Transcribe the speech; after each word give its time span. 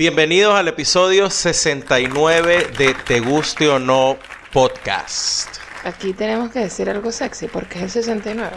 Bienvenidos 0.00 0.54
al 0.54 0.66
episodio 0.66 1.28
69 1.28 2.68
de 2.78 2.94
Te 3.06 3.20
Guste 3.20 3.68
o 3.68 3.78
No 3.78 4.16
Podcast. 4.50 5.58
Aquí 5.84 6.14
tenemos 6.14 6.50
que 6.50 6.60
decir 6.60 6.88
algo 6.88 7.12
sexy 7.12 7.48
porque 7.48 7.80
es 7.80 7.96
el 7.96 8.04
69. 8.04 8.50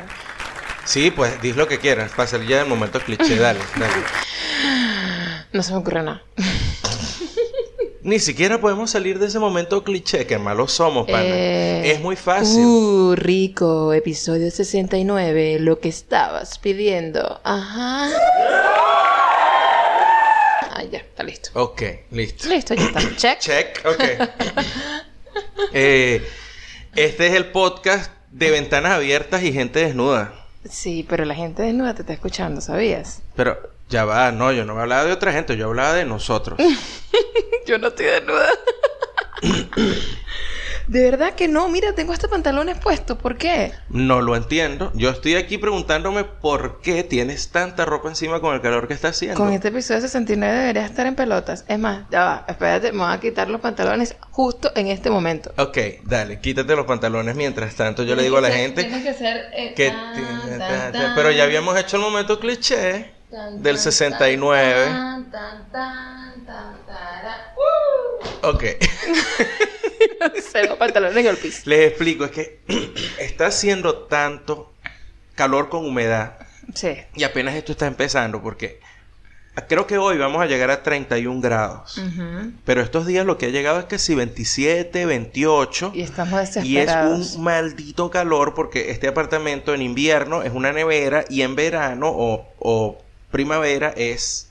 Sí, 0.85 1.11
pues 1.11 1.41
dis 1.41 1.57
lo 1.57 1.67
que 1.67 1.79
quieras, 1.79 2.13
para 2.15 2.27
salir 2.27 2.47
ya 2.47 2.59
del 2.59 2.67
momento 2.67 3.01
cliché, 3.01 3.35
dale, 3.35 3.59
dale. 3.77 3.93
No 5.51 5.61
se 5.61 5.73
me 5.73 5.79
ocurre 5.79 6.03
nada. 6.03 6.23
Ni 8.03 8.19
siquiera 8.19 8.61
podemos 8.61 8.91
salir 8.91 9.19
de 9.19 9.27
ese 9.27 9.39
momento 9.39 9.83
cliché, 9.83 10.25
que 10.25 10.37
malos 10.37 10.71
somos, 10.71 11.05
pana. 11.07 11.25
Eh, 11.25 11.91
Es 11.91 11.99
muy 11.99 12.15
fácil. 12.15 12.63
Uh, 12.63 13.15
rico, 13.17 13.91
episodio 13.91 14.49
69, 14.49 15.57
lo 15.59 15.81
que 15.81 15.89
estabas 15.89 16.57
pidiendo. 16.57 17.41
Ajá. 17.43 18.09
Está 21.13 21.21
listo. 21.21 21.51
Ok, 21.53 21.83
listo. 22.09 22.49
Listo, 22.49 22.73
ya 22.73 22.85
está. 22.85 23.15
Check. 23.15 23.39
Check, 23.39 23.85
ok. 23.85 24.03
Eh, 25.71 26.23
este 26.95 27.27
es 27.27 27.33
el 27.33 27.47
podcast 27.47 28.11
de 28.29 28.51
ventanas 28.51 28.93
abiertas 28.93 29.41
y 29.43 29.51
gente 29.51 29.79
desnuda. 29.79 30.33
Sí, 30.69 31.05
pero 31.07 31.25
la 31.25 31.33
gente 31.33 31.63
desnuda 31.63 31.93
te 31.95 32.01
está 32.01 32.13
escuchando, 32.13 32.61
¿sabías? 32.61 33.21
Pero 33.35 33.71
ya 33.89 34.05
va, 34.05 34.31
no, 34.31 34.51
yo 34.51 34.65
no 34.65 34.75
me 34.75 34.81
hablaba 34.81 35.05
de 35.05 35.11
otra 35.11 35.31
gente, 35.33 35.57
yo 35.57 35.67
hablaba 35.67 35.93
de 35.93 36.05
nosotros. 36.05 36.59
Yo 37.65 37.77
no 37.77 37.87
estoy 37.89 38.07
desnuda. 38.07 38.49
De 40.87 41.01
verdad 41.03 41.33
que 41.33 41.47
no, 41.47 41.69
mira, 41.69 41.93
tengo 41.93 42.11
estos 42.13 42.29
pantalones 42.29 42.77
puestos, 42.77 43.17
¿por 43.17 43.37
qué? 43.37 43.71
No 43.89 44.21
lo 44.21 44.35
entiendo. 44.35 44.91
Yo 44.95 45.09
estoy 45.09 45.35
aquí 45.35 45.57
preguntándome 45.57 46.23
por 46.25 46.81
qué 46.81 47.03
tienes 47.03 47.49
tanta 47.51 47.85
ropa 47.85 48.09
encima 48.09 48.41
con 48.41 48.53
el 48.53 48.61
calor 48.61 48.87
que 48.87 48.93
está 48.93 49.07
haciendo. 49.09 49.37
Con 49.37 49.53
este 49.53 49.69
episodio 49.69 50.01
69 50.01 50.57
deberías 50.59 50.89
estar 50.89 51.05
en 51.07 51.15
pelotas. 51.15 51.63
Es 51.67 51.79
más, 51.79 52.05
ya 52.11 52.23
va, 52.25 52.45
espérate, 52.47 52.91
me 52.91 52.99
voy 53.05 53.13
a 53.13 53.19
quitar 53.19 53.49
los 53.49 53.61
pantalones 53.61 54.15
justo 54.31 54.71
en 54.75 54.87
este 54.87 55.09
momento. 55.09 55.53
Ok, 55.57 55.77
dale, 56.03 56.39
quítate 56.41 56.75
los 56.75 56.85
pantalones 56.85 57.35
mientras 57.35 57.75
tanto. 57.75 58.03
Yo 58.03 58.15
le 58.15 58.23
digo 58.23 58.37
a 58.37 58.41
la 58.41 58.51
gente 58.51 58.83
Tiene 58.83 59.03
que 59.03 59.13
ser. 59.13 59.45
eh, 59.53 59.73
que... 59.75 59.89
tan, 59.89 60.13
tiene- 60.13 60.57
tan, 60.57 60.59
ta- 60.59 60.91
ta- 60.91 60.91
tan, 60.91 61.15
Pero 61.15 61.31
ya 61.31 61.43
habíamos 61.45 61.77
hecho 61.79 61.95
el 61.97 62.03
momento 62.03 62.39
cliché 62.39 63.13
tan, 63.31 63.63
del 63.63 63.75
tan, 63.75 63.83
69. 63.83 64.85
tan, 64.85 65.31
tan, 65.31 65.71
tan, 65.71 66.45
tan, 66.45 66.85
tara. 66.85 67.53
Ok. 68.41 68.63
Se 70.51 70.67
los 70.67 70.77
pantalones 70.77 71.17
en 71.17 71.27
el 71.27 71.37
piso. 71.37 71.61
Les 71.65 71.87
explico, 71.89 72.25
es 72.25 72.31
que 72.31 72.59
está 73.19 73.47
haciendo 73.47 73.95
tanto 74.05 74.73
calor 75.35 75.69
con 75.69 75.85
humedad 75.85 76.37
Sí. 76.73 76.95
y 77.15 77.23
apenas 77.23 77.55
esto 77.55 77.73
está 77.73 77.87
empezando 77.87 78.41
porque 78.41 78.79
creo 79.67 79.85
que 79.85 79.97
hoy 79.97 80.17
vamos 80.17 80.41
a 80.41 80.45
llegar 80.45 80.71
a 80.71 80.81
31 80.81 81.41
grados. 81.41 82.01
Pero 82.65 82.81
estos 82.81 83.05
días 83.05 83.25
lo 83.25 83.37
que 83.37 83.47
ha 83.47 83.49
llegado 83.49 83.79
es 83.79 83.85
que 83.85 83.99
si 83.99 84.15
27, 84.15 85.05
28 85.05 85.91
Y 85.93 86.01
estamos 86.01 86.33
y 86.33 86.37
es 86.43 86.53
desesperados. 86.87 87.35
un 87.35 87.43
maldito 87.43 88.09
calor 88.09 88.53
porque 88.55 88.91
este 88.91 89.07
apartamento 89.09 89.73
en 89.73 89.81
invierno 89.81 90.41
es 90.41 90.51
una 90.53 90.71
nevera 90.71 91.25
y 91.29 91.41
en 91.41 91.55
verano 91.55 92.07
o, 92.09 92.47
o 92.59 92.97
primavera 93.29 93.89
es 93.95 94.49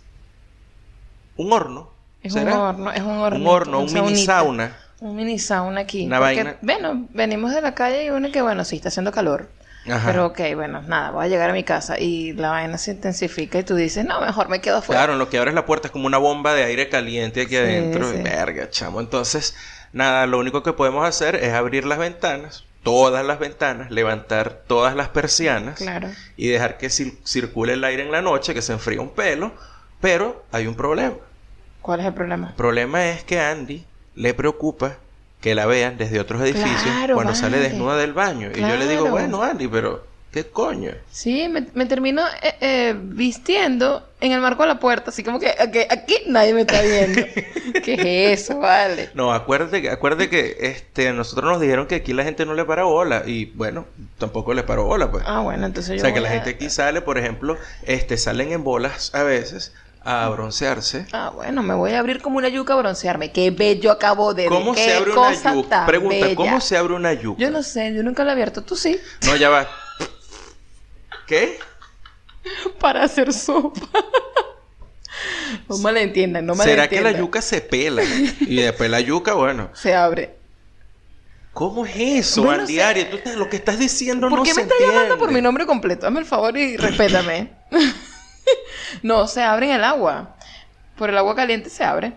un 1.37 1.53
horno. 1.53 1.91
Es 2.23 2.35
¿Será? 2.35 2.55
un 2.55 2.61
horno, 2.61 2.93
es 2.93 3.01
un 3.03 3.09
horno. 3.19 3.39
Un 3.41 3.47
horno, 3.49 3.81
un 3.81 3.93
mini 3.93 4.17
sauna. 4.25 4.79
Un 5.03 5.17
mini 5.17 5.39
sauna 5.39 5.81
aquí. 5.81 6.07
Una 6.07 6.19
Porque, 6.19 6.35
vaina. 6.37 6.57
Bueno, 6.63 7.07
venimos 7.11 7.53
de 7.53 7.61
la 7.61 7.75
calle 7.75 8.05
y 8.05 8.11
uno 8.11 8.31
que, 8.31 8.41
bueno, 8.41 8.65
sí, 8.65 8.77
está 8.77 8.89
haciendo 8.89 9.11
calor. 9.11 9.49
Ajá. 9.91 10.07
Pero 10.07 10.27
ok, 10.27 10.41
bueno, 10.55 10.81
nada, 10.83 11.11
voy 11.11 11.25
a 11.25 11.29
llegar 11.29 11.51
a 11.51 11.53
mi 11.53 11.65
casa 11.65 11.99
y 11.99 12.33
la 12.35 12.51
vaina 12.51 12.79
se 12.79 12.93
intensifica 12.93 13.59
y 13.59 13.65
tú 13.65 13.75
dices, 13.75 14.05
no, 14.05 14.21
mejor 14.21 14.49
me 14.49 14.61
quedo 14.61 14.77
afuera. 14.77 15.01
Claro, 15.01 15.15
en 15.15 15.19
lo 15.19 15.29
que 15.29 15.39
abres 15.39 15.55
la 15.55 15.67
puerta 15.67 15.89
es 15.89 15.93
como 15.93 16.07
una 16.07 16.19
bomba 16.19 16.55
de 16.55 16.63
aire 16.63 16.89
caliente 16.89 17.41
aquí 17.43 17.57
adentro. 17.57 18.09
sí. 18.09 18.17
Y 18.19 18.23
Verga, 18.23 18.71
chamo. 18.71 19.01
Entonces, 19.01 19.57
nada, 19.93 20.25
lo 20.27 20.39
único 20.39 20.63
que 20.63 20.73
podemos 20.73 21.05
hacer 21.05 21.35
es 21.35 21.53
abrir 21.53 21.85
las 21.85 21.99
ventanas, 21.99 22.65
todas 22.85 23.27
las 23.27 23.41
ventanas, 23.41 23.91
levantar 23.91 24.63
todas 24.69 24.95
las 24.95 25.09
persianas 25.09 25.79
Claro. 25.79 26.11
y 26.37 26.47
dejar 26.47 26.79
que 26.79 26.87
cir- 26.87 27.19
circule 27.25 27.73
el 27.73 27.83
aire 27.83 28.05
en 28.05 28.13
la 28.13 28.23
noche, 28.23 28.55
que 28.55 28.63
se 28.63 28.73
enfríe 28.73 29.01
un 29.01 29.11
pelo. 29.11 29.53
Pero 30.01 30.45
hay 30.53 30.69
un 30.69 30.77
problema. 30.77 31.17
¿Cuál 31.81 31.99
es 31.99 32.07
el 32.07 32.15
problema? 32.15 32.51
El 32.51 32.55
problema 32.55 33.09
es 33.09 33.25
que 33.25 33.41
Andy 33.41 33.85
le 34.15 34.35
preocupa 34.35 34.97
que 35.41 35.55
la 35.55 35.67
vean 35.67 35.99
desde 35.99 36.21
otros 36.21 36.41
edificios 36.43 36.81
Claro, 36.83 37.15
cuando 37.15 37.35
sale 37.35 37.59
desnuda 37.59 37.97
del 37.97 38.13
baño. 38.13 38.51
Y 38.55 38.61
yo 38.61 38.77
le 38.77 38.87
digo, 38.87 39.11
bueno, 39.11 39.43
Andy, 39.43 39.67
pero 39.67 40.05
¿qué 40.31 40.45
coño? 40.45 40.93
Sí, 41.11 41.49
me, 41.49 41.67
me 41.75 41.85
termino 41.87 42.23
eh, 42.43 42.55
eh, 42.61 42.95
vistiendo 42.97 44.09
en 44.21 44.31
el 44.31 44.41
marco 44.41 44.63
de 44.63 44.69
la 44.69 44.79
puerta, 44.79 45.11
así 45.11 45.25
como 45.25 45.41
que 45.41 45.51
aquí 45.91 46.15
nadie 46.29 46.55
me 46.55 46.61
está 46.61 46.81
viendo. 46.81 47.23
¿Qué 47.85 48.33
es 48.33 48.43
eso, 48.43 48.61
vale? 48.61 49.11
No, 49.15 49.33
acuérdate, 49.33 49.91
acuérdate 49.91 50.31
que 50.31 50.59
este, 50.61 51.09
a 51.09 51.13
nosotros 51.13 51.51
nos 51.51 51.61
dijeron 51.61 51.89
que 51.89 51.97
aquí 51.97 52.13
la 52.13 52.23
gente 52.23 52.47
no 52.47 52.55
le 52.55 52.65
para 52.65 52.85
bola. 52.85 53.25
Y 53.27 53.47
bueno, 53.47 53.87
tampoco 54.19 54.55
le 54.55 54.63
paró 54.63 54.85
bola, 54.85 55.11
pues. 55.11 55.25
Ah, 55.27 55.41
bueno, 55.41 55.67
entonces 55.67 55.91
o 55.91 55.95
yo 55.97 56.01
sea, 56.03 56.15
que 56.15 56.21
la 56.21 56.31
gente 56.31 56.51
aquí 56.51 56.71
sale, 56.71 57.01
por 57.01 57.19
ejemplo, 57.19 57.59
este, 57.83 58.17
salen 58.17 58.53
en 58.53 58.63
bolas 58.63 59.13
a 59.13 59.25
veces 59.25 59.73
a 60.05 60.29
broncearse. 60.29 61.07
Ah, 61.13 61.31
bueno, 61.35 61.63
me 61.63 61.75
voy 61.75 61.93
a 61.93 61.99
abrir 61.99 62.21
como 62.21 62.39
una 62.39 62.49
yuca 62.49 62.73
a 62.75 62.77
broncearme. 62.77 63.33
Qué 63.33 63.51
bello 63.51 63.91
acabo 63.91 64.35
de 64.35 64.45
ver. 64.45 64.53
¿Cómo 64.53 64.75
Qué 64.75 64.85
se 64.85 64.95
abre 64.95 65.13
cosa 65.13 65.51
una 65.53 65.63
yuca? 65.63 65.87
Pregunta, 65.87 66.17
bella. 66.27 66.35
¿cómo 66.37 66.61
se 66.61 66.77
abre 66.77 66.95
una 66.95 67.13
yuca? 67.13 67.41
Yo 67.41 67.51
no 67.51 67.63
sé, 67.63 67.95
yo 67.95 68.03
nunca 68.03 68.25
la 68.25 68.31
he 68.31 68.33
abierto. 68.33 68.63
Tú 68.63 68.77
sí. 68.77 68.99
No, 69.27 69.37
ya 69.37 69.49
va. 69.51 69.69
¿Qué? 71.27 71.59
Para 72.81 73.05
hacer 73.05 73.33
sopa. 73.33 73.81
no 75.69 75.79
me 75.79 75.93
la 75.93 76.01
entiendan, 76.01 76.47
no 76.47 76.55
me 76.55 76.65
¿Será 76.65 76.89
que 76.89 77.01
la 77.01 77.13
yuca 77.13 77.41
se 77.43 77.61
pela? 77.61 78.03
Y 78.41 78.57
después 78.57 78.91
la 78.91 79.01
yuca, 79.01 79.35
bueno. 79.35 79.71
Se 79.75 79.95
abre. 79.95 80.37
¿Cómo 81.53 81.85
es 81.85 81.95
eso, 81.97 82.43
Bueno? 82.45 82.65
Tú 82.67 83.19
te- 83.19 83.37
lo 83.37 83.49
que 83.51 83.57
estás 83.57 83.79
diciendo 83.79 84.31
¿Por 84.31 84.39
no 84.39 84.43
qué 84.45 84.55
se 84.55 84.57
me 84.57 84.63
estás 84.63 84.79
llamando 84.81 85.19
por 85.19 85.31
mi 85.31 85.43
nombre 85.43 85.67
completo? 85.67 86.07
Hazme 86.07 86.21
el 86.21 86.27
favor 86.27 86.57
y 86.57 86.77
respétame. 86.77 87.53
no, 89.03 89.27
se 89.27 89.43
abre 89.43 89.67
en 89.67 89.73
el 89.77 89.85
agua. 89.85 90.37
Por 90.97 91.11
el 91.11 91.19
agua 91.19 91.35
caliente 91.35 91.71
se 91.71 91.85
abre. 91.85 92.15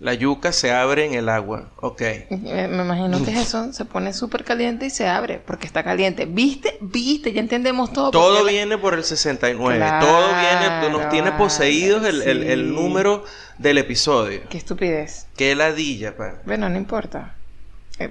La 0.00 0.14
yuca 0.14 0.52
se 0.52 0.70
abre 0.70 1.06
en 1.06 1.14
el 1.14 1.28
agua. 1.28 1.70
Ok. 1.80 2.00
Eh, 2.02 2.28
Me 2.70 2.84
imagino 2.84 3.18
que 3.24 3.32
es 3.32 3.38
eso. 3.48 3.72
Se 3.72 3.84
pone 3.84 4.12
súper 4.12 4.44
caliente 4.44 4.86
y 4.86 4.90
se 4.90 5.08
abre 5.08 5.42
porque 5.44 5.66
está 5.66 5.82
caliente. 5.82 6.24
¿Viste? 6.24 6.78
¿Viste? 6.80 7.32
Ya 7.32 7.40
entendemos 7.40 7.92
todo. 7.92 8.12
Todo 8.12 8.44
la- 8.44 8.50
viene 8.50 8.78
por 8.78 8.94
el 8.94 9.02
69. 9.02 9.76
Claro, 9.76 10.06
Todo 10.06 10.28
viene, 10.38 10.90
nos 10.96 11.08
tiene 11.08 11.32
poseídos 11.32 12.04
el, 12.04 12.22
el- 12.22 12.44
el 12.44 12.72
número 12.72 13.24
del 13.58 13.78
episodio. 13.78 14.42
Qué 14.48 14.58
estupidez. 14.58 15.26
Qué 15.36 15.56
ladilla, 15.56 16.16
pa. 16.16 16.34
Bueno, 16.46 16.68
no 16.68 16.76
importa. 16.76 17.34
Eh, 17.98 18.08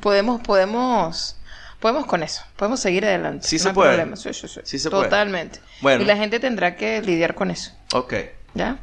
podemos, 0.00 0.40
podemos, 0.40 1.36
podemos 1.84 2.06
con 2.06 2.22
eso. 2.22 2.42
Podemos 2.56 2.80
seguir 2.80 3.04
adelante. 3.04 3.46
Sí 3.46 3.56
no 3.56 3.62
se 3.62 3.68
hay 3.68 3.74
puede. 3.74 3.88
problema. 3.90 4.16
Sí, 4.16 4.32
sí, 4.32 4.48
sí. 4.48 4.60
Sí 4.64 4.78
se 4.78 4.88
puede. 4.88 5.02
Totalmente. 5.02 5.60
Bueno. 5.82 6.02
Y 6.02 6.06
la 6.06 6.16
gente 6.16 6.40
tendrá 6.40 6.76
que 6.76 7.02
lidiar 7.02 7.34
con 7.34 7.50
eso. 7.50 7.72
Ok. 7.92 8.14
¿Ya? 8.54 8.78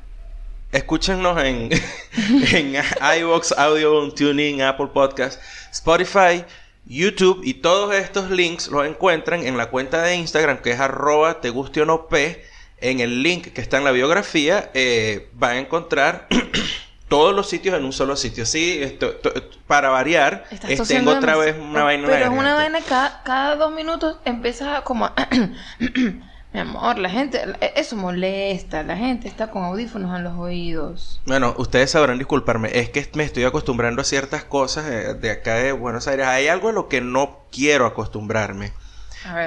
Escúchenos 0.72 1.44
en, 1.44 1.72
en 2.54 2.76
iVoox, 3.18 3.54
Audio, 3.54 4.14
Tuning, 4.14 4.62
Apple 4.62 4.90
Podcast, 4.94 5.42
Spotify, 5.72 6.46
YouTube 6.86 7.42
y 7.44 7.56
todos 7.56 7.96
estos 7.96 8.30
links 8.30 8.68
los 8.68 8.86
encuentran 8.86 9.48
en 9.48 9.58
la 9.58 9.72
cuenta 9.72 10.04
de 10.04 10.18
Instagram 10.18 10.60
que 10.60 10.70
es 10.70 10.80
arroba 10.80 11.42
te 11.42 11.50
guste 11.50 11.82
o 11.82 11.86
no 11.86 12.08
p. 12.08 12.46
En 12.78 13.00
el 13.00 13.24
link 13.24 13.48
que 13.48 13.62
está 13.62 13.80
en 13.80 13.84
la 13.84 13.92
biografía 13.92 14.70
eh, 14.76 15.28
van 15.34 15.54
a 15.54 15.58
encontrar 15.58 16.28
todos 17.12 17.36
los 17.36 17.50
sitios 17.50 17.78
en 17.78 17.84
un 17.84 17.92
solo 17.92 18.16
sitio. 18.16 18.46
Sí, 18.46 18.80
esto, 18.82 19.10
to- 19.18 19.34
para 19.68 19.90
variar, 19.90 20.46
tosiendo 20.78 21.12
tengo 21.12 21.12
otra 21.12 21.36
vez 21.36 21.58
una 21.60 21.84
vaina. 21.84 22.08
Pero 22.08 22.24
es 22.26 22.32
una 22.32 22.56
vaina 22.56 22.80
cada, 22.88 23.22
cada 23.24 23.58
dos 23.58 23.74
minutos 23.74 24.18
empieza 24.24 24.78
a 24.78 24.84
como. 24.86 25.12
Mi 26.54 26.60
amor, 26.60 26.98
la 27.00 27.10
gente, 27.10 27.42
eso 27.76 27.96
molesta, 27.96 28.84
la 28.84 28.98
gente 28.98 29.28
está 29.30 29.52
con 29.52 29.64
audífonos 29.64 30.18
en 30.18 30.24
los 30.26 30.38
oídos. 30.38 31.22
Bueno, 31.26 31.54
ustedes 31.58 31.92
sabrán 31.92 32.18
disculparme, 32.18 32.70
es 32.78 32.90
que 32.90 33.10
me 33.14 33.24
estoy 33.24 33.44
acostumbrando 33.46 34.02
a 34.02 34.06
ciertas 34.06 34.44
cosas 34.44 34.86
eh, 34.88 35.14
de 35.14 35.32
acá 35.32 35.56
de 35.56 35.72
Buenos 35.74 36.08
Aires. 36.10 36.28
Hay 36.28 36.48
algo 36.50 36.68
a 36.70 36.74
lo 36.74 36.90
que 36.90 37.00
no 37.02 37.40
quiero 37.52 37.86
acostumbrarme. 37.86 38.72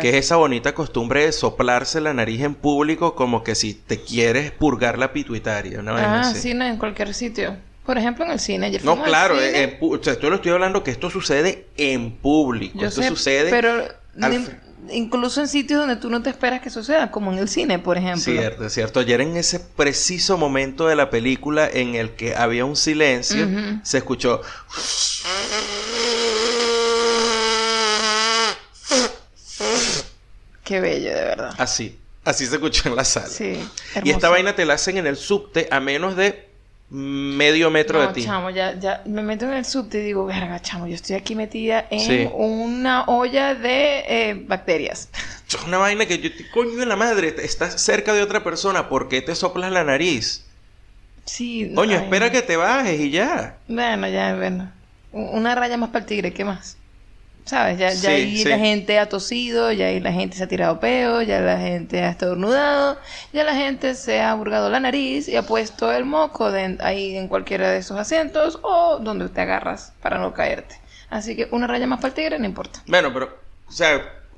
Que 0.00 0.09
es 0.11 0.15
esa 0.26 0.37
bonita 0.37 0.75
costumbre 0.75 1.25
de 1.25 1.32
soplarse 1.32 2.00
la 2.00 2.15
nariz 2.15 2.43
en 2.43 2.55
público 2.55 3.15
como 3.15 3.43
que 3.43 3.55
si 3.55 3.75
te 3.75 4.00
quieres 4.00 4.50
purgar 4.53 4.99
la 4.99 5.12
pituitaria, 5.12 5.82
vaina 5.82 6.21
Ah, 6.21 6.35
sí, 6.35 6.55
no, 6.55 6.65
en 6.65 6.76
cualquier 6.79 7.12
sitio. 7.15 7.56
Por 7.85 7.99
ejemplo, 7.99 8.25
en 8.25 8.31
el 8.31 8.41
cine. 8.41 8.67
Ayer 8.67 8.85
No, 8.85 9.03
claro, 9.03 9.37
cine. 9.37 9.62
en 9.62 9.79
o 9.81 10.03
sea, 10.03 10.19
yo 10.19 10.31
lo 10.31 10.37
estoy 10.37 10.53
hablando 10.53 10.82
que 10.82 10.91
esto 10.91 11.11
sucede 11.11 11.67
en 11.76 12.12
público. 12.12 12.79
Yo 12.79 12.88
esto 12.88 13.03
sé, 13.03 13.09
sucede 13.09 13.50
pero 13.50 13.85
al 14.23 14.61
incluso 14.91 15.41
en 15.41 15.49
sitios 15.49 15.81
donde 15.81 15.97
tú 15.97 16.11
no 16.11 16.23
te 16.23 16.31
esperas 16.31 16.61
que 16.61 16.71
suceda, 16.71 17.11
como 17.11 17.32
en 17.32 17.38
el 17.38 17.49
cine, 17.49 17.79
por 17.79 17.97
ejemplo. 17.97 18.21
Cierto, 18.23 18.69
cierto. 18.69 19.00
Ayer 19.00 19.21
en 19.23 19.37
ese 19.37 19.59
preciso 19.61 20.37
momento 20.38 20.87
de 20.87 20.97
la 20.97 21.11
película 21.11 21.69
en 21.73 21.94
el 21.94 22.11
que 22.11 22.35
había 22.37 22.65
un 22.65 22.76
silencio, 22.76 23.44
Ujú. 23.47 23.81
se 23.82 23.99
escuchó... 23.99 24.41
Qué 30.64 30.81
bello, 30.81 31.11
de 31.11 31.25
verdad. 31.25 31.55
Así. 31.58 31.99
Así 32.25 32.46
se 32.46 32.55
escuchó 32.55 32.88
en 32.88 32.96
la 32.96 33.05
sala. 33.05 33.26
Sí, 33.28 33.58
Y 34.02 34.11
esta 34.11 34.31
vaina 34.31 34.56
te 34.56 34.64
la 34.64 34.75
hacen 34.75 34.96
en 34.96 35.06
el 35.06 35.16
subte 35.16 35.69
a 35.70 35.78
menos 35.78 36.16
de 36.16 36.49
medio 36.90 37.70
metro 37.70 38.00
No, 38.00 38.08
de 38.08 38.14
ti. 38.14 38.25
chamo, 38.25 38.50
ya, 38.50 38.78
ya 38.78 39.02
me 39.06 39.22
meto 39.22 39.44
en 39.46 39.52
el 39.55 39.64
subte 39.64 39.99
y 40.00 40.05
digo, 40.05 40.25
verga, 40.26 40.61
chamo, 40.62 40.87
yo 40.87 40.94
estoy 40.94 41.16
aquí 41.16 41.34
metida 41.34 41.87
en 41.90 42.00
Sí. 42.00 42.28
una 42.32 43.05
olla 43.06 43.55
de 43.55 44.05
eh, 44.08 44.34
bacterias. 44.46 45.08
Es 45.49 45.62
una 45.62 45.78
vaina 45.78 46.05
que 46.06 46.19
yo 46.19 46.31
coño 46.52 46.75
de 46.76 46.84
la 46.87 46.96
madre, 46.96 47.32
estás 47.43 47.81
cerca 47.81 48.12
de 48.12 48.22
otra 48.22 48.43
persona, 48.43 48.88
¿por 48.88 49.08
qué 49.08 49.22
te 49.22 49.34
soplas 49.37 49.70
la 49.70 49.84
nariz? 49.84 50.44
Sí. 51.26 51.70
Coño, 51.75 51.96
ay, 51.96 52.05
espera 52.05 52.31
que 52.32 52.43
te 52.43 52.56
bajes 52.56 52.99
y 53.00 53.11
ya. 53.11 53.56
Bueno, 53.69 54.08
ya, 54.08 54.34
bueno. 54.34 54.72
Una 55.12 55.55
raya 55.55 55.76
más 55.76 55.90
para 55.90 56.00
el 56.00 56.06
tigre, 56.06 56.32
¿qué 56.32 56.44
más? 56.44 56.76
¿Sabes? 57.44 57.79
Ya, 57.79 57.91
ya 57.91 57.94
Sí, 57.94 58.06
ahí 58.06 58.37
sí. 58.38 58.49
la 58.49 58.58
gente 58.58 58.99
ha 58.99 59.08
tosido, 59.08 59.70
ya 59.70 59.87
ahí 59.87 60.00
la 60.00 60.12
gente 60.12 60.37
se 60.37 60.44
ha 60.44 60.49
tirado 60.49 60.81
peo, 60.81 61.20
ya 61.20 61.41
la 61.41 61.58
gente 61.58 62.02
ha 62.02 62.08
estornudado, 62.11 62.99
ya 63.35 63.44
la 63.44 63.55
gente 63.55 63.94
se 63.94 64.23
ha 64.23 64.32
burgado 64.35 64.70
la 64.70 64.81
nariz 64.81 65.29
y 65.29 65.37
ha 65.37 65.43
puesto 65.43 65.93
el 65.93 66.06
moco 66.06 66.50
de- 66.50 66.79
ahí 66.81 67.17
en 67.17 67.29
cualquiera 67.29 67.70
de 67.70 67.79
esos 67.79 67.99
asientos 67.99 68.58
o 68.62 68.99
donde 68.99 69.29
te 69.29 69.43
agarras 69.43 69.93
para 70.00 70.19
no 70.19 70.32
caerte. 70.32 70.76
Así 71.11 71.37
que 71.37 71.46
una 71.50 71.67
raya 71.67 71.87
más 71.87 71.99
para 71.99 72.08
el 72.08 72.14
tigre 72.14 72.38
no 72.38 72.46
importa. 72.46 72.82
Bueno, 72.87 73.12
pero, 73.12 73.38
o 73.69 73.73
sea, 73.73 73.97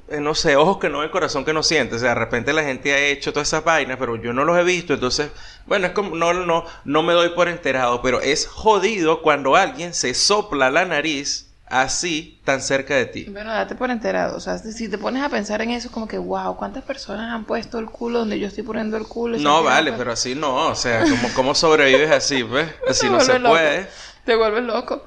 eh, 0.09 0.20
no 0.20 0.35
sé, 0.35 0.56
ojos 0.56 0.79
que 0.79 0.88
no 0.88 0.99
ven, 0.99 1.11
corazón 1.11 1.44
que 1.44 1.52
no 1.52 1.62
siente. 1.62 1.94
O 1.94 1.99
sea, 2.00 2.09
de 2.11 2.14
repente 2.17 2.52
la 2.52 2.64
gente 2.64 2.93
ha 2.93 2.99
hecho 2.99 3.32
todas 3.32 3.49
esas 3.49 3.62
vainas, 3.64 3.97
pero 3.99 4.17
yo 4.17 4.32
no 4.32 4.44
los 4.44 4.59
he 4.59 4.64
visto. 4.64 4.94
Entonces, 4.94 5.31
bueno, 5.67 5.87
es 5.87 5.93
como, 5.93 6.17
no, 6.17 6.35
no, 6.35 6.64
no 6.85 7.02
me 7.05 7.12
doy 7.12 7.31
por 7.31 7.49
enterado, 7.49 8.02
pero 8.02 8.20
es 8.20 8.47
jodido 8.47 9.23
cuando 9.23 9.55
alguien 9.56 9.94
se 9.94 10.12
sopla 10.12 10.70
la 10.70 10.85
nariz 10.85 11.45
así, 11.68 12.40
tan 12.44 12.60
cerca 12.62 12.94
de 12.94 13.06
ti. 13.06 13.24
Bueno, 13.30 13.52
date 13.52 13.74
por 13.74 13.90
enterado. 13.90 14.36
O 14.36 14.40
sea, 14.40 14.58
si 14.58 14.88
te 14.88 14.98
pones 14.98 15.22
a 15.22 15.28
pensar 15.28 15.62
en 15.62 15.70
eso, 15.70 15.90
como 15.90 16.06
que, 16.08 16.18
wow, 16.18 16.56
¿cuántas 16.56 16.84
personas 16.84 17.30
han 17.32 17.44
puesto 17.44 17.78
el 17.78 17.86
culo 17.86 18.20
donde 18.20 18.38
yo 18.38 18.46
estoy 18.48 18.62
poniendo 18.64 18.96
el 18.96 19.06
culo? 19.06 19.38
No, 19.38 19.62
vale, 19.62 19.92
pero 19.92 20.12
así 20.12 20.34
no. 20.34 20.68
O 20.68 20.74
sea, 20.74 21.02
¿cómo, 21.02 21.28
cómo 21.34 21.54
sobrevives 21.54 22.10
así, 22.10 22.44
pues? 22.44 22.68
Así 22.88 23.08
no 23.08 23.20
se 23.20 23.38
loco. 23.38 23.54
puede. 23.54 23.88
Te 24.24 24.36
vuelves 24.36 24.64
loco. 24.64 25.04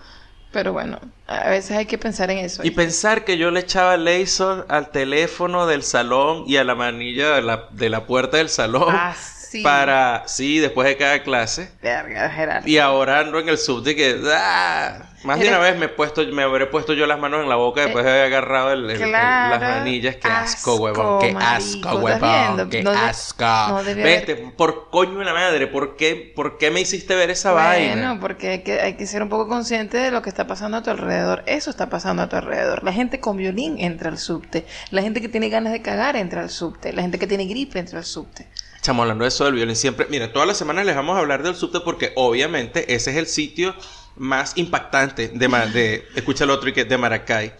Pero 0.51 0.73
bueno, 0.73 0.99
a 1.27 1.49
veces 1.49 1.77
hay 1.77 1.85
que 1.85 1.99
pensar 1.99 2.31
en 2.31 2.39
eso. 2.39 2.63
Y 2.63 2.71
pensar 2.71 3.23
que 3.23 3.37
yo 3.37 3.51
le 3.51 3.59
echaba 3.59 3.97
laser 3.97 4.65
al 4.67 4.89
teléfono 4.89 5.67
del 5.67 5.83
salón 5.83 6.43
y 6.47 6.57
a 6.57 6.63
la 6.63 6.73
manilla 6.73 7.35
de 7.35 7.43
la, 7.43 7.67
de 7.69 7.89
la 7.89 8.07
puerta 8.07 8.37
del 8.37 8.49
salón 8.49 8.87
Ah, 8.89 9.13
sí. 9.15 9.61
para, 9.61 10.23
sí, 10.27 10.57
después 10.57 10.87
de 10.87 10.97
cada 10.97 11.21
clase. 11.21 11.71
Verga, 11.83 12.29
Gerardo. 12.31 12.67
Y 12.67 12.79
ahora 12.79 13.19
ando 13.19 13.37
en 13.37 13.47
el 13.47 13.59
subte 13.59 13.95
que, 13.95 14.19
¡ah! 14.33 15.08
Más 15.23 15.37
de 15.39 15.49
una 15.49 15.59
vez 15.59 15.77
me 15.77 15.85
he 15.85 15.89
puesto, 15.89 16.25
me 16.27 16.43
habré 16.43 16.65
puesto 16.67 16.93
yo 16.93 17.05
las 17.05 17.19
manos 17.19 17.43
en 17.43 17.49
la 17.49 17.55
boca 17.55 17.81
después 17.81 18.05
de 18.05 18.11
haber 18.11 18.25
agarrado 18.25 18.71
el, 18.71 18.85
el- 18.85 18.91
el- 18.91 19.09
Claro. 19.09 19.59
las 19.59 19.61
manillas. 19.77 20.15
¡Qué 20.15 20.27
asco, 20.29 20.75
huevón! 20.75 21.19
¡Qué 21.19 21.35
asco, 21.37 21.77
¿estás 21.77 22.21
huevón! 22.21 22.69
¡Qué 22.69 22.83
No 22.83 22.91
asco! 22.91 23.45
no 23.45 23.83
Vete, 23.83 24.35
por 24.55 24.89
coño 24.89 25.19
de 25.19 25.25
la 25.25 25.33
madre, 25.33 25.67
¿por 25.67 25.97
qué, 25.97 26.31
¿por 26.35 26.57
qué 26.57 26.71
me 26.71 26.81
hiciste 26.81 27.15
ver 27.15 27.29
esa 27.31 27.51
Bueno, 27.51 27.67
vaina? 27.67 28.17
porque 28.21 28.49
hay 28.49 28.59
que, 28.63 28.79
hay 28.79 28.93
que 28.95 29.05
ser 29.05 29.21
un 29.21 29.29
poco 29.29 29.47
consciente 29.47 29.97
de 29.97 30.11
lo 30.11 30.21
que 30.21 30.29
está 30.29 30.47
pasando 30.47 30.77
a 30.77 30.83
tu 30.83 30.89
alrededor. 30.89 31.43
Eso 31.47 31.69
está 31.69 31.89
pasando 31.89 32.23
a 32.23 32.29
tu 32.29 32.35
alrededor. 32.37 32.83
La 32.83 32.93
gente 32.93 33.19
con 33.19 33.35
violín 33.35 33.77
entra 33.79 34.09
al 34.09 34.17
subte. 34.17 34.65
La 34.91 35.01
gente 35.01 35.19
que 35.21 35.27
tiene 35.29 35.49
ganas 35.49 35.73
de 35.73 35.81
cagar 35.81 36.15
entra 36.15 36.41
al 36.41 36.49
subte. 36.49 36.93
La 36.93 37.01
gente 37.01 37.19
que 37.19 37.27
tiene 37.27 37.45
gripe 37.45 37.77
entra 37.79 37.99
al 37.99 38.05
subte. 38.05 38.47
Estamos 38.75 39.03
hablando 39.03 39.25
de 39.25 39.27
eso 39.27 39.43
del 39.43 39.55
violín 39.55 39.75
siempre. 39.75 40.07
Mira, 40.09 40.31
todas 40.31 40.47
las 40.47 40.55
semanas 40.57 40.85
les 40.85 40.95
vamos 40.95 41.17
a 41.17 41.19
hablar 41.19 41.43
del 41.43 41.53
subte 41.55 41.81
porque 41.81 42.13
obviamente 42.15 42.95
ese 42.95 43.11
es 43.11 43.17
el 43.17 43.27
sitio 43.27 43.75
más 44.19 44.53
impactante 44.57 45.29
de, 45.29 45.47
Ma- 45.47 45.65
de 45.65 46.07
escucha 46.15 46.43
el 46.43 46.51
otro 46.51 46.69
y 46.69 46.73
que 46.73 46.85
de 46.85 46.97
Maracay. 46.97 47.53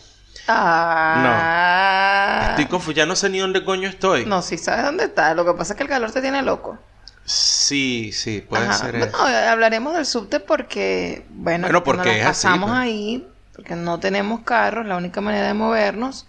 Ah. 1.31 2.47
Estoy 2.51 2.65
confuso, 2.65 2.91
ya 2.91 3.06
no 3.06 3.15
sé 3.15 3.29
ni 3.29 3.39
dónde 3.39 3.63
coño 3.63 3.88
estoy. 3.89 4.25
No, 4.25 4.41
sí 4.41 4.57
sabes 4.57 4.85
dónde 4.85 5.06
está. 5.06 5.33
Lo 5.33 5.45
que 5.45 5.53
pasa 5.53 5.73
es 5.73 5.77
que 5.77 5.83
el 5.83 5.89
calor 5.89 6.11
te 6.11 6.21
tiene 6.21 6.41
loco. 6.41 6.77
Sí, 7.25 8.11
sí, 8.11 8.44
puede 8.47 8.65
Ajá. 8.65 8.73
ser 8.73 9.11
hablaremos 9.50 9.94
del 9.94 10.06
subte 10.07 10.39
porque, 10.39 11.25
bueno, 11.29 11.67
Bueno, 11.67 11.83
porque 11.83 12.07
nos 12.09 12.15
es 12.17 12.25
así, 12.25 12.47
pasamos 12.47 12.69
pues. 12.71 12.79
ahí, 12.81 13.27
porque 13.56 13.75
no 13.75 14.00
tenemos 14.00 14.39
carros, 14.41 14.88
la 14.88 14.97
única 14.97 15.21
manera 15.21 15.45
de 15.47 15.53
movernos, 15.53 16.25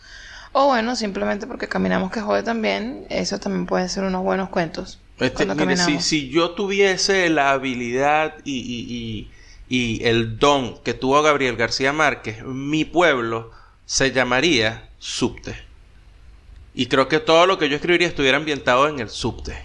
o 0.53 0.67
bueno, 0.67 0.97
simplemente 0.97 1.47
porque 1.47 1.69
caminamos 1.69 2.11
que 2.12 2.21
jode 2.21 2.43
también, 2.43 3.06
eso 3.09 3.38
también 3.38 3.65
puede 3.65 3.88
ser 3.88 4.05
unos 4.05 4.23
buenos 4.23 4.50
cuentos. 4.50 4.99
Este, 5.19 5.47
mire, 5.47 5.79
si, 5.79 6.00
si 6.00 6.29
yo 6.29 6.50
tuviese 6.50 7.31
la 7.31 7.53
habilidad 7.53 8.35
y, 8.44 8.59
y- 8.59 8.94
y- 8.94 9.31
y 9.70 10.05
el 10.05 10.38
don 10.38 10.76
que 10.82 10.93
tuvo 10.93 11.22
Gabriel 11.22 11.56
García 11.56 11.93
Márquez, 11.94 12.43
mi 12.44 12.84
pueblo 12.84 13.50
se 13.87 14.12
llamaría 14.12 14.90
subte. 14.99 15.56
Y 16.75 16.87
creo 16.87 17.08
que 17.08 17.20
todo 17.20 17.46
lo 17.46 17.56
que 17.58 17.69
yo 17.69 17.76
escribiría 17.76 18.08
estuviera 18.08 18.37
ambientado 18.37 18.87
en 18.88 19.00
el 19.00 19.08
subte. 19.08 19.56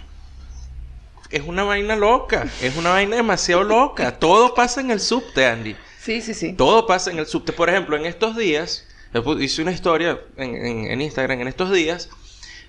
Es 1.30 1.42
una 1.44 1.64
vaina 1.64 1.96
loca, 1.96 2.46
es 2.62 2.76
una 2.76 2.90
vaina 2.90 3.16
demasiado 3.16 3.64
loca. 3.64 4.18
Todo 4.18 4.54
pasa 4.54 4.80
en 4.80 4.90
el 4.92 5.00
subte, 5.00 5.44
Andy. 5.44 5.76
Sí, 6.00 6.20
sí, 6.22 6.34
sí. 6.34 6.52
Todo 6.52 6.86
pasa 6.86 7.10
en 7.10 7.18
el 7.18 7.26
subte. 7.26 7.52
Por 7.52 7.68
ejemplo, 7.68 7.96
en 7.96 8.06
estos 8.06 8.36
días, 8.36 8.86
yo 9.12 9.24
pu- 9.24 9.42
hice 9.42 9.60
una 9.62 9.72
historia 9.72 10.20
en, 10.36 10.54
en- 10.54 10.84
en 10.90 11.00
Instagram, 11.00 11.40
en 11.40 11.48
estos 11.48 11.72
días, 11.72 12.08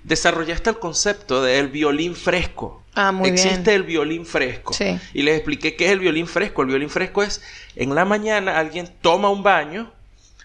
desarrollaste 0.04 0.70
el 0.70 0.78
concepto 0.78 1.42
del 1.42 1.68
violín 1.68 2.14
fresco. 2.14 2.82
Ah, 2.94 3.12
muy 3.12 3.28
Existe 3.28 3.58
bien. 3.70 3.76
el 3.76 3.82
violín 3.84 4.26
fresco. 4.26 4.72
Sí. 4.74 4.98
Y 5.14 5.22
les 5.22 5.36
expliqué 5.36 5.76
qué 5.76 5.86
es 5.86 5.92
el 5.92 6.00
violín 6.00 6.26
fresco. 6.26 6.62
El 6.62 6.68
violín 6.68 6.90
fresco 6.90 7.22
es, 7.22 7.42
en 7.76 7.94
la 7.94 8.04
mañana 8.04 8.58
alguien 8.58 8.92
toma 9.00 9.30
un 9.30 9.42
baño, 9.42 9.92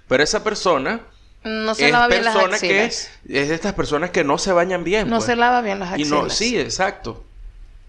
pero 0.07 0.23
esa 0.23 0.43
persona 0.43 1.01
No 1.43 1.73
se 1.75 1.85
es 1.87 1.91
lava 1.91 2.07
bien 2.07 2.23
las 2.23 2.61
que 2.61 2.85
es 2.85 3.11
de 3.23 3.53
estas 3.53 3.73
personas 3.73 4.11
que 4.11 4.23
no 4.23 4.37
se 4.37 4.51
bañan 4.51 4.83
bien. 4.83 5.09
No 5.09 5.17
pues. 5.17 5.25
se 5.25 5.35
lava 5.35 5.61
bien 5.61 5.79
las 5.79 5.89
Y 5.97 6.03
axilas. 6.03 6.09
no, 6.11 6.29
sí, 6.29 6.59
exacto. 6.59 7.23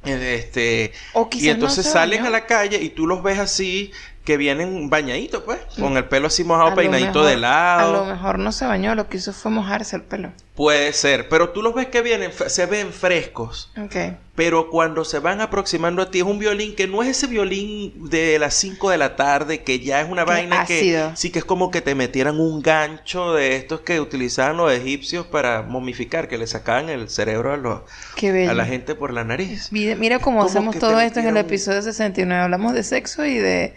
Este, 0.05 0.93
O 1.15 1.29
y 1.33 1.49
entonces 1.49 1.87
no 1.87 1.93
salen 1.93 2.19
bañó. 2.21 2.29
a 2.29 2.31
la 2.41 2.47
calle 2.47 2.79
y 2.83 2.91
tú 2.91 3.07
los 3.07 3.23
ves 3.23 3.39
así, 3.39 3.91
que 4.25 4.37
vienen 4.39 4.89
bañaditos, 4.89 5.43
pues, 5.43 5.59
con 5.79 5.97
el 5.99 6.07
pelo 6.07 6.29
así 6.29 6.45
mojado, 6.45 6.69
A 6.71 6.75
peinadito 6.75 7.21
mejor- 7.21 7.27
de 7.27 7.37
lado. 7.37 7.97
A 7.97 8.07
lo 8.07 8.13
mejor 8.15 8.39
no 8.39 8.53
se 8.53 8.65
bañó, 8.65 8.95
lo 8.95 9.09
que 9.09 9.19
hizo 9.19 9.33
fue 9.35 9.51
mojarse 9.51 9.97
el 9.97 10.03
pelo. 10.03 10.33
Puede 10.55 10.93
ser, 10.93 11.29
pero 11.29 11.51
tú 11.51 11.63
los 11.63 11.75
ves 11.75 11.89
que 11.89 12.01
vienen, 12.01 12.31
se 12.47 12.65
ven 12.67 12.93
frescos. 12.93 13.71
Ok. 13.77 13.97
Pero 14.37 14.71
cuando 14.71 15.05
se 15.05 15.19
van 15.19 15.41
aproximando 15.41 16.01
a 16.01 16.11
ti 16.11 16.19
es 16.19 16.25
un 16.25 16.39
violín 16.39 16.75
que 16.75 16.87
no 16.87 17.03
es 17.03 17.09
ese 17.11 17.27
violín 17.27 18.09
de 18.09 18.39
las 18.39 18.55
5 18.55 18.89
de 18.91 18.99
la 18.99 19.15
tarde, 19.17 19.63
que 19.63 19.81
ya 19.81 20.01
es 20.01 20.09
una 20.09 20.25
Qué 20.25 20.31
vaina 20.31 20.61
ácido. 20.63 21.11
que 21.11 21.17
sí 21.17 21.31
que 21.31 21.41
es 21.41 21.45
como 21.45 21.71
que 21.71 21.81
te 21.83 21.95
metieran 21.95 22.41
un 22.41 22.63
gancho 22.63 23.35
de 23.35 23.57
estos 23.57 23.81
que 23.81 24.01
utilizaban 24.01 24.57
los 24.57 24.73
egipcios 24.73 25.27
para 25.27 25.63
momificar, 25.63 26.29
que 26.29 26.39
le 26.39 26.47
sacaban 26.47 26.89
el 26.89 27.09
cerebro 27.11 27.53
a, 27.53 27.57
los, 27.57 27.81
a 28.23 28.55
la 28.55 28.65
gente 28.65 28.95
por 28.95 29.13
la 29.13 29.23
nariz. 29.25 29.69
Mira, 29.71 29.97
mira 29.97 30.19
cómo 30.21 30.43
hacemos 30.45 30.79
todo 30.79 30.99
esto 31.01 31.21
en 31.21 31.27
el 31.29 31.37
episodio 31.37 31.83
69. 31.83 32.43
Hablamos 32.43 32.73
de 32.75 32.83
sexo 32.85 33.25
y 33.27 33.39
de... 33.39 33.75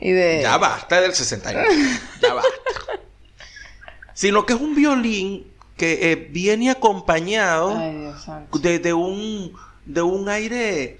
Y 0.00 0.12
de... 0.12 0.40
Ya 0.42 0.56
basta 0.58 1.00
del 1.00 1.12
69. 1.14 1.68
ya 2.22 2.34
basta. 2.34 2.50
Sino 4.14 4.46
que 4.46 4.52
es 4.54 4.60
un 4.60 4.74
violín 4.74 5.46
que 5.76 6.10
eh, 6.12 6.16
viene 6.16 6.70
acompañado 6.70 7.76
Ay, 7.78 8.10
de, 8.60 8.78
de 8.80 8.92
un 8.92 9.56
de 9.84 10.02
un 10.02 10.28
aire 10.28 10.98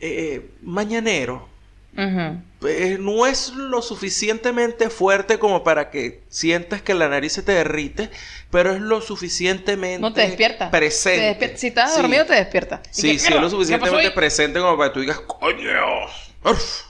eh, 0.00 0.50
mañanero. 0.62 1.48
Ujú. 1.96 2.42
Eh, 2.68 2.98
no 3.00 3.26
es 3.26 3.50
lo 3.54 3.80
suficientemente 3.82 4.90
fuerte 4.90 5.38
como 5.38 5.62
para 5.64 5.90
que 5.90 6.22
sientas 6.28 6.82
que 6.82 6.92
la 6.94 7.08
nariz 7.08 7.32
se 7.34 7.42
te 7.42 7.52
derrite, 7.52 8.10
pero 8.50 8.72
es 8.74 8.80
lo 8.80 9.00
suficientemente 9.00 10.00
No 10.00 10.12
te 10.12 10.22
despierta. 10.22 10.70
presente. 10.70 11.20
Te 11.20 11.26
despierta. 11.28 11.56
Si 11.58 11.66
estás 11.68 11.94
Sí. 11.94 12.00
dormido, 12.02 12.26
te 12.26 12.34
despierta. 12.34 12.82
Sí, 12.90 13.02
que, 13.02 13.08
sí, 13.10 13.16
es 13.16 13.22
"Mira, 13.30 13.36
lo 13.40 13.46
¿qué 13.46 13.50
suficientemente 13.52 13.96
pasó 13.96 14.08
ahí?". 14.08 14.14
presente 14.14 14.60
como 14.60 14.76
para 14.76 14.90
que 14.90 14.94
tú 14.94 15.00
digas, 15.00 15.20
coño. 15.20 16.06
uf". 16.44 16.82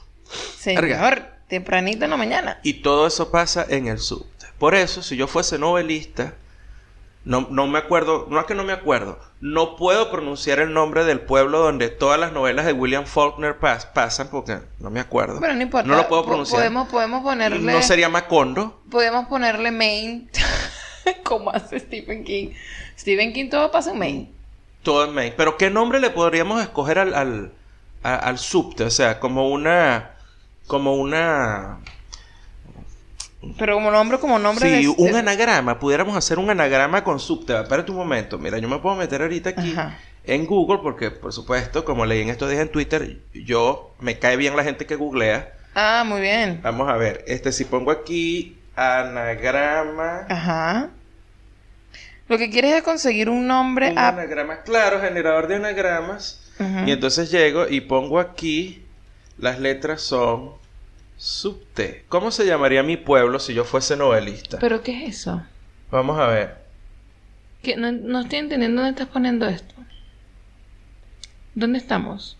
Señor, 0.58 1.35
tempranito 1.48 2.04
en 2.04 2.10
la 2.10 2.16
mañana. 2.16 2.58
Y 2.62 2.74
todo 2.82 3.06
eso 3.06 3.30
pasa 3.30 3.64
en 3.68 3.88
el 3.88 3.98
subte. 3.98 4.46
Por 4.58 4.74
eso, 4.74 5.02
si 5.02 5.16
yo 5.16 5.26
fuese 5.26 5.58
novelista, 5.58 6.34
no, 7.24 7.46
no 7.50 7.66
me 7.66 7.78
acuerdo, 7.78 8.26
no 8.30 8.38
es 8.40 8.46
que 8.46 8.54
no 8.54 8.64
me 8.64 8.72
acuerdo, 8.72 9.18
no 9.40 9.76
puedo 9.76 10.10
pronunciar 10.10 10.60
el 10.60 10.72
nombre 10.72 11.04
del 11.04 11.20
pueblo 11.20 11.58
donde 11.58 11.88
todas 11.88 12.18
las 12.18 12.32
novelas 12.32 12.64
de 12.66 12.72
William 12.72 13.04
Faulkner 13.04 13.58
pas- 13.58 13.92
pasan 13.92 14.28
porque 14.30 14.58
no 14.78 14.90
me 14.90 15.00
acuerdo. 15.00 15.40
Bueno, 15.40 15.54
no 15.56 15.62
importa. 15.62 15.88
No 15.88 15.96
lo 15.96 16.08
puedo 16.08 16.24
pronunciar. 16.24 16.58
Podemos, 16.60 16.88
podemos 16.88 17.22
ponerle... 17.22 17.72
No 17.72 17.82
sería 17.82 18.08
Macondo. 18.08 18.80
Podemos 18.90 19.26
ponerle 19.26 19.70
Maine. 19.72 20.28
como 21.24 21.50
hace 21.50 21.80
Stephen 21.80 22.24
King. 22.24 22.50
Stephen 22.98 23.32
King 23.32 23.50
todo 23.50 23.70
pasa 23.70 23.90
en 23.92 23.98
Maine. 23.98 24.30
Todo 24.82 25.04
en 25.04 25.12
Maine. 25.14 25.34
Pero 25.36 25.56
¿qué 25.56 25.68
nombre 25.68 26.00
le 26.00 26.10
podríamos 26.10 26.62
escoger 26.62 26.98
al, 26.98 27.14
al, 27.14 27.52
al 28.02 28.38
subte? 28.38 28.84
O 28.84 28.90
sea, 28.90 29.20
como 29.20 29.50
una... 29.50 30.15
Como 30.66 30.94
una... 30.94 31.78
Pero 33.58 33.74
como 33.74 33.90
nombre, 33.92 34.18
como 34.18 34.38
nombre 34.38 34.68
Sí, 34.80 34.86
de... 34.86 34.88
un 34.88 35.14
anagrama. 35.14 35.78
Pudiéramos 35.78 36.16
hacer 36.16 36.38
un 36.38 36.50
anagrama 36.50 37.04
con 37.04 37.20
subte. 37.20 37.58
Espérate 37.58 37.90
un 37.92 37.98
momento. 37.98 38.38
Mira, 38.38 38.58
yo 38.58 38.68
me 38.68 38.78
puedo 38.78 38.96
meter 38.96 39.22
ahorita 39.22 39.50
aquí 39.50 39.72
Ajá. 39.72 39.98
en 40.24 40.46
Google 40.46 40.78
porque, 40.82 41.10
por 41.12 41.32
supuesto, 41.32 41.84
como 41.84 42.04
leí 42.06 42.22
en 42.22 42.30
estos 42.30 42.50
días 42.50 42.62
en 42.62 42.70
Twitter, 42.70 43.20
yo... 43.32 43.94
Me 44.00 44.18
cae 44.18 44.36
bien 44.36 44.56
la 44.56 44.64
gente 44.64 44.84
que 44.86 44.96
googlea. 44.96 45.52
Ah, 45.74 46.02
muy 46.06 46.20
bien. 46.20 46.60
Vamos 46.62 46.88
a 46.88 46.96
ver. 46.96 47.24
Este, 47.28 47.52
si 47.52 47.64
pongo 47.64 47.90
aquí 47.92 48.58
anagrama... 48.74 50.26
Ajá. 50.28 50.90
Lo 52.28 52.38
que 52.38 52.50
quieres 52.50 52.74
es 52.74 52.82
conseguir 52.82 53.28
un 53.30 53.46
nombre 53.46 53.92
Un 53.92 53.98
a... 53.98 54.08
anagrama, 54.08 54.62
claro, 54.62 55.00
generador 55.00 55.46
de 55.46 55.56
anagramas. 55.56 56.42
Y 56.86 56.90
entonces 56.90 57.30
llego 57.30 57.68
y 57.68 57.82
pongo 57.82 58.18
aquí 58.18 58.82
Las 59.38 59.60
letras 59.60 60.00
son 60.02 60.52
subte. 61.16 62.04
¿Cómo 62.08 62.30
se 62.30 62.46
llamaría 62.46 62.82
mi 62.82 62.96
pueblo 62.96 63.38
si 63.38 63.54
yo 63.54 63.64
fuese 63.64 63.96
novelista? 63.96 64.58
¿Pero 64.58 64.82
qué 64.82 65.06
es 65.06 65.20
eso? 65.20 65.42
Vamos 65.90 66.18
a 66.18 66.26
ver. 66.28 66.56
¿Qué? 67.62 67.76
No, 67.76 67.92
no 67.92 68.20
estoy 68.20 68.38
entendiendo 68.38 68.82
dónde 68.82 69.00
estás 69.00 69.12
poniendo 69.12 69.46
esto. 69.46 69.74
¿Dónde 71.54 71.78
estamos? 71.78 72.36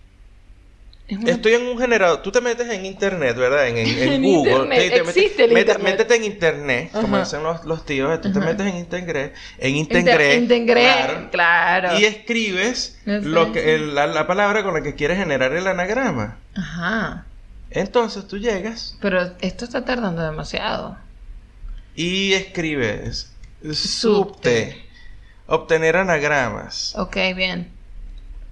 Es 1.08 1.18
una- 1.18 1.30
Estoy 1.30 1.52
en 1.54 1.66
un 1.68 1.78
generador. 1.78 2.20
Tú 2.22 2.32
te 2.32 2.40
metes 2.40 2.68
en 2.68 2.84
internet, 2.84 3.36
¿verdad? 3.36 3.68
En, 3.68 3.76
en- 3.76 3.86
en 3.98 4.12
En 4.14 4.22
Google. 4.24 4.50
internet. 4.52 4.78
Te- 4.78 4.90
te 4.90 5.02
metes- 5.04 5.16
Existe 5.16 5.44
el 5.44 5.50
mete- 5.52 5.60
internet. 5.72 5.92
Métete 5.92 6.14
en 6.16 6.24
internet, 6.24 6.90
como 6.92 7.18
dicen 7.20 7.42
los, 7.44 7.64
los 7.64 7.84
tíos. 7.86 8.20
Tú 8.20 8.32
te 8.32 8.40
metes 8.40 8.66
en 8.66 8.76
internet. 8.78 9.34
En 9.58 9.76
Inter- 9.76 9.98
internet. 10.00 10.38
Integre, 10.42 11.28
claro. 11.30 11.98
Y 11.98 12.04
escribes 12.04 12.98
No 13.04 13.20
sé, 13.22 13.28
lo 13.28 13.52
que, 13.52 13.62
sí. 13.62 13.68
el- 13.70 13.94
la, 13.94 14.08
la 14.08 14.26
palabra 14.26 14.64
con 14.64 14.74
la 14.74 14.82
que 14.82 14.96
quieres 14.96 15.16
generar 15.18 15.52
el 15.52 15.66
anagrama. 15.68 16.38
Ajá. 16.56 17.24
Entonces 17.70 18.26
tú 18.26 18.38
llegas 18.38 18.96
Pero 19.00 19.32
esto 19.40 19.64
está 19.64 19.84
tardando 19.84 20.22
demasiado. 20.22 20.96
y 21.94 22.32
escribes 22.32 23.32
subte. 23.62 23.74
Subte. 23.76 24.82
Obtener 25.46 25.96
anagramas. 25.96 26.94
Ok, 26.96 27.16
bien. 27.36 27.70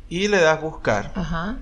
Y 0.08 0.28
le 0.28 0.38
das 0.40 0.60
buscar. 0.60 1.10
Ajá. 1.16 1.56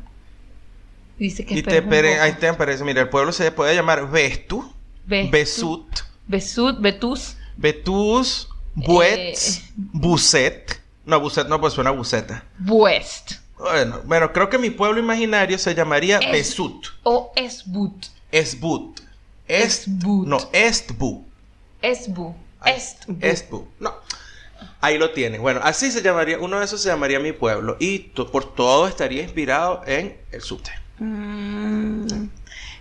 Dice 1.22 1.46
que 1.46 1.54
Y 1.54 1.62
te, 1.62 1.80
pere- 1.84 2.14
poco. 2.14 2.22
ahí 2.24 2.32
te 2.32 2.48
aparece, 2.48 2.82
mira, 2.82 3.00
el 3.00 3.08
pueblo 3.08 3.30
se 3.30 3.52
puede 3.52 3.76
llamar 3.76 4.10
Vestu, 4.10 4.72
Besut, 5.06 5.86
Besut, 6.26 6.80
Betus. 6.80 7.36
Betus, 7.56 8.48
Buets, 8.74 9.58
Eh. 9.58 9.62
Buset. 9.76 10.80
No, 11.06 11.20
Buset 11.20 11.46
no, 11.46 11.60
pues 11.60 11.74
suena 11.74 11.90
a 11.90 11.92
buceta. 11.92 12.44
West. 12.66 13.34
Bueno, 13.56 14.00
bueno, 14.04 14.32
creo 14.32 14.50
que 14.50 14.58
mi 14.58 14.70
pueblo 14.70 14.98
imaginario 14.98 15.58
se 15.58 15.76
llamaría 15.76 16.18
Es- 16.18 16.32
Besut. 16.32 16.86
O 17.04 17.32
Esbut. 17.36 18.06
Esbut. 18.32 18.98
Est, 19.46 19.86
Esbut. 19.86 20.26
no, 20.26 20.38
Estbu. 20.52 21.24
Esbu. 21.82 22.34
Estbu. 22.64 23.16
Estbu. 23.20 23.68
No. 23.78 23.94
Ahí 24.80 24.98
lo 24.98 25.10
tienes. 25.12 25.40
Bueno, 25.40 25.60
así 25.62 25.92
se 25.92 26.02
llamaría, 26.02 26.40
uno 26.40 26.58
de 26.58 26.64
esos 26.64 26.82
se 26.82 26.88
llamaría 26.88 27.20
mi 27.20 27.30
pueblo. 27.32 27.76
Y 27.78 27.98
por 28.00 28.54
todo 28.56 28.88
estaría 28.88 29.22
inspirado 29.22 29.82
en 29.86 30.16
el 30.32 30.40
subte. 30.40 30.72
Mm, 31.02 32.28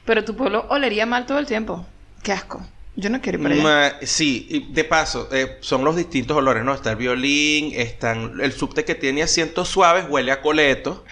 Pero 0.05 0.23
tu 0.23 0.35
pueblo 0.35 0.65
olería 0.69 1.05
mal 1.05 1.25
todo 1.25 1.39
el 1.39 1.45
tiempo. 1.45 1.85
Qué 2.23 2.31
asco. 2.31 2.61
Yo 2.95 3.09
no 3.09 3.21
quiero 3.21 3.37
ir 3.37 3.43
para 3.43 3.55
allá. 3.55 3.63
Ma- 3.63 3.93
sí, 4.05 4.45
y 4.49 4.73
de 4.73 4.83
paso, 4.83 5.29
eh, 5.31 5.57
son 5.61 5.83
los 5.83 5.95
distintos 5.95 6.35
olores, 6.37 6.63
¿no? 6.63 6.73
Está 6.73 6.91
el 6.91 6.97
violín, 6.97 7.71
están 7.73 8.39
el 8.41 8.51
subte 8.51 8.83
que 8.85 8.95
tiene 8.95 9.23
asientos 9.23 9.69
suaves, 9.69 10.05
huele 10.09 10.31
a 10.31 10.41
coleto. 10.41 11.05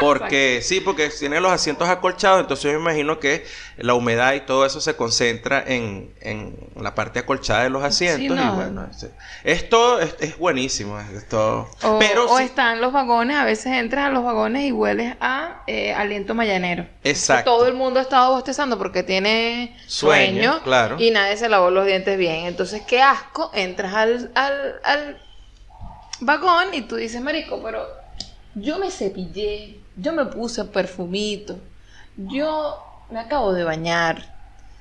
Porque, 0.00 0.60
sí, 0.62 0.80
porque 0.80 1.08
tiene 1.08 1.40
los 1.40 1.52
asientos 1.52 1.88
acolchados, 1.88 2.40
entonces 2.40 2.64
yo 2.64 2.72
me 2.72 2.90
imagino 2.90 3.20
que 3.20 3.46
la 3.76 3.94
humedad 3.94 4.34
y 4.34 4.40
todo 4.40 4.66
eso 4.66 4.80
se 4.80 4.96
concentra 4.96 5.62
en, 5.64 6.12
en 6.20 6.56
la 6.78 6.94
parte 6.96 7.20
acolchada 7.20 7.62
de 7.62 7.70
los 7.70 7.82
asientos. 7.84 8.36
no. 8.36 8.42
Y 8.42 8.56
bueno, 8.56 8.88
es, 8.90 9.06
es 9.44 9.68
todo, 9.68 10.00
es, 10.00 10.16
es 10.18 10.36
buenísimo, 10.36 10.98
es, 10.98 11.28
todo. 11.28 11.70
O, 11.82 11.98
Pero 12.00 12.26
o 12.28 12.38
sí- 12.38 12.44
están 12.44 12.80
los 12.80 12.92
vagones, 12.92 13.36
a 13.36 13.44
veces 13.44 13.66
entras 13.66 14.06
a 14.06 14.10
los 14.10 14.24
vagones 14.24 14.64
y 14.64 14.72
hueles 14.72 15.14
a 15.20 15.62
eh, 15.68 15.94
aliento 15.94 16.34
mañanero. 16.34 16.86
Exacto. 17.04 17.52
Todo 17.52 17.66
el 17.68 17.74
mundo 17.74 18.00
ha 18.00 18.02
estado 18.02 18.32
bostezando 18.32 18.76
porque 18.76 19.04
tiene 19.04 19.76
Sueño, 19.86 20.42
sueño, 20.54 20.62
claro. 20.64 20.96
y 20.98 21.12
nadie 21.12 21.36
se 21.36 21.48
lavó 21.48 21.70
los 21.70 21.86
dientes 21.86 22.18
bien. 22.18 22.46
Entonces, 22.46 22.82
qué 22.86 23.00
asco, 23.00 23.50
entras 23.54 23.94
al, 23.94 24.32
al, 24.34 24.80
al 24.82 25.22
vagón 26.20 26.74
y 26.74 26.82
tú 26.82 26.96
dices, 26.96 27.20
marico, 27.22 27.62
pero 27.62 27.86
yo 28.54 28.78
me 28.78 28.90
cepillé, 28.90 29.80
yo 29.96 30.12
me 30.12 30.26
puse 30.26 30.64
perfumito, 30.64 31.58
yo 32.16 32.78
me 33.10 33.20
acabo 33.20 33.52
de 33.52 33.64
bañar. 33.64 34.32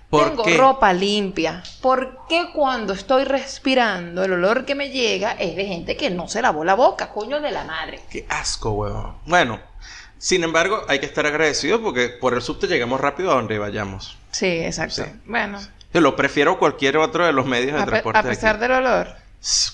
¿Por 0.10 0.30
Tengo 0.30 0.44
qué? 0.44 0.58
ropa 0.58 0.94
limpia. 0.94 1.64
¿Por 1.82 2.28
qué 2.30 2.50
cuando 2.54 2.94
estoy 2.94 3.24
respirando 3.24 4.24
el 4.24 4.34
olor 4.34 4.64
que 4.64 4.76
me 4.76 4.90
llega 4.92 5.32
es 5.32 5.56
de 5.56 5.66
gente 5.66 5.98
que 5.98 6.12
no 6.12 6.28
se 6.28 6.40
lavó 6.44 6.64
la 6.64 6.76
boca, 6.76 7.10
coño 7.10 7.40
de 7.42 7.50
la 7.50 7.64
madre? 7.64 8.00
Qué 8.12 8.24
asco, 8.30 8.70
huevón. 8.74 9.18
Bueno, 9.26 9.60
sin 10.20 10.44
embargo, 10.44 10.84
hay 10.88 11.00
que 11.00 11.08
estar 11.08 11.26
agradecidos 11.26 11.82
porque 11.82 12.10
por 12.10 12.36
el 12.36 12.44
subte 12.44 12.68
llegamos 12.68 13.02
rápido 13.02 13.32
a 13.32 13.36
donde 13.36 13.58
vayamos. 13.58 14.16
Sí, 14.30 14.46
exacto. 14.46 15.04
Sí. 15.04 15.12
Bueno, 15.26 15.60
Yo 15.92 16.00
lo 16.02 16.16
prefiero 16.16 16.52
a 16.54 16.60
cualquier 16.60 16.98
otro 16.98 17.26
de 17.26 17.34
los 17.34 17.48
medios 17.48 17.74
de 17.74 17.82
a, 17.82 17.86
transporte. 17.86 18.20
a 18.20 18.22
de 18.22 18.30
pesar 18.30 18.56
aquí. 18.58 18.62
del 18.62 18.72
olor. 18.74 19.08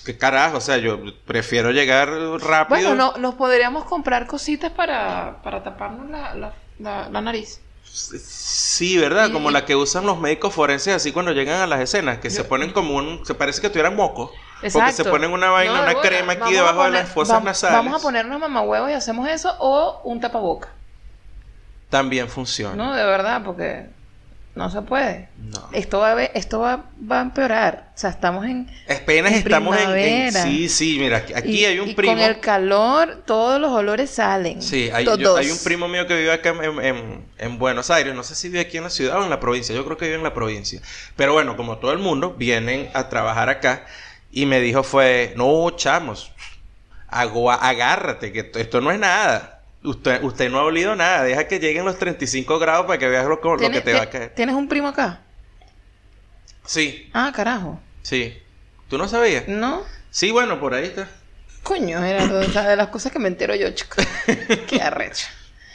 ¿Qué 0.04 0.18
carajo? 0.18 0.56
O 0.56 0.60
sea, 0.60 0.78
yo 0.78 0.98
prefiero 1.24 1.70
llegar 1.70 2.08
rápido. 2.40 2.90
Bueno, 2.90 2.94
no, 2.94 3.16
nos 3.18 3.34
podríamos 3.36 3.84
comprar 3.84 4.26
cositas 4.26 4.72
para, 4.72 5.40
para 5.42 5.62
taparnos 5.62 6.10
la, 6.10 6.34
la, 6.34 6.52
la- 6.78 7.08
la 7.08 7.20
nariz. 7.20 7.60
Sí, 7.84 8.98
¿verdad? 8.98 9.30
Como 9.32 9.50
la 9.50 9.64
que 9.64 9.76
usan 9.76 10.06
los 10.06 10.18
médicos 10.18 10.54
forenses 10.54 10.94
así 10.94 11.12
cuando 11.12 11.32
llegan 11.32 11.60
a 11.60 11.66
las 11.66 11.80
escenas, 11.80 12.18
que 12.18 12.30
se 12.30 12.44
ponen 12.44 12.72
como 12.72 12.94
un... 12.96 13.24
Se 13.26 13.34
parece 13.34 13.60
que 13.60 13.68
tuvieran 13.70 13.96
moco. 13.96 14.30
Porque 14.60 14.66
Exacto. 14.68 15.04
se 15.04 15.10
ponen 15.10 15.32
una 15.32 15.50
vaina, 15.50 15.74
No, 15.74 15.82
una 15.82 15.92
bueno, 15.94 16.00
crema 16.08 16.32
aquí 16.34 16.52
debajo 16.52 16.84
de 16.84 16.90
las 16.90 17.08
fosas 17.08 17.42
nasales. 17.42 17.76
Vamos 17.76 18.00
a 18.00 18.02
ponernos 18.02 18.38
mamahuevos 18.40 18.90
y 18.90 18.92
hacemos 18.94 19.28
eso 19.28 19.54
o 19.58 20.00
un 20.04 20.20
tapaboca. 20.20 20.68
También 21.88 22.28
funciona. 22.28 22.76
No, 22.76 22.94
de 22.94 23.04
verdad, 23.04 23.42
porque 23.44 23.88
no 24.60 24.70
se 24.70 24.82
puede. 24.82 25.28
No. 25.38 25.70
Esto 25.72 26.00
va 26.00 26.12
a, 26.12 26.22
esto 26.22 26.60
va, 26.60 26.84
va 27.10 27.20
a 27.20 27.22
empeorar. 27.22 27.88
O 27.96 27.98
sea, 27.98 28.10
estamos 28.10 28.44
en... 28.44 28.70
Apenas 28.88 29.32
En 29.32 29.38
estamos 29.38 29.74
en. 29.78 30.32
Sí, 30.32 30.68
sí, 30.68 30.98
mira, 31.00 31.16
aquí, 31.16 31.32
aquí 31.34 31.60
y- 31.60 31.64
hay 31.64 31.78
un 31.80 31.88
y 31.88 31.94
primo... 31.94 32.12
con 32.12 32.22
el 32.22 32.40
calor, 32.40 33.22
todos 33.26 33.58
los 33.58 33.72
olores 33.72 34.10
salen. 34.10 34.60
Sí, 34.60 34.90
hay, 34.92 35.06
yo- 35.06 35.36
hay 35.36 35.50
un 35.50 35.58
primo 35.64 35.88
mío 35.88 36.06
que 36.06 36.14
vive 36.16 36.30
acá 36.30 36.50
en, 36.50 36.80
en- 36.84 37.24
en 37.38 37.58
Buenos 37.58 37.90
Aires. 37.90 38.14
No 38.14 38.22
sé 38.22 38.34
si 38.34 38.48
vive 38.48 38.60
aquí 38.60 38.76
en 38.76 38.84
la 38.84 38.90
ciudad 38.90 39.18
o 39.18 39.24
en 39.24 39.30
la 39.30 39.40
provincia. 39.40 39.74
Yo 39.74 39.84
creo 39.86 39.96
que 39.96 40.04
vive 40.04 40.18
en 40.18 40.22
la 40.24 40.34
provincia. 40.34 40.80
Pero 41.16 41.32
bueno, 41.32 41.56
como 41.56 41.78
todo 41.78 41.92
el 41.92 41.98
mundo, 41.98 42.34
vienen 42.36 42.90
a 42.92 43.08
trabajar 43.08 43.48
acá. 43.48 43.86
Y 44.30 44.44
me 44.46 44.60
dijo 44.60 44.82
fue, 44.82 45.32
no, 45.36 45.70
chamos, 45.70 46.30
agua, 47.08 47.54
agárrate, 47.54 48.30
que 48.32 48.40
esto- 48.40 48.58
esto 48.58 48.80
no 48.80 48.90
es 48.92 48.98
nada. 48.98 49.59
Usted, 49.82 50.22
usted 50.22 50.50
no 50.50 50.58
ha 50.58 50.64
olido 50.64 50.94
nada. 50.94 51.22
Deja 51.24 51.48
que 51.48 51.58
lleguen 51.58 51.84
los 51.86 51.98
35 51.98 52.58
grados 52.58 52.86
para 52.86 52.98
que 52.98 53.08
veas 53.08 53.24
lo, 53.24 53.40
lo 53.42 53.56
que 53.56 53.64
¿Tienes- 53.68 53.84
te 53.84 53.92
va 53.94 54.02
a 54.02 54.10
caer. 54.10 54.34
¿Tienes 54.34 54.54
un 54.54 54.68
primo 54.68 54.88
acá? 54.88 55.20
Sí, 56.66 57.10
Ah, 57.12 57.32
carajo. 57.34 57.80
sí. 58.02 58.36
¿Tú 58.88 58.98
no 58.98 59.08
sabías? 59.08 59.46
¿No? 59.48 59.84
Sí, 60.10 60.30
bueno, 60.32 60.58
por 60.60 60.74
ahí 60.74 60.86
está. 60.86 61.08
Coño, 61.62 62.04
era 62.04 62.26
de, 62.26 62.46
o 62.46 62.50
sea, 62.50 62.68
de 62.68 62.74
las 62.76 62.88
cosas 62.88 63.12
que 63.12 63.18
me 63.18 63.28
entero 63.28 63.54
yo, 63.54 63.70
chico. 63.70 63.96
Qué 64.68 64.82
arrecho. 64.82 65.26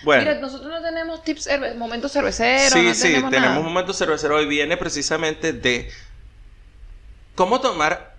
Bueno. 0.03 0.23
Mira, 0.23 0.35
nosotros 0.39 0.69
no 0.69 0.81
tenemos 0.81 1.23
tips, 1.23 1.47
cerve- 1.47 1.75
momentos 1.75 2.11
cerveceros. 2.11 2.73
Sí, 2.73 2.81
no 2.85 2.93
sí, 2.93 3.01
tenemos, 3.03 3.29
tenemos 3.31 3.49
nada. 3.55 3.59
un 3.59 3.65
momento 3.73 3.93
cervecero. 3.93 4.35
Hoy 4.35 4.45
viene 4.45 4.75
precisamente 4.77 5.53
de 5.53 5.89
cómo 7.35 7.61
tomar. 7.61 8.15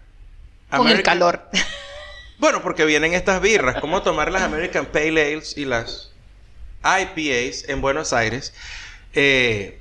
Con 0.70 0.88
el 0.88 1.02
calor. 1.02 1.48
Bueno, 2.38 2.62
porque 2.62 2.84
vienen 2.84 3.14
estas 3.14 3.40
birras. 3.40 3.80
Cómo 3.80 4.02
tomar 4.02 4.30
las 4.30 4.42
American 4.42 4.86
Pale 4.86 5.32
Ales 5.32 5.56
y 5.56 5.64
las 5.64 6.10
IPAs 6.84 7.68
en 7.68 7.80
Buenos 7.80 8.12
Aires. 8.12 8.52
Eh, 9.14 9.80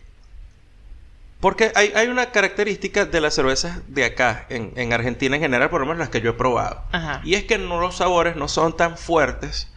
porque 1.42 1.72
hay, 1.76 1.92
hay 1.96 2.08
una 2.08 2.32
característica 2.32 3.06
de 3.06 3.22
las 3.22 3.36
cervezas 3.36 3.82
de 3.88 4.06
acá, 4.06 4.46
en, 4.50 4.72
en 4.78 4.94
Argentina 4.94 5.36
en 5.36 5.42
general, 5.42 5.70
por 5.70 5.82
lo 5.82 5.86
menos 5.86 6.00
las 6.00 6.10
que 6.10 6.22
yo 6.22 6.32
he 6.32 6.34
probado. 6.34 6.82
Ajá. 6.92 7.22
Y 7.24 7.36
es 7.36 7.44
que 7.44 7.58
no, 7.58 7.80
los 7.80 7.98
sabores 7.98 8.36
no 8.36 8.48
son 8.48 8.76
tan 8.76 8.98
fuertes 8.98 9.68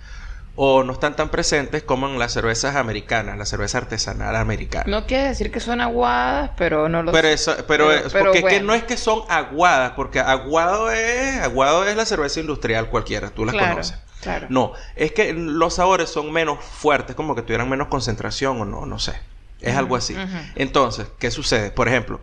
o 0.60 0.82
no 0.82 0.92
están 0.92 1.14
tan 1.14 1.28
presentes 1.28 1.84
como 1.84 2.08
en 2.08 2.18
las 2.18 2.32
cervezas 2.32 2.74
americanas, 2.74 3.38
la 3.38 3.46
cerveza 3.46 3.78
artesanal 3.78 4.34
americana. 4.34 4.84
No 4.88 5.06
quiere 5.06 5.28
decir 5.28 5.52
que 5.52 5.60
son 5.60 5.80
aguadas, 5.80 6.50
pero 6.56 6.88
no 6.88 7.04
lo 7.04 7.12
Pero 7.12 7.28
sé. 7.28 7.34
eso, 7.34 7.54
pero, 7.68 7.86
Pero- 7.88 7.92
es- 7.92 8.12
pero 8.12 8.24
porque 8.32 8.38
es 8.40 8.44
que 8.44 8.60
no 8.60 8.74
es 8.74 8.82
que 8.82 8.96
son 8.96 9.20
aguadas, 9.28 9.92
porque 9.92 10.18
aguado 10.18 10.90
es, 10.90 11.40
aguado 11.42 11.84
es 11.86 11.94
la 11.96 12.04
cerveza 12.04 12.40
industrial 12.40 12.88
cualquiera, 12.90 13.30
tú 13.30 13.44
las 13.44 13.54
Claro, 13.54 13.70
conoces. 13.74 13.98
claro. 14.20 14.46
No, 14.50 14.72
es 14.96 15.12
que 15.12 15.32
los 15.32 15.74
sabores 15.74 16.08
son 16.10 16.32
menos 16.32 16.58
fuertes, 16.64 17.14
como 17.14 17.36
que 17.36 17.42
tuvieran 17.42 17.68
menos 17.68 17.86
concentración 17.86 18.60
o 18.60 18.64
no, 18.64 18.84
no 18.84 18.98
sé. 18.98 19.12
Es 19.60 19.76
algo 19.76 19.94
así. 19.94 20.16
Entonces, 20.56 21.06
¿qué 21.20 21.30
sucede? 21.30 21.70
Por 21.70 21.86
ejemplo, 21.86 22.20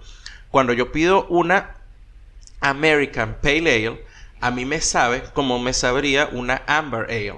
cuando 0.51 0.74
yo 0.74 0.92
pido 0.92 1.25
una 1.27 1.72
American 2.62 3.38
Pale 3.42 3.60
Ale, 3.88 4.06
a 4.42 4.51
mí 4.51 4.65
me 4.65 4.82
sabe 4.82 5.24
como 5.34 5.58
me 5.60 5.72
sabría 5.74 6.27
una 6.32 6.62
Amber 6.68 7.06
Ale 7.10 7.36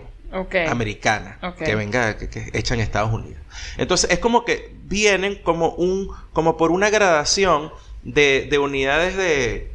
Americana 0.67 1.38
que 1.57 1.75
venga 1.75 2.17
que, 2.17 2.29
que 2.29 2.50
hecha 2.53 2.74
en 2.74 2.81
Estados 2.81 3.13
Unidos. 3.13 3.41
Entonces 3.77 4.10
es 4.12 4.19
como 4.19 4.43
que 4.46 4.75
vienen 4.84 5.36
como 5.41 5.69
un 5.69 6.10
como 6.34 6.57
por 6.57 6.72
una 6.72 6.89
gradación 6.89 7.72
de, 8.03 8.48
de 8.50 8.57
unidades 8.60 9.15
de, 9.17 9.72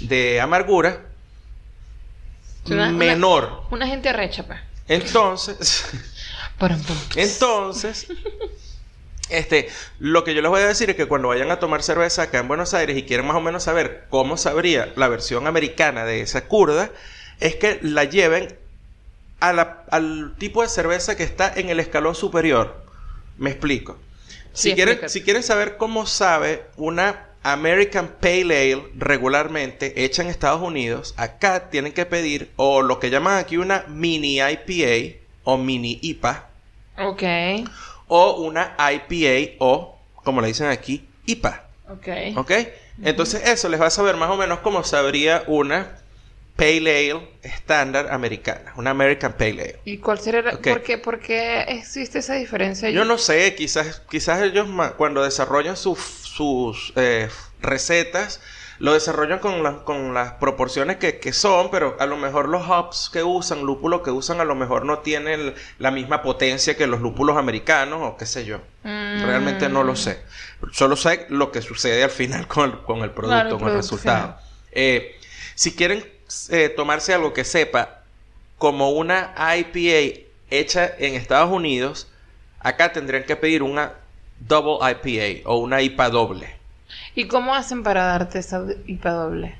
de 0.00 0.40
amargura 0.40 1.06
Una- 2.66 2.90
menor. 2.92 3.62
Una 3.70 3.86
gente 3.86 4.08
arrecha, 4.08 4.46
pues. 4.46 4.58
Entonces, 4.88 5.86
entonces 7.16 8.06
este, 9.30 9.68
lo 9.98 10.24
que 10.24 10.34
yo 10.34 10.42
les 10.42 10.50
voy 10.50 10.60
a 10.62 10.66
decir 10.66 10.90
es 10.90 10.96
que 10.96 11.06
cuando 11.06 11.28
vayan 11.28 11.50
a 11.50 11.58
tomar 11.60 11.82
cerveza 11.82 12.22
acá 12.22 12.38
en 12.38 12.48
Buenos 12.48 12.74
Aires 12.74 12.96
y 12.96 13.04
quieren 13.04 13.26
más 13.26 13.36
o 13.36 13.40
menos 13.40 13.62
saber 13.62 14.06
cómo 14.10 14.36
sabría 14.36 14.92
la 14.96 15.08
versión 15.08 15.46
americana 15.46 16.04
de 16.04 16.20
esa 16.22 16.46
curda, 16.46 16.90
es 17.38 17.54
que 17.56 17.78
la 17.82 18.04
lleven 18.04 18.56
a 19.40 19.52
la- 19.52 19.84
al 19.90 20.34
tipo 20.38 20.62
de 20.62 20.68
cerveza 20.68 21.16
que 21.16 21.22
está 21.24 21.52
en 21.54 21.70
el 21.70 21.80
escalón 21.80 22.14
superior. 22.14 22.84
Me 23.38 23.50
explico. 23.50 23.98
Sí, 24.52 24.74
quieren, 24.74 25.08
si 25.08 25.22
quieren 25.22 25.42
saber 25.42 25.76
cómo 25.76 26.06
sabe 26.06 26.64
una 26.76 27.26
American 27.42 28.08
Pale 28.20 28.42
Ale 28.72 28.82
regularmente 28.96 30.04
hecha 30.04 30.22
en 30.22 30.28
Estados 30.28 30.60
Unidos, 30.60 31.14
acá 31.16 31.70
tienen 31.70 31.92
que 31.92 32.04
pedir 32.04 32.50
o 32.56 32.82
lo 32.82 32.98
que 33.00 33.10
llaman 33.10 33.38
aquí 33.38 33.56
una 33.56 33.84
mini 33.88 34.40
IPA 34.40 35.16
o 35.44 35.56
mini 35.56 35.98
IPA 36.02 36.48
Ok. 36.98 37.22
o 38.08 38.32
una 38.42 38.76
IPA 38.78 39.56
o, 39.58 39.98
como 40.16 40.40
le 40.42 40.48
dicen 40.48 40.66
aquí, 40.68 41.06
IPA. 41.26 41.64
Ok. 41.88 42.08
¿Ok? 42.36 42.50
Entonces 43.02 43.42
eso 43.48 43.68
les 43.70 43.80
va 43.80 43.86
a 43.86 43.90
saber 43.90 44.16
más 44.16 44.28
o 44.30 44.36
menos 44.36 44.58
cómo 44.58 44.84
sabría 44.84 45.44
una 45.46 45.96
Pale 46.56 47.10
Ale 47.10 47.28
estándar 47.42 48.12
americana, 48.12 48.72
una 48.76 48.90
American 48.90 49.32
Pale 49.32 49.50
Ale. 49.62 49.80
¿Y 49.84 49.98
cuál 49.98 50.18
sería? 50.20 50.42
la- 50.42 50.54
Ok. 50.54 50.68
¿por, 50.68 50.82
qué, 50.82 50.98
por 50.98 51.18
qué 51.20 51.62
existe 51.68 52.18
esa 52.18 52.34
diferencia? 52.34 52.90
Yo 52.90 53.04
no 53.04 53.16
sé, 53.18 53.54
quizás, 53.54 54.02
quizás 54.10 54.42
ellos 54.42 54.68
cuando 54.98 55.22
desarrollan 55.22 55.76
sus, 55.76 55.98
sus 55.98 56.92
eh, 56.96 57.28
recetas, 57.60 58.40
lo 58.78 58.92
desarrollan 58.94 59.38
con, 59.38 59.62
las- 59.62 59.76
con 59.82 60.12
las 60.14 60.32
proporciones 60.34 60.96
que, 60.96 61.18
que 61.18 61.32
son, 61.32 61.70
pero 61.70 61.96
a 61.98 62.06
lo 62.06 62.16
mejor 62.16 62.48
los 62.48 62.66
hops 62.68 63.10
que 63.12 63.22
usan, 63.22 63.62
lúpulos 63.62 64.02
que 64.02 64.10
usan, 64.10 64.40
a 64.40 64.44
lo 64.44 64.54
mejor 64.54 64.84
no 64.84 64.98
tienen 65.00 65.54
la 65.78 65.90
misma 65.90 66.22
potencia 66.22 66.76
que 66.76 66.86
los 66.86 67.00
lúpulos 67.00 67.36
americanos 67.38 68.00
o 68.02 68.16
qué 68.18 68.26
sé 68.26 68.44
yo. 68.44 68.58
Mm. 68.82 69.22
Realmente 69.24 69.68
no 69.70 69.82
lo 69.82 69.96
sé. 69.96 70.20
Solo 70.72 70.96
sé 70.96 71.26
lo 71.30 71.52
que 71.52 71.62
sucede 71.62 72.02
al 72.04 72.10
final 72.10 72.46
con, 72.48 72.70
el- 72.70 72.78
con 72.82 72.98
el 73.02 73.10
producto, 73.10 73.34
Claro, 73.40 73.50
el 73.56 73.58
con 73.58 73.68
el 73.68 73.74
resultado. 73.76 74.36
Eh, 74.72 75.16
si 75.54 75.74
quieren 75.74 76.04
eh, 76.50 76.68
tomarse 76.68 77.14
algo 77.14 77.32
que 77.32 77.44
sepa 77.44 78.00
como 78.58 78.90
una 78.90 79.32
IPA 79.56 80.20
hecha 80.50 80.90
en 80.98 81.14
Estados 81.14 81.50
Unidos, 81.50 82.08
acá 82.60 82.92
tendrían 82.92 83.24
que 83.24 83.36
pedir 83.36 83.62
una 83.62 83.92
Double 84.38 84.78
IPA 84.80 85.48
o 85.48 85.58
una 85.58 85.82
IPA 85.82 86.08
doble. 86.10 86.56
¿Y 87.14 87.26
cómo 87.26 87.54
hacen 87.54 87.82
para 87.82 88.04
darte 88.04 88.38
esa 88.38 88.64
IPA 88.86 89.10
doble? 89.12 89.54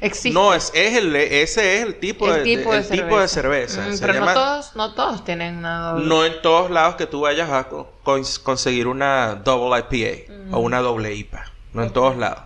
Existe. 0.00 0.30
No, 0.38 0.52
es, 0.54 0.70
es 0.74 0.94
el, 0.96 1.16
ese 1.16 1.76
es 1.78 1.82
el 1.86 1.98
tipo, 1.98 2.26
el 2.28 2.34
de, 2.34 2.42
tipo 2.56 2.70
de 2.72 2.78
el 2.78 2.84
cerveza. 2.84 3.02
tipo 3.04 3.20
de 3.20 3.28
cerveza. 3.28 3.80
Mm, 3.88 3.98
pero 4.00 4.12
llama- 4.12 4.34
no 4.34 4.40
todos, 4.40 4.76
no 4.76 4.94
todos 4.94 5.24
tienen 5.24 5.56
una 5.56 5.90
doble. 5.92 6.06
No 6.06 6.24
en 6.26 6.42
todos 6.42 6.70
lados 6.70 6.96
que 6.96 7.06
tú 7.06 7.22
vayas 7.22 7.50
a 7.50 7.64
co- 7.68 7.90
cons- 8.04 8.38
conseguir 8.42 8.86
una 8.88 9.36
Double 9.36 9.78
IPA 9.90 10.32
o 10.56 10.60
una 10.60 10.80
doble 10.80 11.14
IPA. 11.14 11.50
No 11.72 11.82
en 11.82 11.92
todos 11.92 12.16
lados. 12.16 12.40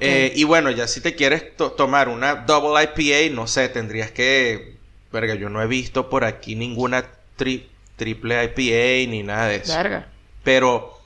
Eh, 0.00 0.32
y 0.36 0.44
bueno, 0.44 0.70
ya 0.70 0.86
si 0.86 1.00
te 1.00 1.14
quieres 1.14 1.56
to- 1.56 1.72
tomar 1.72 2.08
una 2.08 2.34
Double 2.34 2.82
IPA, 2.82 3.34
no 3.34 3.46
sé, 3.46 3.68
tendrías 3.68 4.10
que... 4.10 4.76
Verga, 5.10 5.34
yo 5.34 5.48
no 5.48 5.62
he 5.62 5.66
visto 5.66 6.10
por 6.10 6.24
aquí 6.24 6.54
ninguna 6.54 7.06
tri- 7.38 7.64
triple 7.96 8.44
IPA 8.44 9.10
ni 9.10 9.22
nada 9.22 9.48
de 9.48 9.56
eso. 9.56 9.74
Verga. 9.74 10.08
Pero 10.44 10.98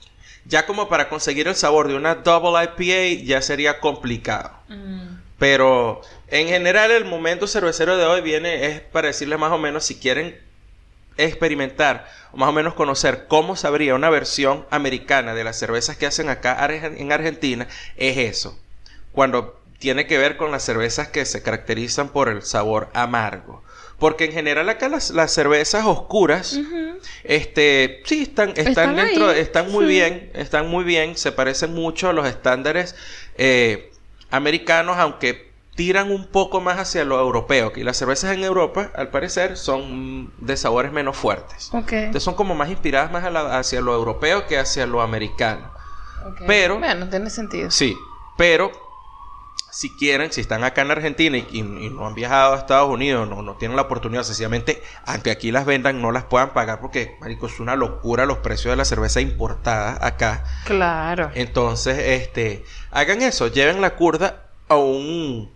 ya 0.45 0.67
como 0.67 0.89
para 0.89 1.09
conseguir 1.09 1.47
el 1.47 1.55
sabor 1.55 1.87
de 1.87 1.95
una 1.95 2.17
Double 2.17 2.63
IPA 2.65 3.23
ya 3.25 3.43
sería 3.43 3.79
complicado. 3.79 4.51
Mm. 4.69 5.19
Pero 5.39 6.01
en 6.29 6.49
general 6.49 6.91
el 6.91 7.05
momento 7.05 7.47
cervecero 7.47 7.97
de 7.97 8.07
hoy 8.07 8.21
viene 8.21 8.67
es 8.67 8.81
para 8.81 9.09
decirles 9.09 9.39
más 9.39 9.53
o 9.53 9.59
menos 9.59 9.85
si 9.85 9.97
quieren 9.97 10.37
experimentar 11.17 12.09
o 12.33 12.37
más 12.37 12.49
o 12.49 12.53
menos 12.53 12.75
conocer 12.75 13.27
cómo 13.29 13.57
sabría 13.57 13.95
una 13.95 14.11
versión 14.11 14.67
americana 14.71 15.35
de 15.35 15.45
las 15.45 15.59
cervezas 15.59 15.97
que 15.97 16.07
hacen 16.07 16.29
acá 16.29 16.59
en 16.71 17.13
Argentina, 17.13 17.69
es 17.97 18.17
eso. 18.17 18.59
Cuando 19.13 19.61
tiene 19.79 20.07
que 20.07 20.17
ver 20.19 20.37
con 20.37 20.51
las 20.51 20.63
cervezas 20.63 21.09
que 21.09 21.25
se 21.25 21.43
caracterizan 21.43 22.09
por 22.11 22.29
el 22.29 22.43
sabor 22.43 22.89
amargo. 22.95 23.63
Porque 23.99 24.25
en 24.25 24.33
general 24.33 24.69
acá 24.69 24.89
las, 24.89 25.11
las 25.11 25.33
cervezas 25.33 25.85
oscuras, 25.85 26.59
este, 27.25 28.03
sí, 28.05 28.23
están, 28.23 28.51
están, 28.51 28.67
Están 28.69 28.97
dentro, 28.97 29.29
ahí, 29.29 29.39
están 29.41 29.71
muy 29.71 29.85
sí. 29.85 29.91
bien, 29.91 30.31
están 30.35 30.69
muy 30.69 30.85
bien, 30.85 31.17
se 31.17 31.33
parecen 31.33 31.73
mucho 31.75 32.09
a 32.09 32.13
los 32.13 32.27
estándares 32.27 32.95
eh, 33.37 33.93
americanos, 34.31 34.97
aunque 34.99 35.53
tiran 35.75 36.11
un 36.11 36.27
poco 36.27 36.61
más 36.61 36.79
hacia 36.79 37.05
lo 37.05 37.19
europeo, 37.21 37.73
que 37.73 37.83
las 37.85 37.97
cervezas 37.97 38.35
en 38.35 38.45
Europa, 38.45 38.91
al 38.95 39.09
parecer, 39.11 39.57
son 39.57 40.33
de 40.39 40.57
sabores 40.57 40.93
menos 40.93 41.17
fuertes. 41.17 41.71
Entonces 41.73 42.23
son 42.23 42.35
como 42.35 42.55
más 42.55 42.69
inspiradas 42.71 43.11
más 43.11 43.25
a 43.25 43.31
la- 43.31 43.59
hacia 43.59 43.81
lo 43.81 43.95
europeo 43.95 44.47
que 44.47 44.59
hacia 44.59 44.87
lo 44.87 45.01
americano. 45.01 45.71
pero- 46.47 46.79
Bueno, 46.79 47.09
tiene 47.09 47.31
sentido. 47.31 47.71
Sí, 47.71 47.97
pero 48.37 48.71
si 49.73 49.89
quieren, 49.97 50.31
si 50.31 50.43
están 50.43 50.65
acá 50.65 50.83
en 50.83 50.91
Argentina 50.91 51.37
y, 51.39 51.47
y- 51.51 51.59
y 51.61 51.91
no 51.91 52.07
han 52.07 52.15
viajado 52.15 52.53
a 52.55 52.59
Estados 52.59 52.91
Unidos, 52.91 53.27
no, 53.29 53.41
no 53.41 53.55
tienen 53.57 53.75
la 53.75 53.83
oportunidad, 53.83 54.23
sencillamente, 54.23 54.83
aunque 55.07 55.31
aquí 55.31 55.51
las 55.51 55.65
vendan, 55.65 56.03
no 56.03 56.13
las 56.13 56.25
puedan 56.25 56.53
pagar 56.53 56.81
porque, 56.81 57.17
marico, 57.21 57.47
es 57.47 57.59
una 57.59 57.75
locura 57.75 58.27
los 58.27 58.39
precios 58.39 58.71
de 58.73 58.77
la 58.77 58.85
cerveza 58.85 59.21
importada 59.23 59.99
acá. 60.07 60.45
Claro. 60.67 61.31
Entonces, 61.35 61.99
este, 61.99 62.65
hagan 62.91 63.23
eso, 63.23 63.49
lleven 63.49 63.81
la 63.81 63.95
curda 63.97 64.43
a 64.69 64.77
un 64.77 65.51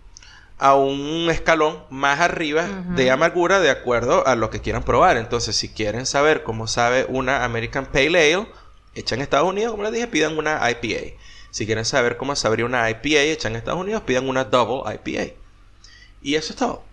a 0.59 0.73
un 0.73 1.29
escalón 1.29 1.83
más 1.91 2.19
arriba 2.19 2.65
de 2.95 3.11
amargura 3.11 3.59
de 3.59 3.69
acuerdo 3.69 4.25
a 4.25 4.35
lo 4.35 4.49
que 4.49 4.59
quieran 4.59 4.81
probar. 4.81 5.15
Entonces, 5.17 5.55
si 5.55 5.69
quieren 5.69 6.07
saber 6.07 6.41
cómo 6.41 6.65
sabe 6.65 7.05
una 7.09 7.43
American 7.43 7.85
Pale 7.85 8.07
Ale 8.33 8.47
hecha 8.95 9.13
en 9.13 9.21
Estados 9.21 9.47
Unidos, 9.47 9.69
como 9.69 9.83
les 9.83 9.91
dije, 9.91 10.07
pidan 10.07 10.35
una 10.35 10.59
IPA. 10.71 11.13
Si 11.57 11.65
quieren 11.65 11.85
saber 11.85 12.17
cómo 12.17 12.35
sabría 12.35 12.65
una 12.65 12.87
IPA 12.87 13.21
hecha 13.21 13.47
en 13.47 13.55
Estados 13.55 13.79
Unidos, 13.79 14.03
pidan 14.03 14.29
una 14.29 14.43
Double 14.43 14.83
IPA. 14.93 15.33
Y 16.21 16.35
eso 16.35 16.53
es 16.53 16.59
todo. 16.59 16.85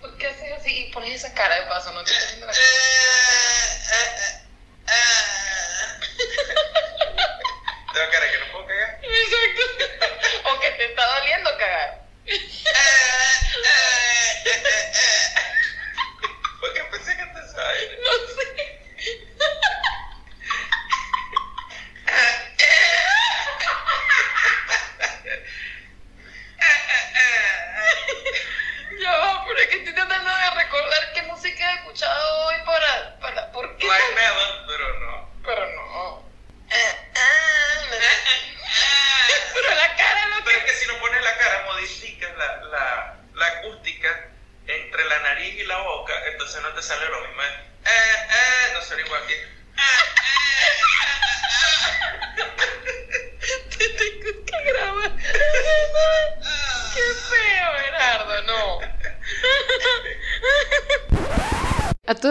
¿Por 0.00 0.16
qué 0.16 0.28
haces 0.28 0.52
así 0.52 0.86
y 0.86 0.92
pones 0.92 1.16
esa 1.16 1.34
cara 1.34 1.56
de 1.56 1.66
paso? 1.66 1.92
No 1.92 2.04
te 2.04 2.12
estoy 2.12 2.28
viendo 2.28 2.46
la 2.46 2.52
Tengo 7.94 8.10
cara 8.12 8.30
que 8.30 8.38
no 8.38 8.52
puedo 8.52 8.66
cagar. 8.68 9.00
Exacto. 9.02 9.62
O 10.54 10.60
que 10.60 10.70
te 10.70 10.84
está 10.84 11.18
doliendo 11.18 11.50
cagar. 11.58 12.06
Porque 16.60 16.82
pensé 16.90 17.16
que 17.16 17.26
te 17.26 17.48
sabes. 17.48 17.90
No 18.02 18.12
sé. 18.34 18.44
Ya 29.00 29.12
va, 29.18 29.44
pero 29.46 29.60
es 29.60 29.68
que 29.68 29.76
estoy 29.76 29.94
tratando 29.94 30.30
de 30.30 30.50
recordar 30.50 31.12
qué 31.14 31.22
música 31.22 31.74
he 31.74 31.75
escuchado 31.86 32.46
hoy 32.46 32.56
para... 32.64 33.18
para 33.20 33.52
¿Por 33.52 33.76
qué? 33.76 33.86
Like 33.86 34.14
Melon, 34.14 34.66
pero 34.66 34.98
no. 35.00 35.30
Pero 35.44 35.66
no. 35.76 36.26
Pero 39.54 39.74
la 39.74 39.96
cara 39.96 40.26
no 40.26 40.44
Pero 40.44 40.58
es 40.58 40.64
que 40.64 40.72
si 40.72 40.86
no 40.88 40.98
pones 40.98 41.22
la 41.22 41.36
cara, 41.38 41.62
modificas 41.66 42.36
la, 42.36 42.56
la, 42.64 43.16
la 43.34 43.46
acústica 43.46 44.28
entre 44.66 45.04
la 45.04 45.18
nariz 45.20 45.54
y 45.54 45.64
la 45.64 45.78
boca, 45.78 46.12
entonces 46.26 46.60
no 46.60 46.70
te 46.70 46.82
sale 46.82 47.08
lo 47.08 47.20
mismo. 47.20 47.42
Eh, 47.42 47.48
eh, 47.86 48.70
no 48.74 48.82
suena 48.82 49.02
igual 49.02 49.24
que. 49.26 49.36
te 53.78 53.88
tengo 53.90 54.44
que 54.44 54.62
grabar. 54.64 55.12
Qué 56.94 57.02
feo, 57.30 57.74
Gerardo, 57.78 58.42
no. 58.42 58.80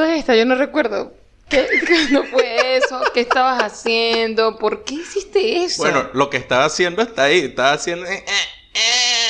Estas, 0.03 0.38
yo 0.38 0.45
no 0.45 0.55
recuerdo. 0.55 1.13
¿Qué, 1.49 1.67
¿Cuándo 1.88 2.23
fue 2.25 2.77
eso? 2.77 3.01
¿Qué 3.13 3.21
estabas 3.21 3.62
haciendo? 3.62 4.58
¿Por 4.58 4.84
qué 4.84 4.95
hiciste 4.95 5.63
eso? 5.63 5.84
Bueno, 5.84 6.10
lo 6.13 6.29
que 6.29 6.38
estaba 6.38 6.65
haciendo 6.65 7.01
está 7.01 7.25
ahí, 7.25 7.39
estaba 7.39 7.73
haciendo. 7.73 8.05
eh, 8.05 8.23
eh, 8.27 8.31
eh, 8.73 8.79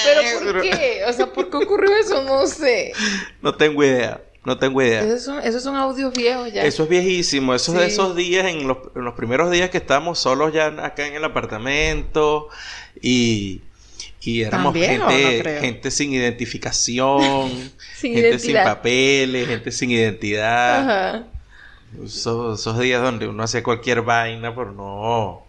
¿Pero 0.03 0.51
por 0.53 0.61
qué? 0.61 1.01
O 1.07 1.13
sea, 1.13 1.27
¿por 1.27 1.49
qué 1.49 1.57
ocurrió 1.57 1.95
eso? 1.97 2.23
No 2.23 2.47
sé. 2.47 2.93
No 3.41 3.55
tengo 3.55 3.83
idea, 3.83 4.21
no 4.43 4.57
tengo 4.57 4.81
idea. 4.81 5.01
Esos 5.01 5.23
son, 5.23 5.39
esos 5.39 5.61
son 5.61 5.75
audios 5.75 6.13
viejos 6.13 6.51
ya. 6.51 6.63
Eso 6.63 6.83
es 6.83 6.89
viejísimo, 6.89 7.53
eso 7.53 7.73
es 7.73 7.79
de 7.79 7.85
esos 7.87 8.15
días, 8.15 8.45
en 8.45 8.67
los, 8.67 8.77
en 8.95 9.03
los 9.03 9.13
primeros 9.15 9.51
días 9.51 9.69
que 9.69 9.77
estábamos 9.77 10.19
solos 10.19 10.53
ya 10.53 10.67
acá 10.85 11.05
en 11.05 11.15
el 11.15 11.23
apartamento 11.23 12.47
y, 13.01 13.61
y 14.25 14.41
éramos 14.43 14.73
¿También 14.73 15.01
o 15.01 15.05
no 15.05 15.09
gente, 15.09 15.59
gente 15.59 15.91
sin 15.91 16.13
identificación, 16.13 17.73
Sin 17.93 18.13
gente 18.13 18.19
identidad. 18.29 18.39
sin 18.39 18.63
papeles, 18.63 19.47
gente 19.47 19.71
sin 19.71 19.91
identidad. 19.91 20.79
Ajá. 20.81 21.27
Esos, 22.03 22.59
esos 22.59 22.79
días 22.79 23.01
donde 23.01 23.27
uno 23.27 23.43
hacía 23.43 23.63
cualquier 23.63 24.01
vaina, 24.01 24.53
pero 24.55 24.71
no, 24.73 25.43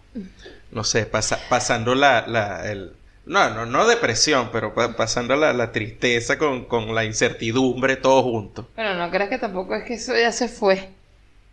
no 0.71 0.83
sé, 0.83 1.05
pasa- 1.05 1.47
pasando 1.49 1.95
la, 1.95 2.25
la, 2.27 2.71
el, 2.71 2.93
no, 3.25 3.49
no, 3.53 3.65
no 3.65 3.87
depresión, 3.87 4.49
pero 4.51 4.73
pa- 4.73 4.95
pasando 4.95 5.35
la, 5.35 5.53
la 5.53 5.71
tristeza 5.71 6.37
con, 6.37 6.65
con 6.65 6.93
la 6.95 7.05
incertidumbre 7.05 7.97
todo 7.97 8.23
junto. 8.23 8.67
Bueno, 8.75 8.93
no 8.95 9.09
creas 9.11 9.29
que 9.29 9.37
tampoco 9.39 9.75
es 9.75 9.83
que 9.83 9.95
eso 9.95 10.15
ya 10.15 10.31
se 10.31 10.47
fue. 10.47 10.89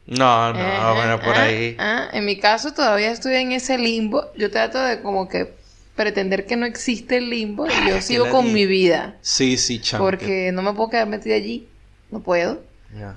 No, 0.06 0.52
no, 0.52 0.58
Ajá, 0.60 0.92
bueno, 0.92 1.20
por 1.20 1.34
ah, 1.36 1.42
ahí. 1.44 1.76
ah. 1.78 2.08
En 2.12 2.24
mi 2.26 2.38
caso 2.38 2.72
todavía 2.74 3.10
estoy 3.10 3.34
en 3.36 3.52
ese 3.52 3.78
limbo. 3.78 4.26
Yo 4.36 4.50
trato 4.50 4.78
de 4.82 5.00
como 5.00 5.28
que 5.28 5.54
pretender 5.94 6.46
que 6.46 6.56
no 6.56 6.66
existe 6.66 7.18
el 7.18 7.30
limbo 7.30 7.66
y 7.66 7.88
yo 7.88 8.00
sigo 8.00 8.28
con 8.30 8.52
mi 8.52 8.66
vida. 8.66 9.16
Sí, 9.20 9.56
sí, 9.56 9.80
chamo. 9.80 10.04
Porque 10.04 10.50
no 10.52 10.62
me 10.62 10.72
puedo 10.72 10.90
quedar 10.90 11.08
metida 11.08 11.34
allí. 11.34 11.68
No 12.10 12.20
puedo. 12.20 12.62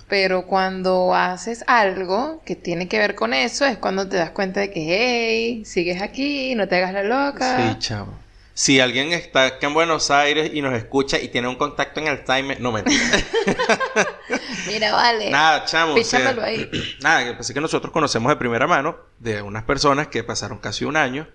Pero 0.08 0.48
cuando 0.48 1.14
haces 1.14 1.64
algo 1.68 2.42
que 2.46 2.56
tiene 2.56 2.88
que 2.88 2.98
ver 2.98 3.14
con 3.14 3.34
eso, 3.34 3.66
es 3.66 3.78
cuando 3.78 4.08
te 4.08 4.18
das 4.18 4.32
cuenta 4.32 4.60
de 4.60 4.72
que, 4.72 4.82
hey, 4.88 5.66
sigues 5.66 6.02
aquí, 6.02 6.56
no 6.56 6.68
te 6.68 6.78
hagas 6.78 6.94
la 6.94 7.04
loca. 7.04 7.58
Sí, 7.58 7.80
chamo. 7.80 8.18
Si 8.56 8.80
alguien 8.80 9.14
está 9.14 9.46
acá 9.46 9.68
en 9.68 9.76
Buenos 9.76 10.10
Aires 10.10 10.50
y 10.52 10.64
nos 10.64 10.74
escucha 10.74 11.20
y 11.20 11.28
tiene 11.28 11.48
un 11.48 11.58
contacto 11.58 12.00
en 12.00 12.08
Alzheimer, 12.08 12.60
no 12.60 12.72
mentira. 12.72 13.04
Mira, 14.68 14.94
vale. 14.94 15.30
Nada, 15.30 15.64
chamo. 15.66 15.94
o 15.94 16.04
sea, 16.04 16.36
ahí. 16.42 16.68
Nada, 17.04 17.36
que 17.36 17.42
es 17.42 17.52
que 17.52 17.62
nosotros 17.62 17.94
conocemos 17.94 18.32
de 18.32 18.36
primera 18.38 18.66
mano 18.66 18.98
de 19.20 19.44
unas 19.44 19.64
personas 19.64 20.08
que 20.08 20.24
pasaron 20.24 20.58
casi 20.58 20.86
un 20.86 20.98
año 20.98 21.28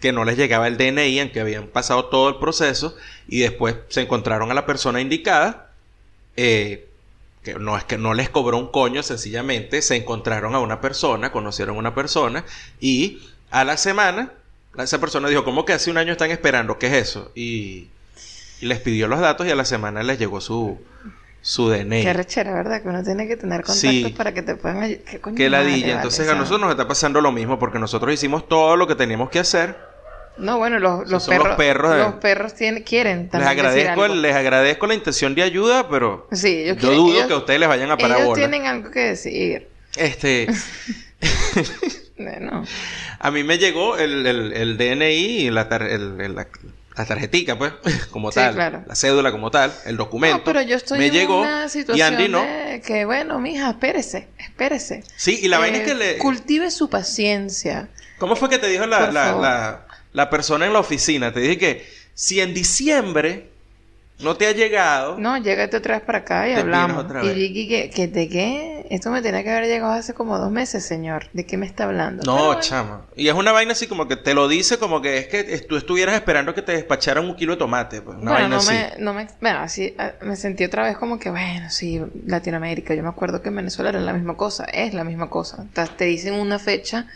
que 0.00 0.12
no 0.12 0.24
les 0.24 0.36
llegaba 0.36 0.66
el 0.66 0.76
DNI, 0.76 1.20
aunque 1.20 1.40
habían 1.40 1.68
pasado 1.68 2.06
todo 2.06 2.28
el 2.28 2.36
proceso, 2.36 2.96
y 3.28 3.40
después 3.40 3.76
se 3.88 4.02
encontraron 4.02 4.50
a 4.50 4.54
la 4.54 4.66
persona 4.66 5.00
indicada, 5.00 5.70
eh, 6.36 6.88
que 7.42 7.54
no 7.54 7.76
es 7.76 7.84
que 7.84 7.98
no 7.98 8.14
les 8.14 8.28
cobró 8.28 8.58
un 8.58 8.68
coño, 8.68 9.02
sencillamente 9.02 9.82
se 9.82 9.96
encontraron 9.96 10.54
a 10.54 10.60
una 10.60 10.80
persona, 10.80 11.32
conocieron 11.32 11.76
a 11.76 11.78
una 11.78 11.94
persona, 11.94 12.44
y 12.80 13.22
a 13.50 13.64
la 13.64 13.76
semana, 13.76 14.32
esa 14.78 15.00
persona 15.00 15.28
dijo, 15.28 15.44
¿cómo 15.44 15.64
que 15.64 15.72
hace 15.72 15.90
un 15.90 15.98
año 15.98 16.12
están 16.12 16.30
esperando? 16.30 16.78
¿Qué 16.78 16.88
es 16.88 16.94
eso? 16.94 17.30
Y, 17.34 17.88
y 18.60 18.66
les 18.66 18.80
pidió 18.80 19.08
los 19.08 19.20
datos 19.20 19.46
y 19.46 19.50
a 19.50 19.56
la 19.56 19.64
semana 19.64 20.02
les 20.02 20.18
llegó 20.18 20.40
su, 20.40 20.80
su 21.42 21.68
DNI. 21.68 22.02
Qué 22.02 22.12
rechera, 22.12 22.54
¿verdad? 22.54 22.80
Que 22.82 22.88
uno 22.88 23.02
tiene 23.02 23.26
que 23.28 23.36
tener 23.36 23.62
contactos 23.62 23.76
Sí. 23.80 24.14
para 24.16 24.32
que 24.32 24.42
te 24.42 24.54
puedan 24.54 24.80
ayudar. 24.82 25.02
¿Qué 25.04 25.20
coño 25.20 25.48
ladilla. 25.48 25.94
Entonces 25.96 26.28
a 26.28 26.34
nosotros 26.34 26.60
nos 26.60 26.70
está 26.70 26.86
pasando 26.88 27.20
lo 27.20 27.32
mismo 27.32 27.58
porque 27.58 27.78
nosotros 27.78 28.14
hicimos 28.14 28.48
todo 28.48 28.76
lo 28.76 28.86
que 28.86 28.94
teníamos 28.94 29.28
que 29.28 29.40
hacer. 29.40 29.76
No, 30.38 30.56
bueno, 30.56 30.78
los, 30.78 31.10
los 31.10 31.24
son 31.24 31.34
los 31.34 31.42
perros. 31.42 31.56
perros 31.58 31.96
Los 31.98 32.14
perros 32.14 32.54
tienen, 32.54 32.82
quieren 32.84 33.22
Les 33.24 33.30
también 33.30 33.50
decir 33.50 33.60
agradezco, 33.66 34.02
algo. 34.04 34.14
el- 34.14 34.22
les 34.22 34.34
agradezco 34.34 34.86
la 34.86 34.94
intención 34.94 35.34
de 35.34 35.42
ayuda, 35.42 35.88
pero 35.90 36.26
Sí, 36.32 36.48
ellos 36.62 36.76
yo 36.76 36.80
quieren- 36.80 36.96
dudo 36.96 37.14
ellos- 37.16 37.26
que 37.26 37.32
a 37.34 37.36
ustedes 37.36 37.60
les 37.60 37.68
vayan 37.68 37.90
a 37.90 37.96
parar 37.98 38.16
Ellos 38.18 38.28
bola. 38.28 38.38
tienen 38.40 38.66
algo 38.66 38.90
que 38.90 39.00
decir. 39.00 39.68
Este, 39.96 40.46
Bueno, 42.16 42.64
a 43.18 43.30
mí 43.30 43.42
me 43.44 43.58
llegó 43.58 43.96
el, 43.96 44.26
el, 44.26 44.52
el 44.52 44.76
DNI 44.78 45.46
y 45.46 45.50
la, 45.50 45.68
tar- 45.68 45.82
el- 45.82 46.20
el- 46.20 46.34
la, 46.34 46.46
la 46.96 47.04
tarjetica, 47.06 47.56
pues, 47.58 47.72
como 48.10 48.30
Sí, 48.30 48.36
tal, 48.36 48.54
claro. 48.54 48.84
la 48.86 48.94
cédula 48.94 49.30
como 49.32 49.50
tal, 49.50 49.72
el 49.86 49.96
documento. 49.96 50.38
no, 50.38 50.44
pero 50.44 50.60
yo 50.62 50.76
estoy 50.76 50.98
me 50.98 51.06
en 51.06 51.12
llegó 51.12 51.40
una 51.40 51.66
y 51.66 51.68
situación 51.70 52.14
Andy 52.14 52.28
no. 52.28 52.42
de 52.42 52.82
que, 52.84 53.04
bueno, 53.04 53.38
mija, 53.40 53.70
espérese, 53.70 54.28
espérese. 54.38 55.04
Sí, 55.16 55.38
y 55.42 55.48
la 55.48 55.58
vaina 55.58 55.78
es 55.78 55.82
Eh, 55.84 55.86
que 55.86 55.94
le... 55.94 56.18
Cultive 56.18 56.70
su 56.70 56.90
paciencia. 56.90 57.88
¿Cómo 58.18 58.36
fue 58.36 58.48
que 58.50 58.58
te 58.58 58.68
dijo 58.68 58.86
la, 58.86 59.10
la, 59.10 59.32
la, 59.32 59.86
la 60.12 60.30
persona 60.30 60.66
en 60.66 60.72
la 60.72 60.80
oficina? 60.80 61.32
Te 61.32 61.40
dije 61.40 61.58
que 61.58 61.86
si 62.14 62.40
en 62.40 62.52
diciembre 62.54 63.51
no 64.22 64.36
te 64.36 64.46
ha 64.46 64.52
llegado... 64.52 65.18
No, 65.18 65.36
llégate 65.38 65.76
otra 65.76 65.96
vez 65.96 66.04
para 66.04 66.18
acá 66.18 66.48
y 66.48 66.54
Te 66.54 66.60
hablamos. 66.60 67.04
otra 67.04 67.24
Y 67.24 67.28
vez. 67.28 67.36
Ricky, 67.36 67.68
¿que, 67.68 67.90
que 67.90 68.08
¿de 68.08 68.28
qué? 68.28 68.86
Esto 68.90 69.10
me 69.10 69.22
tenía 69.22 69.42
que 69.42 69.50
haber 69.50 69.66
llegado 69.66 69.92
hace 69.92 70.14
como 70.14 70.38
dos 70.38 70.50
meses, 70.50 70.84
señor. 70.84 71.26
¿De 71.32 71.46
qué 71.46 71.56
me 71.56 71.66
está 71.66 71.84
hablando? 71.84 72.22
No, 72.24 72.46
bueno. 72.46 72.60
chama. 72.60 73.06
Y 73.16 73.28
es 73.28 73.34
una 73.34 73.52
vaina 73.52 73.72
así 73.72 73.86
como 73.86 74.06
que 74.08 74.16
te 74.16 74.34
lo 74.34 74.48
dice 74.48 74.78
como 74.78 75.00
que 75.00 75.18
es 75.18 75.26
que 75.28 75.44
tú 75.68 75.76
estuvieras 75.76 76.14
esperando 76.14 76.54
que 76.54 76.62
te 76.62 76.72
despacharan 76.72 77.24
un 77.24 77.36
kilo 77.36 77.52
de 77.52 77.58
tomate. 77.58 78.02
Pues, 78.02 78.16
una 78.18 78.32
Bueno, 78.32 78.34
vaina 78.34 78.48
no 78.48 78.56
así. 78.56 78.72
me, 78.72 78.92
no 78.98 79.14
me, 79.14 79.28
bueno, 79.40 79.58
así 79.60 79.94
ah, 79.98 80.12
me 80.22 80.36
sentí 80.36 80.64
otra 80.64 80.84
vez 80.84 80.96
como 80.98 81.18
que, 81.18 81.30
bueno, 81.30 81.70
sí, 81.70 82.00
Latinoamérica. 82.26 82.94
Yo 82.94 83.02
me 83.02 83.08
acuerdo 83.08 83.42
que 83.42 83.48
en 83.48 83.56
Venezuela 83.56 83.90
era 83.90 84.00
la 84.00 84.12
misma 84.12 84.36
cosa, 84.36 84.64
es 84.64 84.94
la 84.94 85.04
misma 85.04 85.30
cosa. 85.30 85.66
Te, 85.72 85.86
te 85.86 86.04
dicen 86.04 86.34
una 86.34 86.58
fecha, 86.58 87.06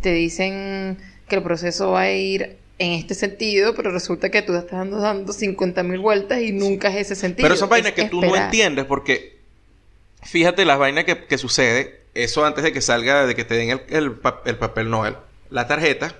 te 0.00 0.12
dicen 0.12 0.98
que 1.28 1.36
el 1.36 1.42
proceso 1.42 1.90
va 1.92 2.00
a 2.02 2.10
ir 2.10 2.56
en 2.78 2.92
este 2.92 3.14
sentido, 3.14 3.74
pero 3.74 3.90
resulta 3.90 4.30
que 4.30 4.42
tú 4.42 4.54
estás 4.54 4.78
dando, 4.78 4.98
dando 5.00 5.32
50 5.32 5.82
mil 5.82 5.98
vueltas 5.98 6.40
y 6.40 6.52
nunca 6.52 6.88
es 6.88 6.96
ese 7.06 7.16
sentido. 7.16 7.44
Pero 7.48 7.56
son 7.56 7.68
vainas 7.68 7.88
Es 7.90 7.94
que 7.94 8.04
tú 8.10 8.20
no 8.20 8.28
entiendes 8.44 8.84
porque 8.84 9.38
fíjate 10.22 10.64
las 10.64 10.78
vainas 10.78 11.04
que, 11.04 11.24
que 11.24 11.38
sucede. 11.38 12.00
Eso 12.14 12.44
antes 12.44 12.64
de 12.64 12.72
que 12.72 12.80
salga, 12.80 13.26
de 13.26 13.34
que 13.34 13.44
te 13.44 13.54
den 13.54 13.70
el, 13.70 13.82
el, 13.90 14.12
pa- 14.12 14.42
el 14.44 14.56
papel 14.56 14.90
Noel. 14.90 15.16
La 15.50 15.66
tarjeta, 15.66 16.14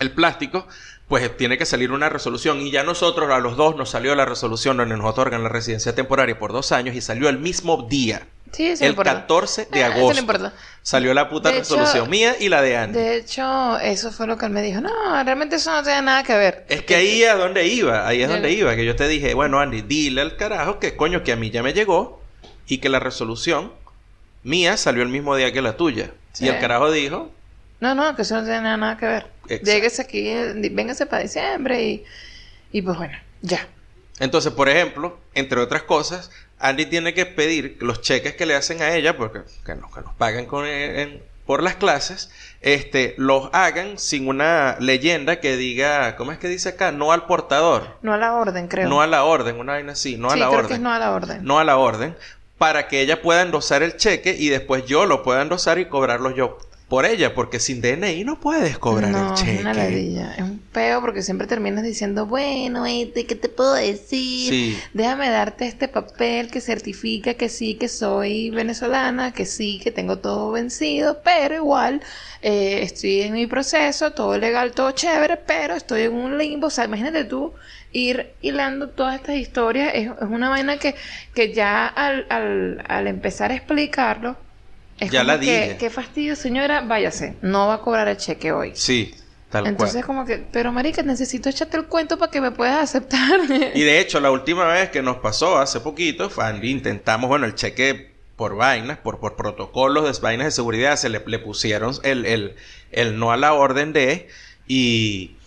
el 0.00 0.10
plástico, 0.12 0.66
pues 1.08 1.34
tiene 1.36 1.56
que 1.58 1.64
salir 1.66 1.92
una 1.92 2.08
resolución. 2.08 2.60
Y 2.60 2.70
ya 2.70 2.82
nosotros, 2.82 3.30
a 3.30 3.38
los 3.38 3.56
dos, 3.56 3.74
nos 3.76 3.90
salió 3.90 4.14
la 4.14 4.24
resolución 4.26 4.76
donde 4.76 4.96
nos 4.96 5.06
otorgan 5.06 5.42
la 5.42 5.48
residencia 5.48 5.94
temporaria 5.94 6.38
por 6.38 6.52
dos 6.52 6.72
años 6.72 6.94
y 6.94 7.00
salió 7.00 7.28
el 7.28 7.38
mismo 7.38 7.86
día. 7.88 8.26
Sí, 8.52 8.66
eso 8.66 8.84
el 8.84 8.90
importa. 8.90 9.14
14 9.14 9.68
de 9.70 9.82
Ah, 9.84 9.86
agosto. 9.86 10.14
no 10.14 10.18
importa. 10.20 10.52
Salió 10.82 11.12
la 11.14 11.28
puta 11.28 11.50
De 11.50 11.58
hecho- 11.58 11.76
resolución 11.76 12.08
mía 12.10 12.34
y 12.40 12.48
la 12.48 12.62
de 12.62 12.76
Andy. 12.76 12.98
De 12.98 13.16
hecho, 13.16 13.78
eso 13.78 14.10
fue 14.10 14.26
lo 14.26 14.38
que 14.38 14.46
él 14.46 14.52
me 14.52 14.62
dijo. 14.62 14.80
No, 14.80 14.90
realmente 15.24 15.56
eso 15.56 15.70
no 15.70 15.82
tiene 15.82 16.02
nada 16.02 16.22
que 16.22 16.34
ver. 16.34 16.64
Es 16.68 16.82
que 16.82 16.94
ahí 16.94 17.22
es 17.22 17.36
donde 17.36 17.66
iba, 17.66 18.06
ahí 18.08 18.22
es 18.22 18.28
donde 18.28 18.50
iba, 18.52 18.74
que 18.74 18.84
yo 18.84 18.96
te 18.96 19.06
dije, 19.08 19.34
bueno 19.34 19.60
Andy, 19.60 19.82
dile 19.82 20.22
al 20.22 20.36
carajo 20.36 20.78
que 20.78 20.96
coño 20.96 21.22
que 21.22 21.32
a 21.32 21.36
mí 21.36 21.50
ya 21.50 21.62
me 21.62 21.72
llegó 21.74 22.22
y 22.66 22.78
que 22.78 22.88
la 22.88 23.00
resolución 23.00 23.72
mía 24.42 24.76
salió 24.76 25.02
el 25.02 25.08
mismo 25.08 25.36
día 25.36 25.52
que 25.52 25.60
la 25.62 25.76
tuya. 25.76 26.12
Sí. 26.32 26.46
Y 26.46 26.48
el 26.48 26.58
carajo 26.58 26.90
dijo, 26.90 27.30
No, 27.80 27.94
no, 27.94 28.16
que 28.16 28.22
eso 28.22 28.36
no 28.36 28.44
tiene 28.44 28.60
nada, 28.62 28.96
que 28.96 29.06
ver. 29.06 29.26
Exacto. 29.48 29.64
Lléguese 29.70 30.02
aquí, 30.02 30.32
véngase 30.70 31.06
para 31.06 31.22
diciembre 31.22 31.82
y, 31.82 32.04
y 32.72 32.82
pues 32.82 32.96
bueno, 32.98 33.16
ya. 33.42 33.66
entonces 34.20 34.52
por 34.52 34.68
ejemplo, 34.68 35.18
entre 35.34 35.60
otras 35.60 35.82
cosas, 35.84 36.30
Andy 36.60 36.86
tiene 36.86 37.14
que 37.14 37.26
pedir 37.26 37.76
los 37.80 38.00
cheques 38.00 38.34
que 38.34 38.46
le 38.46 38.54
hacen 38.56 38.82
a 38.82 38.94
ella, 38.94 39.16
porque 39.16 39.40
que 39.64 39.74
nos, 39.74 39.92
que 39.94 40.00
nos 40.00 40.14
pagan 40.14 40.46
con, 40.46 40.66
en- 40.66 41.22
por 41.46 41.62
las 41.62 41.76
clases, 41.76 42.30
este, 42.60 43.14
los 43.16 43.48
hagan 43.54 43.96
sin 43.98 44.28
una 44.28 44.76
leyenda 44.80 45.40
que 45.40 45.56
diga, 45.56 46.14
¿cómo 46.16 46.30
es 46.32 46.38
que 46.38 46.48
dice 46.48 46.68
acá? 46.70 46.92
No 46.92 47.10
al 47.12 47.24
portador, 47.26 47.96
No 48.02 48.12
a 48.12 48.18
la 48.18 48.34
orden, 48.34 48.68
creo. 48.68 48.86
no 48.88 49.00
a 49.00 49.06
la 49.06 49.24
orden, 49.24 49.58
una 49.58 49.72
vaina 49.72 49.92
así, 49.92 50.18
no 50.18 50.28
a 50.30 50.36
la 50.36 50.46
creo 50.48 50.58
orden. 50.58 50.68
que 50.68 50.74
es 50.74 50.80
no 50.80 50.92
a 50.92 50.98
la 50.98 51.10
orden. 51.12 51.42
no 51.44 51.58
a 51.58 51.64
la 51.64 51.78
orden, 51.78 52.14
para 52.58 52.86
que 52.88 53.00
ella 53.00 53.22
pueda 53.22 53.40
endosar 53.42 53.82
el 53.82 53.96
cheque 53.96 54.36
y 54.38 54.48
después 54.50 54.84
yo 54.84 55.06
lo 55.06 55.22
pueda 55.22 55.40
endosar 55.40 55.78
y 55.78 55.86
cobrarlo 55.86 56.32
yo 56.32 56.58
por 56.88 57.04
ella, 57.04 57.34
porque 57.34 57.60
sin 57.60 57.82
DNI 57.82 58.24
no 58.24 58.40
puedes 58.40 58.78
cobrar 58.78 59.12
no, 59.12 59.18
el 59.18 59.34
es 59.34 59.34
cheque. 59.34 59.60
una 59.60 59.74
ladilla. 59.74 60.34
Es 60.36 60.42
un 60.42 60.58
peo 60.72 61.00
porque 61.02 61.22
siempre 61.22 61.46
terminas 61.46 61.84
diciendo, 61.84 62.26
bueno, 62.26 62.86
este, 62.86 63.26
¿qué 63.26 63.34
te 63.34 63.48
puedo 63.50 63.74
decir? 63.74 64.48
Sí. 64.50 64.78
Déjame 64.94 65.28
darte 65.28 65.66
este 65.66 65.88
papel 65.88 66.50
que 66.50 66.60
certifica 66.62 67.34
que 67.34 67.48
sí, 67.50 67.74
que 67.74 67.88
soy 67.88 68.50
venezolana, 68.50 69.32
que 69.32 69.44
sí, 69.44 69.80
que 69.84 69.90
tengo 69.92 70.18
todo 70.18 70.50
vencido, 70.52 71.20
pero 71.22 71.54
igual 71.56 72.00
eh, 72.40 72.80
estoy 72.82 73.20
en 73.22 73.34
mi 73.34 73.46
proceso, 73.46 74.12
todo 74.12 74.38
legal, 74.38 74.72
todo 74.72 74.90
chévere, 74.92 75.36
pero 75.36 75.74
estoy 75.74 76.02
en 76.02 76.14
un 76.14 76.38
limbo. 76.38 76.68
O 76.68 76.70
sea, 76.70 76.84
imagínate 76.86 77.24
tú 77.24 77.52
ir 77.92 78.34
hilando 78.40 78.88
todas 78.90 79.16
estas 79.16 79.36
historias. 79.36 79.92
Es, 79.94 80.06
es 80.08 80.28
una 80.28 80.48
vaina 80.48 80.78
que, 80.78 80.94
que 81.34 81.52
ya 81.52 81.86
al, 81.86 82.26
al, 82.30 82.82
al 82.88 83.06
empezar 83.08 83.50
a 83.50 83.54
explicarlo, 83.56 84.36
es 84.98 85.10
Ya 85.10 85.24
como 85.24 85.24
la 85.24 85.38
que, 85.42 85.46
dije. 85.46 85.76
qué 85.78 85.90
fastidio, 85.90 86.36
señora, 86.36 86.82
váyase, 86.82 87.36
no 87.42 87.68
va 87.68 87.74
a 87.74 87.80
cobrar 87.82 88.08
el 88.08 88.16
cheque 88.16 88.52
hoy. 88.52 88.74
Sí, 88.74 89.14
tal 89.50 89.66
Entonces 89.66 90.04
cual. 90.04 90.04
como 90.04 90.24
que, 90.26 90.38
pero 90.52 90.72
marica, 90.72 91.02
necesito 91.02 91.48
echarte 91.48 91.76
el 91.76 91.86
cuento 91.86 92.18
para 92.18 92.30
que 92.30 92.40
me 92.40 92.50
puedas 92.52 92.82
aceptar. 92.82 93.40
Y 93.72 93.82
de 93.82 94.00
hecho, 94.00 94.20
la 94.20 94.30
última 94.30 94.66
vez 94.66 94.90
que 94.90 95.02
nos 95.02 95.18
pasó, 95.18 95.58
hace 95.58 95.80
poquito, 95.80 96.30
fue 96.30 96.44
intentamos, 96.66 97.28
bueno, 97.28 97.46
el 97.46 97.54
cheque 97.54 98.14
por 98.36 98.56
vainas, 98.56 98.98
por, 98.98 99.18
por 99.20 99.36
protocolos 99.36 100.04
de 100.04 100.20
vainas 100.22 100.46
de 100.46 100.50
seguridad, 100.52 100.96
se 100.96 101.08
le, 101.08 101.22
le 101.26 101.38
pusieron 101.38 101.94
el, 102.04 102.24
el, 102.26 102.56
el 102.92 103.18
no 103.18 103.32
a 103.32 103.36
la 103.36 103.54
orden 103.54 103.92
de, 103.92 104.28
y, 104.66 105.37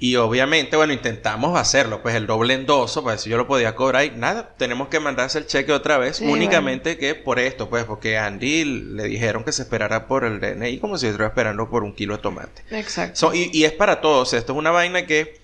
y 0.00 0.14
obviamente, 0.14 0.76
bueno, 0.76 0.92
intentamos 0.92 1.58
hacerlo, 1.58 2.02
pues 2.02 2.14
el 2.14 2.26
doble 2.26 2.54
endoso, 2.54 3.02
para 3.02 3.14
ver 3.14 3.20
si 3.20 3.30
yo 3.30 3.36
lo 3.36 3.48
podía 3.48 3.74
cobrar, 3.74 4.04
y 4.04 4.10
nada, 4.10 4.54
tenemos 4.56 4.88
que 4.88 5.00
mandarse 5.00 5.38
el 5.38 5.46
cheque 5.46 5.72
otra 5.72 5.98
vez, 5.98 6.18
Sí, 6.18 6.26
únicamente 6.26 6.96
que 6.98 7.16
por 7.16 7.40
esto, 7.40 7.68
pues, 7.68 7.84
porque 7.84 8.16
a 8.16 8.26
Andy 8.26 8.64
le 8.64 9.04
dijeron 9.04 9.42
que 9.42 9.50
se 9.50 9.62
esperara 9.62 10.06
por 10.06 10.24
el 10.24 10.38
DNI 10.38 10.78
como 10.78 10.98
si 10.98 11.06
estuviera 11.06 11.28
esperando 11.28 11.68
por 11.68 11.82
un 11.82 11.94
kilo 11.94 12.16
de 12.16 12.22
tomate. 12.22 12.62
Exacto. 12.70 13.16
So, 13.16 13.34
y, 13.34 13.50
y 13.52 13.64
es 13.64 13.72
para 13.72 14.00
todos. 14.00 14.34
Esto 14.34 14.52
es 14.52 14.58
una 14.58 14.70
vaina 14.70 15.04
que, 15.04 15.40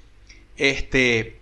este, 0.56 1.36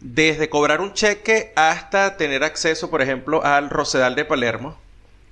desde 0.00 0.50
cobrar 0.50 0.82
un 0.82 0.92
cheque 0.92 1.52
hasta 1.56 2.18
tener 2.18 2.44
acceso, 2.44 2.90
por 2.90 3.00
ejemplo, 3.00 3.42
al 3.44 3.70
Rosedal 3.70 4.14
de 4.14 4.26
Palermo, 4.26 4.76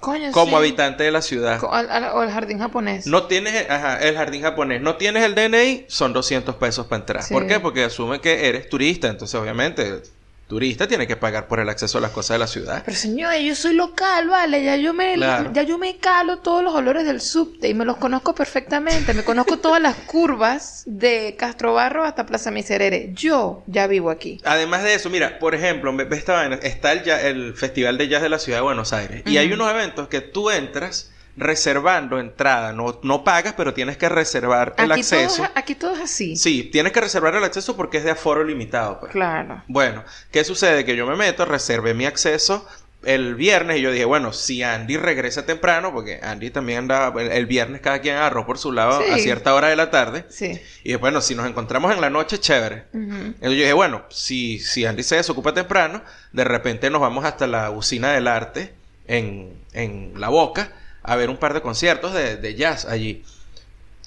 Coño, 0.01 0.33
como 0.33 0.53
sí. 0.53 0.55
habitante 0.57 1.05
de 1.05 1.11
la 1.11 1.21
ciudad. 1.23 1.59
Co- 1.61 1.73
al- 1.73 1.91
al- 1.91 2.05
o 2.15 2.23
el 2.23 2.31
jardín 2.31 2.59
japonés. 2.59 3.07
No 3.07 3.25
tienes, 3.27 3.69
ajá, 3.71 3.99
el 4.01 4.17
jardín 4.17 4.43
japonés, 4.43 4.81
no 4.81 4.97
tienes 4.97 5.23
el 5.25 5.35
DNI, 5.35 5.85
son 5.89 6.13
200 6.15 6.55
pesos 6.57 6.87
para 6.87 7.01
entrar. 7.01 7.23
Sí. 7.23 7.35
¿Por 7.35 7.47
qué? 7.47 7.61
Porque 7.61 7.85
asume 7.85 8.21
que 8.21 8.49
eres 8.49 8.69
turista, 8.71 9.09
entonces 9.09 9.39
obviamente 9.39 10.03
turista 10.51 10.89
tiene 10.89 11.07
que 11.07 11.17
pagar 11.17 11.47
por 11.47 11.61
el 11.61 11.69
acceso 11.69 11.99
a 11.99 12.01
las 12.01 12.11
cosas 12.11 12.35
de 12.35 12.39
la 12.41 12.47
ciudad. 12.49 12.83
Pero 12.85 12.97
señora, 12.97 13.39
yo 13.39 13.55
soy 13.55 13.73
local, 13.73 14.27
vale, 14.29 14.65
ya 14.65 14.75
yo 14.77 14.93
me 14.93 15.15
Claro. 15.15 15.53
ya 15.53 15.63
yo 15.63 15.79
me 15.79 15.97
calo 15.99 16.39
todos 16.41 16.65
los 16.65 16.75
olores 16.75 17.07
del 17.07 17.21
subte 17.21 17.69
y 17.69 17.75
me 17.75 17.85
los 17.85 17.97
conozco 17.99 18.35
perfectamente, 18.35 19.15
me 19.15 19.23
conozco 19.23 19.59
todas 19.59 19.81
las 19.81 19.95
curvas 19.95 20.83
de 20.87 21.37
Castro 21.39 21.73
Barro 21.75 22.05
hasta 22.05 22.27
Plaza 22.27 22.51
Miserere. 22.51 23.13
Yo 23.15 23.63
ya 23.69 23.87
vivo 23.87 24.11
aquí. 24.11 24.41
Además 24.45 24.83
de 24.83 24.95
eso, 24.95 25.09
mira, 25.09 25.39
por 25.39 25.55
ejemplo, 25.55 25.97
esta 26.11 26.33
vaina, 26.33 26.57
está 26.57 26.93
el, 26.93 27.09
el 27.09 27.55
Festival 27.55 27.97
de 27.97 28.09
Jazz 28.09 28.23
de 28.23 28.29
la 28.29 28.41
Ciudad 28.41 28.59
de 28.59 28.63
Buenos 28.63 28.93
Aires. 28.93 29.23
Y 29.27 29.37
hay 29.37 29.53
unos 29.53 29.71
eventos 29.71 30.09
que 30.09 30.21
tú 30.21 30.51
entras 30.51 31.11
reservando 31.37 32.19
entrada. 32.19 32.73
No, 32.73 32.99
no 33.03 33.25
pagas, 33.25 33.55
pero 33.57 33.75
tienes 33.75 33.97
que 33.97 34.09
reservar 34.09 34.75
el 34.79 34.93
Aquí 34.93 35.01
acceso. 35.01 35.45
es- 35.45 35.51
aquí 35.55 35.75
todo 35.75 35.93
es 35.95 36.01
así. 36.01 36.37
Sí, 36.37 36.65
tienes 36.65 36.93
que 36.93 37.01
reservar 37.01 37.35
el 37.35 37.45
acceso 37.45 37.77
porque 37.77 37.99
es 37.99 38.05
de 38.05 38.11
aforo 38.11 38.45
limitado. 38.45 39.01
Pues. 39.01 39.13
Claro. 39.13 39.63
Bueno, 39.69 40.05
¿qué 40.31 40.45
sucede? 40.45 40.85
Que 40.85 40.97
yo 40.97 41.07
me 41.07 41.17
meto, 41.17 41.45
reservé 41.45 41.95
mi 41.95 42.07
acceso 42.07 42.67
el 43.03 43.35
viernes 43.35 43.79
y 43.79 43.81
yo 43.81 43.93
dije, 43.93 44.05
bueno, 44.05 44.31
si 44.35 44.63
Andy 44.63 44.99
regresa 44.99 45.47
temprano, 45.47 45.91
porque 45.91 46.21
Andy 46.23 46.51
también 46.51 46.81
andaba, 46.81 47.23
el, 47.23 47.47
viernes 47.47 47.81
cada 47.81 48.01
quien 48.03 48.17
agarró 48.17 48.45
por 48.45 48.59
su 48.59 48.73
lado 48.73 49.01
Sí. 49.03 49.11
a 49.11 49.17
cierta 49.17 49.55
hora 49.55 49.69
de 49.69 49.77
la 49.77 49.91
tarde. 49.91 50.27
Sí. 50.29 50.61
Y 50.85 50.97
bueno, 50.97 51.23
si 51.23 51.35
nos 51.35 51.47
encontramos 51.49 51.95
en 51.95 52.03
la 52.03 52.11
noche, 52.11 52.39
chévere. 52.39 52.85
Entonces 52.93 53.41
yo 53.41 53.49
dije, 53.51 53.73
bueno, 53.73 54.03
si, 54.11 54.59
si 54.59 54.85
Andy 54.85 55.03
se 55.03 55.17
desocupa 55.17 55.55
temprano, 55.55 56.03
de 56.33 56.45
repente 56.45 56.91
nos 56.91 57.01
vamos 57.01 57.25
hasta 57.25 57.47
la 57.47 57.71
usina 57.71 58.13
del 58.13 58.29
arte 58.29 58.75
en, 59.07 59.55
en 59.73 60.13
La 60.21 60.29
Boca 60.29 60.71
a 61.03 61.17
ver 61.17 61.31
un 61.31 61.37
par 61.37 61.55
de 61.55 61.63
conciertos 61.63 62.13
de, 62.13 62.37
de 62.37 62.55
jazz 62.55 62.85
allí. 62.85 63.25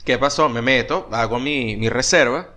¿Qué 0.05 0.17
pasó? 0.17 0.49
Me 0.49 0.61
meto, 0.61 1.07
hago 1.11 1.39
mi, 1.39 1.75
mi 1.77 1.89
reserva 1.89 2.49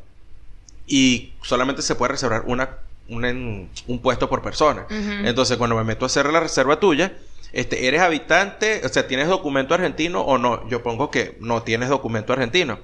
y 0.87 1.33
solamente 1.43 1.83
se 1.83 1.95
puede 1.95 2.13
reservar 2.13 2.43
una, 2.47 2.71
un, 3.09 3.71
puesto 4.03 4.29
por 4.29 4.43
persona. 4.43 4.87
Entonces, 4.91 5.57
cuando 5.57 5.77
me 5.77 5.85
meto 5.85 6.05
a 6.05 6.07
hacer 6.07 6.27
la 6.33 6.41
reserva 6.41 6.79
tuya, 6.81 7.13
este, 7.53 7.87
¿eres 7.87 8.01
habitante? 8.01 8.83
O 8.85 8.89
sea, 8.89 9.07
¿tienes 9.07 9.29
documento 9.29 9.75
argentino 9.75 10.21
o 10.23 10.39
no? 10.39 10.69
Yo 10.69 10.83
pongo 10.83 11.11
que 11.11 11.37
no 11.41 11.63
tienes 11.63 11.89
documento 11.89 12.33
argentino. 12.33 12.79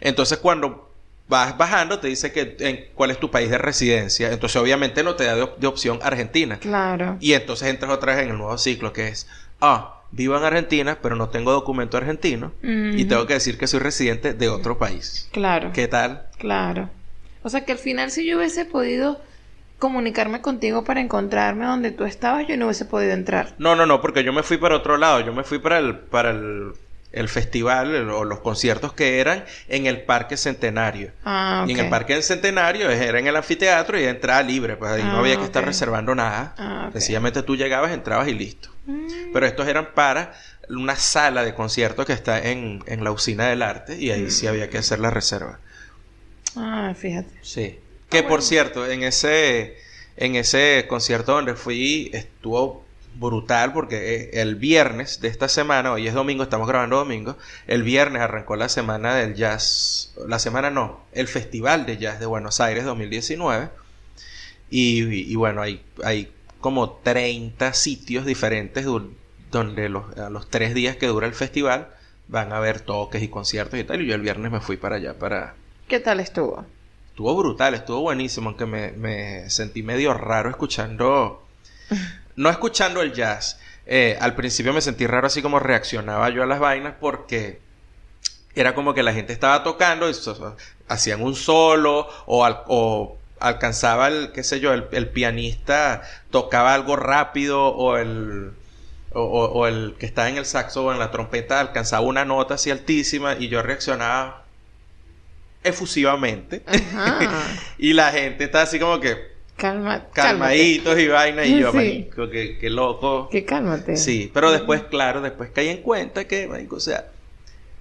Entonces, 0.00 0.38
cuando 0.38 0.90
vas 1.28 1.56
bajando, 1.56 2.00
te 2.00 2.08
dice 2.08 2.32
que 2.32 2.56
en, 2.58 2.86
cuál 2.94 3.12
es 3.12 3.20
tu 3.20 3.30
país 3.30 3.48
de 3.50 3.58
residencia. 3.58 4.32
Entonces, 4.32 4.56
obviamente, 4.60 5.04
no 5.04 5.14
te 5.14 5.24
da 5.24 5.36
de, 5.36 5.42
op- 5.42 5.58
de 5.58 5.66
opción 5.68 6.00
Argentina. 6.02 6.58
Claro. 6.58 7.16
Y 7.20 7.34
entonces 7.34 7.68
entras 7.68 7.92
otra 7.92 8.14
vez 8.16 8.24
en 8.24 8.30
el 8.30 8.38
nuevo 8.38 8.58
ciclo, 8.58 8.92
que 8.92 9.08
es, 9.08 9.28
ah, 9.60 9.99
vivo 10.12 10.36
en 10.36 10.44
Argentina, 10.44 10.98
pero 11.02 11.16
no 11.16 11.28
tengo 11.28 11.52
documento 11.52 11.96
argentino. 11.96 12.52
Y 12.62 13.04
tengo 13.04 13.26
que 13.26 13.34
decir 13.34 13.58
que 13.58 13.66
soy 13.66 13.80
residente 13.80 14.34
de 14.34 14.48
otro 14.48 14.78
país. 14.78 15.28
Claro. 15.32 15.70
¿Qué 15.72 15.88
tal? 15.88 16.26
Claro. 16.38 16.90
O 17.42 17.48
sea 17.48 17.64
que 17.64 17.72
al 17.72 17.78
final 17.78 18.10
si 18.10 18.26
yo 18.26 18.36
hubiese 18.38 18.64
podido 18.64 19.20
comunicarme 19.78 20.42
contigo 20.42 20.84
para 20.84 21.00
encontrarme 21.00 21.64
donde 21.64 21.90
tú 21.90 22.04
estabas, 22.04 22.46
yo 22.46 22.56
no 22.56 22.66
hubiese 22.66 22.84
podido 22.84 23.12
entrar. 23.12 23.54
No, 23.58 23.74
no, 23.76 23.86
no, 23.86 24.00
porque 24.02 24.24
yo 24.24 24.32
me 24.32 24.42
fui 24.42 24.58
para 24.58 24.76
otro 24.76 24.98
lado. 24.98 25.20
Yo 25.20 25.32
me 25.32 25.42
fui 25.42 25.58
para 25.58 25.78
el, 25.78 25.96
para 25.96 26.30
el, 26.32 26.72
el 27.12 27.28
festival 27.30 27.94
el- 27.94 28.10
o 28.10 28.24
los 28.24 28.40
conciertos 28.40 28.92
que 28.92 29.20
eran 29.20 29.44
en 29.68 29.86
el 29.86 30.02
Parque 30.02 30.36
Centenario. 30.36 31.12
Ah, 31.24 31.60
ok. 31.64 31.70
Y 31.70 31.72
en 31.72 31.80
el 31.80 31.88
Parque 31.88 32.20
Centenario 32.20 32.90
era 32.90 33.18
en 33.18 33.26
el 33.26 33.36
anfiteatro 33.36 33.98
y 33.98 34.04
entrada 34.04 34.42
libre. 34.42 34.76
Pues 34.76 34.90
ahí 34.92 35.02
no 35.02 35.12
Ah, 35.16 35.20
había 35.20 35.36
que 35.38 35.44
estar 35.44 35.62
ok. 35.62 35.68
reservando 35.68 36.14
nada. 36.14 36.54
Ah. 36.58 36.90
Sencillamente 36.92 37.42
tú 37.42 37.56
llegabas, 37.56 37.90
entrabas 37.92 38.28
y 38.28 38.34
listo. 38.34 38.68
Mm, 38.90 39.32
Pero 39.32 39.46
estos 39.46 39.68
eran 39.68 39.94
para 39.94 40.34
una 40.68 40.96
sala 40.96 41.44
de 41.44 41.54
conciertos 41.54 42.06
que 42.06 42.12
está 42.12 42.40
en, 42.50 42.82
en 42.86 43.04
la 43.04 43.12
usina 43.12 43.48
del 43.48 43.62
arte 43.62 43.96
y 43.98 44.10
ahí 44.10 44.30
sí 44.30 44.46
había 44.46 44.70
que 44.70 44.78
hacer 44.78 45.00
la 45.00 45.10
reserva. 45.10 45.60
Ah, 46.54 46.94
fíjate. 46.96 47.34
Sí. 47.42 47.78
Que 48.08 48.22
por 48.22 48.42
cierto, 48.42 48.86
en 48.86 49.02
ese, 49.02 49.76
en 50.16 50.34
ese 50.36 50.86
concierto 50.88 51.32
donde 51.32 51.54
fui 51.54 52.10
estuvo 52.12 52.88
brutal 53.14 53.72
porque 53.72 54.14
eh, 54.14 54.30
el 54.40 54.56
viernes 54.56 55.20
de 55.20 55.28
esta 55.28 55.48
semana, 55.48 55.92
hoy 55.92 56.06
es 56.08 56.14
domingo, 56.14 56.42
estamos 56.42 56.68
grabando 56.68 56.96
domingo, 56.96 57.36
el 57.66 57.82
viernes 57.82 58.22
arrancó 58.22 58.56
la 58.56 58.68
semana 58.68 59.14
del 59.16 59.34
jazz, 59.34 60.14
la 60.26 60.38
semana 60.38 60.70
no, 60.70 61.04
el 61.12 61.28
Festival 61.28 61.86
de 61.86 61.98
Jazz 61.98 62.20
de 62.20 62.26
Buenos 62.26 62.60
Aires 62.60 62.84
2019 62.84 63.70
y, 64.70 65.32
y 65.32 65.34
bueno, 65.36 65.62
hay, 65.62 65.82
hay 66.04 66.32
como 66.60 66.90
30 66.90 67.72
sitios 67.74 68.24
diferentes 68.26 68.86
donde 69.50 69.88
los, 69.88 70.16
a 70.16 70.30
los 70.30 70.48
tres 70.48 70.74
días 70.74 70.96
que 70.96 71.06
dura 71.06 71.26
el 71.26 71.34
festival 71.34 71.88
van 72.28 72.52
a 72.52 72.58
haber 72.58 72.80
toques 72.80 73.22
y 73.22 73.28
conciertos 73.28 73.78
y 73.78 73.84
tal 73.84 74.02
y 74.02 74.06
yo 74.06 74.14
el 74.14 74.20
viernes 74.20 74.52
me 74.52 74.60
fui 74.60 74.76
para 74.76 74.96
allá 74.96 75.18
para, 75.18 75.54
¿Qué 75.88 75.98
tal 76.00 76.20
estuvo? 76.20 76.64
Estuvo 77.08 77.36
brutal, 77.36 77.74
estuvo 77.74 78.00
buenísimo, 78.00 78.48
aunque 78.50 78.66
me, 78.66 78.92
me 78.92 79.50
sentí 79.50 79.82
medio 79.82 80.14
raro 80.14 80.48
escuchando, 80.48 81.42
no 82.36 82.48
escuchando 82.50 83.02
el 83.02 83.12
jazz. 83.12 83.58
Eh, 83.86 84.16
al 84.20 84.34
principio 84.36 84.72
me 84.72 84.80
sentí 84.80 85.06
raro 85.06 85.26
así 85.26 85.42
como 85.42 85.58
reaccionaba 85.58 86.30
yo 86.30 86.42
a 86.44 86.46
las 86.46 86.60
vainas 86.60 86.94
porque 87.00 87.60
era 88.54 88.74
como 88.74 88.94
que 88.94 89.02
la 89.02 89.12
gente 89.12 89.32
estaba 89.32 89.62
tocando 89.64 90.08
y 90.08 90.12
hacían 90.88 91.22
un 91.22 91.34
solo 91.34 92.08
o, 92.26 92.44
al- 92.44 92.62
o 92.68 93.16
alcanzaba 93.40 94.08
el, 94.08 94.32
qué 94.32 94.44
sé 94.44 94.60
yo, 94.60 94.72
el, 94.72 94.86
el 94.92 95.08
pianista 95.08 96.02
tocaba 96.30 96.74
algo 96.74 96.96
rápido 96.96 97.66
o 97.68 97.96
el... 97.96 98.52
O, 99.12 99.22
o- 99.24 99.46
o 99.52 99.66
el 99.66 99.96
que 99.98 100.06
estaba 100.06 100.28
en 100.28 100.36
el 100.36 100.46
saxo 100.46 100.84
o 100.84 100.92
en 100.92 101.00
la 101.00 101.10
trompeta 101.10 101.58
alcanzaba 101.58 102.06
una 102.06 102.24
nota 102.24 102.54
así 102.54 102.70
altísima 102.70 103.34
y 103.36 103.48
yo 103.48 103.60
reaccionaba 103.60 104.44
efusivamente. 105.64 106.62
Ajá. 106.66 107.18
Y 107.78 107.92
la 107.94 108.12
gente 108.12 108.44
está 108.44 108.62
así 108.62 108.78
como 108.78 109.00
que 109.00 109.16
Calma, 109.56 110.06
calmaditos 110.14 110.98
y 110.98 111.08
vaina. 111.08 111.44
Y 111.44 111.58
yo, 111.60 111.70
Sí. 111.70 111.76
marico, 111.76 112.30
que, 112.30 112.56
que 112.58 112.70
loco. 112.70 113.28
Que 113.30 113.44
cálmate. 113.44 113.96
Sí, 113.96 114.30
pero 114.32 114.52
después, 114.52 114.84
claro, 114.84 115.20
después 115.20 115.50
caí 115.50 115.68
en 115.68 115.82
cuenta 115.82 116.26
que, 116.26 116.46
marico, 116.46 116.76
o 116.76 116.80
sea, 116.80 117.06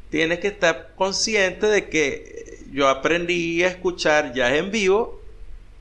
tienes 0.09 0.39
que 0.39 0.47
estar 0.47 0.89
consciente 0.95 1.67
de 1.67 1.87
que 1.89 2.59
yo 2.71 2.89
aprendí 2.89 3.63
a 3.63 3.67
escuchar 3.67 4.33
jazz 4.33 4.53
en 4.53 4.71
vivo 4.71 5.18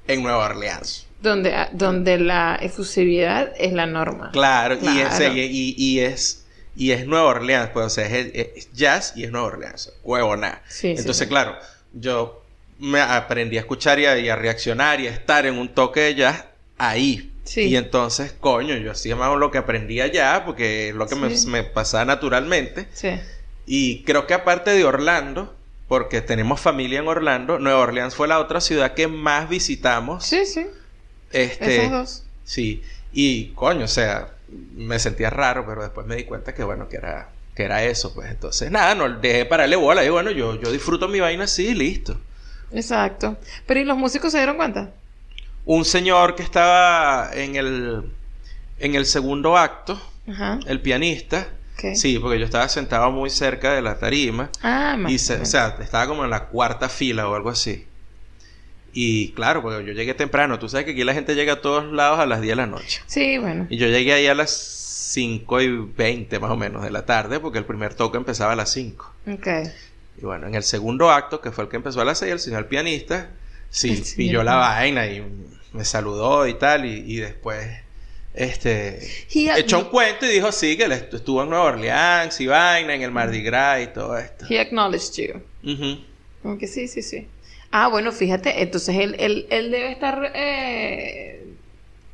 en 0.09 0.23
Nueva 0.23 0.47
Orleans. 0.47 1.07
Donde, 1.23 1.55
ah, 1.55 1.69
donde 1.73 2.19
la 2.19 2.57
efusividad 2.57 3.53
es 3.59 3.73
la 3.73 3.87
norma. 3.87 4.31
Claro, 4.33 4.79
Y, 4.81 4.99
es, 5.01 5.21
y, 5.21 5.75
y 5.77 6.01
es 6.01 6.45
y 6.79 6.93
es 6.93 7.07
Nueva 7.07 7.27
Orleans, 7.27 7.71
pues, 7.73 7.87
o 7.87 7.91
sea, 7.91 8.07
es, 8.07 8.31
es 8.57 8.73
jazz 8.73 9.13
y 9.17 9.25
es 9.25 9.33
Nueva 9.33 9.49
Orleans, 9.49 9.93
huevona. 10.05 10.63
Sí, 10.69 10.95
sí, 10.95 11.01
Entonces, 11.01 11.25
sí. 11.25 11.29
claro, 11.29 11.57
yo 11.93 12.45
me 12.79 13.01
aprendí 13.01 13.57
a 13.57 13.61
escuchar 13.61 13.99
y 13.99 14.07
a, 14.07 14.17
y 14.17 14.29
a 14.29 14.37
reaccionar 14.37 15.01
y 15.01 15.09
a 15.09 15.11
estar 15.11 15.45
en 15.45 15.59
un 15.59 15.75
toque 15.75 16.01
de 16.03 16.15
jazz 16.15 16.45
ahí. 16.79 17.33
Sí. 17.43 17.63
Y 17.63 17.77
entonces, 17.77 18.33
coño, 18.39 18.77
yo 18.77 18.93
hacía 18.93 19.17
más 19.17 19.37
lo 19.37 19.51
que 19.51 19.59
aprendí 19.59 20.01
allá, 20.01 20.45
porque 20.47 20.91
es 20.91 20.95
lo 20.95 21.09
que 21.09 21.17
me, 21.17 21.31
me 21.49 21.65
pasaba 21.65 22.05
naturalmente. 22.05 22.87
Sí. 22.93 23.19
Y 23.67 24.05
creo 24.05 24.29
que 24.29 24.35
aparte 24.35 24.71
de 24.71 24.85
Orlando, 24.85 25.58
porque 25.89 26.21
tenemos 26.21 26.61
familia 26.61 27.01
en 27.01 27.09
Orlando, 27.09 27.59
Nueva 27.59 27.81
Orleans 27.81 28.15
fue 28.15 28.29
la 28.29 28.39
otra 28.39 28.61
ciudad 28.61 28.93
que 28.95 29.09
más 29.09 29.49
visitamos. 29.49 30.25
Sí, 30.25 30.45
sí. 30.45 30.67
Este, 31.33 31.79
Esas 31.79 31.91
dos. 31.91 32.25
Sí, 32.45 32.83
y 33.13 33.49
coño, 33.49 33.85
o 33.87 33.89
sea, 33.89 34.29
me 34.75 34.99
sentía 34.99 35.31
raro, 35.31 35.65
pero 35.67 35.83
después 35.83 36.07
me 36.07 36.17
di 36.17 36.25
cuenta 36.25 36.55
que 36.55 36.63
bueno, 36.63 36.89
que 36.89 36.97
era, 36.97 37.31
que 37.55 37.65
era 37.65 37.83
eso, 37.85 38.15
pues 38.15 38.31
entonces 38.31 38.71
nada, 38.71 38.95
no 38.95 39.09
dejé 39.19 39.45
pararle 39.47 39.77
bola, 39.77 40.05
y 40.05 40.09
bueno, 40.11 40.31
yo, 40.31 40.61
yo 40.61 40.71
disfruto 40.71 41.09
mi 41.09 41.21
vaina 41.21 41.45
así, 41.45 41.75
listo. 41.75 42.19
Exacto. 42.71 43.39
Pero 43.67 43.81
¿y 43.81 43.85
los 43.85 43.97
músicos 43.97 44.33
se 44.33 44.39
dieron 44.39 44.57
cuenta? 44.57 44.91
Un 45.65 45.85
señor 45.85 46.35
que 46.35 46.43
estaba 46.43 47.31
en 47.35 47.57
el, 47.57 48.03
en 48.79 48.95
el 48.95 49.07
segundo 49.07 49.57
acto, 49.57 50.01
Ajá. 50.29 50.61
el 50.67 50.81
pianista, 50.81 51.49
Sí, 51.95 52.19
porque 52.19 52.39
yo 52.39 52.45
estaba 52.45 52.69
sentado 52.69 53.11
muy 53.11 53.31
cerca 53.31 53.73
de 53.75 53.83
la 53.83 53.99
tarima, 53.99 54.51
Ah, 54.63 54.97
más. 54.99 55.13
y 55.13 55.19
se- 55.19 55.41
o 55.41 55.45
sea, 55.47 55.77
estaba 55.81 56.07
como 56.07 56.25
en 56.25 56.31
la 56.31 56.45
cuarta 56.47 56.89
fila 56.89 57.29
o 57.29 57.35
algo 57.35 57.51
así. 57.51 57.87
Y 58.93 59.33
claro, 59.33 59.63
porque 59.63 59.85
yo 59.87 59.93
llegué 59.93 60.15
temprano, 60.15 60.59
tú 60.59 60.69
sabes 60.69 60.87
que 60.87 60.93
aquí 60.93 61.05
la 61.05 61.15
gente 61.15 61.35
llega 61.35 61.55
a 61.55 61.61
todos 61.61 61.93
lados 61.93 62.19
a 62.19 62.27
las 62.27 62.41
10 62.41 62.53
de 62.53 62.57
la 62.57 62.67
noche. 62.67 63.01
Sí, 63.07 63.39
bueno. 63.39 63.67
Y 63.71 63.77
yo 63.77 63.87
llegué 63.87 64.13
ahí 64.15 64.27
a 64.27 64.35
las 64.35 64.51
5 64.51 65.61
y 65.61 65.69
20 65.69 66.39
más 66.41 66.51
o 66.51 66.57
menos 66.57 66.83
de 66.83 66.91
la 66.91 67.05
tarde, 67.07 67.39
porque 67.39 67.59
el 67.59 67.65
primer 67.65 67.95
toque 67.95 68.17
empezaba 68.17 68.53
a 68.53 68.57
las 68.57 68.73
5. 68.73 69.13
Ok. 69.33 69.47
Y 70.21 70.23
bueno, 70.23 70.47
en 70.49 70.55
el 70.55 70.63
segundo 70.65 71.11
acto, 71.11 71.41
que 71.41 71.53
fue 71.53 71.65
el 71.65 71.71
que 71.71 71.77
empezó 71.77 72.01
a 72.01 72.05
las 72.05 72.19
6, 72.19 72.33
el 72.33 72.41
señor 72.41 72.67
pianista, 72.67 73.31
sí, 73.71 73.91
El 73.91 74.05
señor 74.05 74.17
pilló 74.17 74.43
la 74.43 74.57
vaina 74.57 75.07
y 75.07 75.23
me 75.73 75.85
saludó 75.85 76.47
y 76.49 76.55
tal, 76.55 76.85
y, 76.87 77.05
y 77.07 77.17
después, 77.19 77.69
este, 78.39 78.99
echó 79.57 79.79
un 79.81 79.85
cuento 79.87 80.27
y 80.27 80.29
dijo, 80.31 80.53
sí, 80.53 80.77
que 80.77 80.85
él 80.85 80.93
estu- 80.93 81.17
estuvo 81.17 81.43
en 81.43 81.51
Nueva 81.51 81.65
Orleans 81.65 82.41
y 82.41 82.47
vaina, 82.47 82.95
en 82.95 83.03
el 83.03 83.11
Mardi 83.11 83.43
Gras 83.43 83.83
y 83.83 83.87
todo 83.89 84.17
esto. 84.17 84.47
He 84.49 84.59
acknowledged 84.61 85.15
you. 85.15 85.43
Ujú. 85.73 86.05
Como 86.43 86.59
que 86.59 86.67
sí, 86.67 86.87
sí, 86.89 87.03
sí. 87.03 87.27
Ah, 87.71 87.89
bueno, 87.89 88.13
fíjate, 88.13 88.63
entonces 88.63 88.97
él, 88.97 89.17
él, 89.19 89.47
él 89.51 89.71
debe 89.71 89.91
estar 89.93 90.33
eh, 90.35 91.45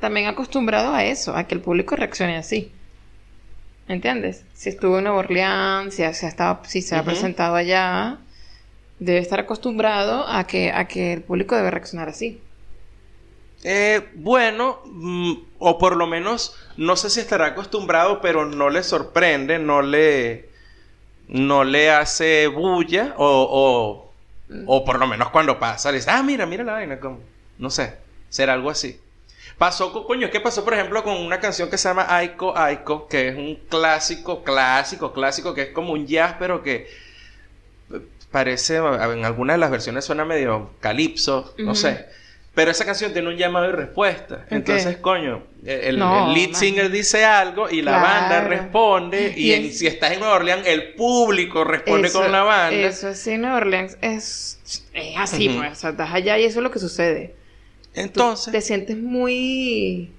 también 0.01 0.27
acostumbrado 0.27 0.95
a 0.95 1.05
eso, 1.05 1.37
a 1.37 1.47
que 1.47 1.55
el 1.55 1.61
público 1.61 1.95
reaccione 1.95 2.37
así. 2.37 2.73
¿Entiendes? 3.87 4.45
Si 4.55 4.71
estuvo 4.71 4.97
en 4.99 5.05
Nueva 5.05 5.19
Orleans, 5.19 5.95
si, 5.95 6.03
ha- 6.03 6.15
si 6.15 6.25
ha 6.25 6.29
estado, 6.31 6.61
si 6.67 6.81
se 6.81 6.97
ha 6.97 7.01
presentado 7.05 7.55
allá, 7.55 8.19
debe 8.99 9.19
estar 9.19 9.39
acostumbrado 9.41 10.27
a 10.27 10.47
que, 10.47 10.73
a 10.73 10.87
que 10.89 11.13
el 11.13 11.21
público 11.23 11.55
debe 11.55 11.71
reaccionar 11.71 12.09
así. 12.09 12.41
Eh, 13.67 14.11
bueno, 14.17 14.83
mm, 14.85 15.33
o 15.59 15.79
por 15.79 15.97
lo 15.97 16.07
menos, 16.07 16.55
no 16.77 16.97
sé 16.97 17.09
si 17.09 17.21
estará 17.21 17.47
acostumbrado, 17.47 18.21
pero 18.21 18.45
no 18.45 18.69
le 18.69 18.83
sorprende, 18.83 19.59
no 19.59 19.81
le, 19.81 20.51
no 21.29 21.65
le 21.65 21.91
hace 21.91 22.47
bulla, 22.49 23.15
o, 23.17 24.13
o, 24.51 24.65
o 24.67 24.85
por 24.85 24.99
lo 24.99 25.07
menos 25.07 25.31
cuando 25.31 25.59
pasa, 25.59 25.91
le 25.91 25.97
dice, 25.97 26.11
ah, 26.11 26.23
mira, 26.23 26.45
mira 26.45 26.63
la 26.63 26.75
vaina, 26.75 27.01
como, 27.01 27.21
no 27.59 27.71
sé, 27.71 27.97
será 28.29 28.53
algo 28.53 28.69
así. 28.69 29.01
Pasó, 29.57 29.95
con, 29.95 30.05
coño, 30.05 30.31
¿qué 30.31 30.41
pasó, 30.41 30.63
por 30.63 30.75
ejemplo, 30.75 31.03
con 31.03 31.17
una 31.17 31.41
canción 31.41 31.71
que 31.71 31.79
se 31.79 31.89
llama 31.89 32.07
Aiko 32.15 32.55
Aiko, 32.59 33.09
que 33.09 33.29
es 33.29 33.37
un 33.37 33.57
clásico, 33.71 34.45
clásico, 34.45 35.15
clásico, 35.15 35.55
que 35.55 35.63
es 35.63 35.69
como 35.71 35.95
un 35.95 36.07
jazz, 36.07 36.37
pero 36.39 36.63
que 36.63 36.87
eh, 37.95 38.01
parece, 38.31 38.77
en 38.77 39.25
algunas 39.25 39.55
de 39.55 39.61
las 39.61 39.71
versiones 39.71 40.05
suena 40.05 40.27
medio 40.27 40.71
calipso, 40.81 41.55
no 41.57 41.75
sé. 41.75 42.07
Pero 42.55 42.71
esa 42.71 42.85
canción 42.85 43.13
tiene 43.13 43.29
un 43.29 43.37
llamado 43.37 43.69
y 43.69 43.73
respuesta. 43.73 44.47
Entonces, 44.49 44.99
coño, 44.99 45.43
el, 45.65 45.99
No, 45.99 46.29
el 46.29 46.35
lead 46.35 46.51
man. 46.51 46.61
singer 46.61 46.89
dice 46.91 47.25
algo 47.25 47.69
y 47.69 47.83
la 47.83 47.99
banda 48.01 48.43
responde. 48.43 49.35
Y, 49.37 49.49
Y 49.49 49.53
en- 49.55 49.65
es- 49.67 49.79
si 49.81 49.89
estás 49.89 50.13
en 50.13 50.21
Nueva 50.21 50.37
Orleans, 50.37 50.65
el 50.67 50.95
público 50.95 51.65
responde 51.65 52.07
Eso- 52.09 52.23
con 52.23 52.31
la 52.31 52.45
banda. 52.45 52.77
Eso 52.77 53.09
es 53.09 53.27
en 53.27 53.41
Nueva 53.41 53.57
Orleans. 53.57 53.99
Es, 54.03 54.61
es 54.93 55.15
así, 55.19 55.49
Ujú. 55.49 55.59
pues. 55.59 55.73
O 55.73 55.75
sea, 55.75 55.91
estás 55.91 56.13
allá 56.15 56.39
y 56.39 56.45
eso 56.45 56.61
es 56.61 56.63
lo 56.63 56.71
que 56.71 56.79
sucede. 56.79 57.35
Tú 57.93 58.01
Entonces, 58.01 58.53
te 58.53 58.61
sientes 58.61 58.97
muy 58.99 60.13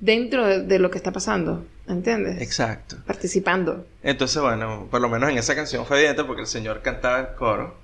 dentro 0.00 0.46
de, 0.46 0.62
de 0.62 0.78
lo 0.78 0.90
que 0.90 0.96
está 0.98 1.12
pasando. 1.12 1.66
¿Entiendes? 1.86 2.40
exacto. 2.42 2.96
Participando. 3.06 3.86
Entonces, 4.02 4.42
bueno, 4.42 4.88
por 4.90 5.00
lo 5.00 5.08
menos 5.08 5.30
en 5.30 5.38
esa 5.38 5.54
canción 5.56 5.86
fue 5.86 5.98
evidente 6.00 6.22
porque 6.24 6.42
el 6.42 6.46
señor 6.46 6.82
cantaba 6.82 7.18
el 7.20 7.34
coro. 7.34 7.76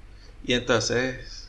Y 0.46 0.52
entonces 0.52 1.43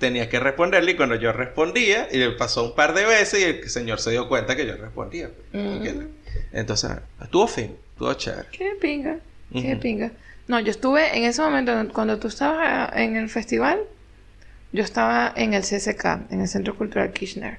tenía 0.00 0.28
que 0.28 0.40
responderle. 0.40 0.92
Y 0.92 0.96
cuando 0.96 1.14
yo 1.14 1.32
respondía, 1.32 2.08
y 2.10 2.16
le 2.18 2.32
pasó 2.32 2.64
un 2.64 2.74
par 2.74 2.94
de 2.94 3.04
veces, 3.04 3.40
y 3.40 3.44
el 3.44 3.70
señor 3.70 4.00
se 4.00 4.10
dio 4.10 4.28
cuenta 4.28 4.56
que 4.56 4.66
yo 4.66 4.76
respondía. 4.76 5.30
pues. 5.52 5.94
Entonces, 6.52 6.90
estuvo 7.22 7.46
fin, 7.46 7.76
estuvo 7.92 8.12
chévere. 8.14 8.48
Qué 8.50 8.72
pinga. 8.80 9.18
Qué 9.52 9.76
pinga. 9.76 10.10
No, 10.48 10.58
yo 10.58 10.72
estuve 10.72 11.16
en 11.16 11.24
ese 11.24 11.40
momento, 11.42 11.72
cuando 11.92 12.18
tú 12.18 12.26
estabas 12.26 12.90
en 12.96 13.14
el 13.14 13.28
festival, 13.28 13.80
yo 14.72 14.82
estaba 14.82 15.32
en 15.36 15.54
el 15.54 15.62
CCK, 15.62 16.30
en 16.32 16.40
el 16.40 16.48
Centro 16.48 16.76
Cultural 16.76 17.12
Kirchner, 17.12 17.58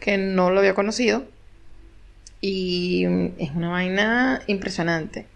que 0.00 0.18
no 0.18 0.50
lo 0.50 0.58
había 0.58 0.74
conocido. 0.74 1.24
Y 2.42 3.06
es 3.38 3.50
una 3.54 3.70
vaina 3.70 4.42
impresionante. 4.46 5.26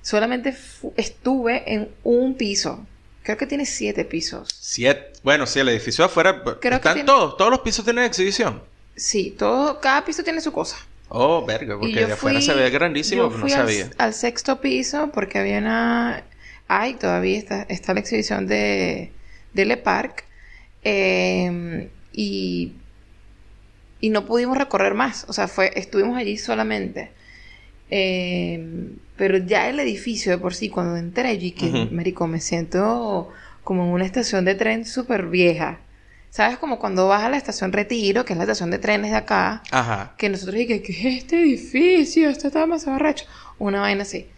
Solamente 0.00 0.54
estuve 0.96 1.74
en 1.74 1.88
un 2.04 2.34
piso. 2.34 2.86
Creo 3.26 3.36
que 3.36 3.46
tiene 3.48 3.66
siete 3.66 4.04
pisos. 4.04 4.48
Siete, 4.60 5.12
bueno, 5.24 5.48
sí, 5.48 5.58
el 5.58 5.68
edificio 5.68 6.04
de 6.04 6.06
afuera. 6.06 6.42
Creo 6.44 6.60
que 6.60 6.68
están 6.76 6.94
tiene- 6.94 7.06
todos, 7.08 7.36
todos 7.36 7.50
los 7.50 7.58
pisos 7.60 7.84
tienen 7.84 8.04
exhibición. 8.04 8.62
Sí, 8.94 9.34
todo, 9.36 9.80
cada 9.80 10.04
piso 10.04 10.22
tiene 10.22 10.40
su 10.40 10.52
cosa. 10.52 10.76
Oh, 11.08 11.44
verga, 11.44 11.76
porque 11.76 12.06
de 12.06 12.12
afuera 12.12 12.40
se 12.40 12.54
ve 12.54 12.70
grandísimo, 12.70 13.22
yo 13.24 13.28
pero 13.28 13.38
no 13.40 13.44
fui 13.46 13.52
al- 13.52 13.66
sabía. 13.66 13.90
Al, 13.98 14.14
sexto 14.14 14.60
piso 14.60 15.10
porque 15.12 15.40
había 15.40 15.58
una... 15.58 16.22
Hay 16.68 16.94
todavía 16.94 17.36
está, 17.36 17.62
está 17.68 17.94
la 17.94 18.00
exhibición 18.00 18.46
de, 18.46 19.10
de 19.54 19.64
Le 19.64 19.76
Parc. 19.76 20.24
eh, 20.84 21.90
y, 22.12 22.72
y 24.00 24.10
no 24.10 24.24
pudimos 24.24 24.56
recorrer 24.56 24.94
más. 24.94 25.24
O 25.28 25.32
sea, 25.32 25.48
fue, 25.48 25.72
estuvimos 25.74 26.16
allí 26.16 26.38
solamente. 26.38 27.10
Eh, 27.90 28.90
pero 29.16 29.38
ya 29.38 29.68
el 29.68 29.80
edificio 29.80 30.32
de 30.32 30.38
por 30.38 30.54
sí, 30.54 30.68
cuando 30.68 30.96
entré 30.96 31.28
allí, 31.28 31.52
que, 31.52 31.88
marico, 31.90 32.26
me 32.26 32.40
siento 32.40 33.32
como 33.64 33.84
en 33.84 33.90
una 33.90 34.04
estación 34.04 34.44
de 34.44 34.54
tren 34.54 34.84
súper 34.84 35.26
vieja. 35.26 35.78
¿Sabes? 36.30 36.58
Como 36.58 36.78
cuando 36.78 37.08
vas 37.08 37.22
a 37.24 37.30
la 37.30 37.38
estación 37.38 37.72
Retiro, 37.72 38.26
que 38.26 38.34
es 38.34 38.36
la 38.36 38.44
estación 38.44 38.70
de 38.70 38.78
trenes 38.78 39.10
de 39.10 39.16
acá, 39.16 39.62
Ajá. 39.70 40.12
que 40.18 40.28
nosotros 40.28 40.56
dije, 40.56 40.82
¿qué 40.82 40.92
es 40.92 41.22
este 41.22 41.40
edificio? 41.40 42.28
Esto 42.28 42.48
está 42.48 42.60
demasiado 42.60 42.96
arrecho. 42.96 43.24
Una 43.58 43.80
vaina 43.80 44.02
así. 44.02 44.28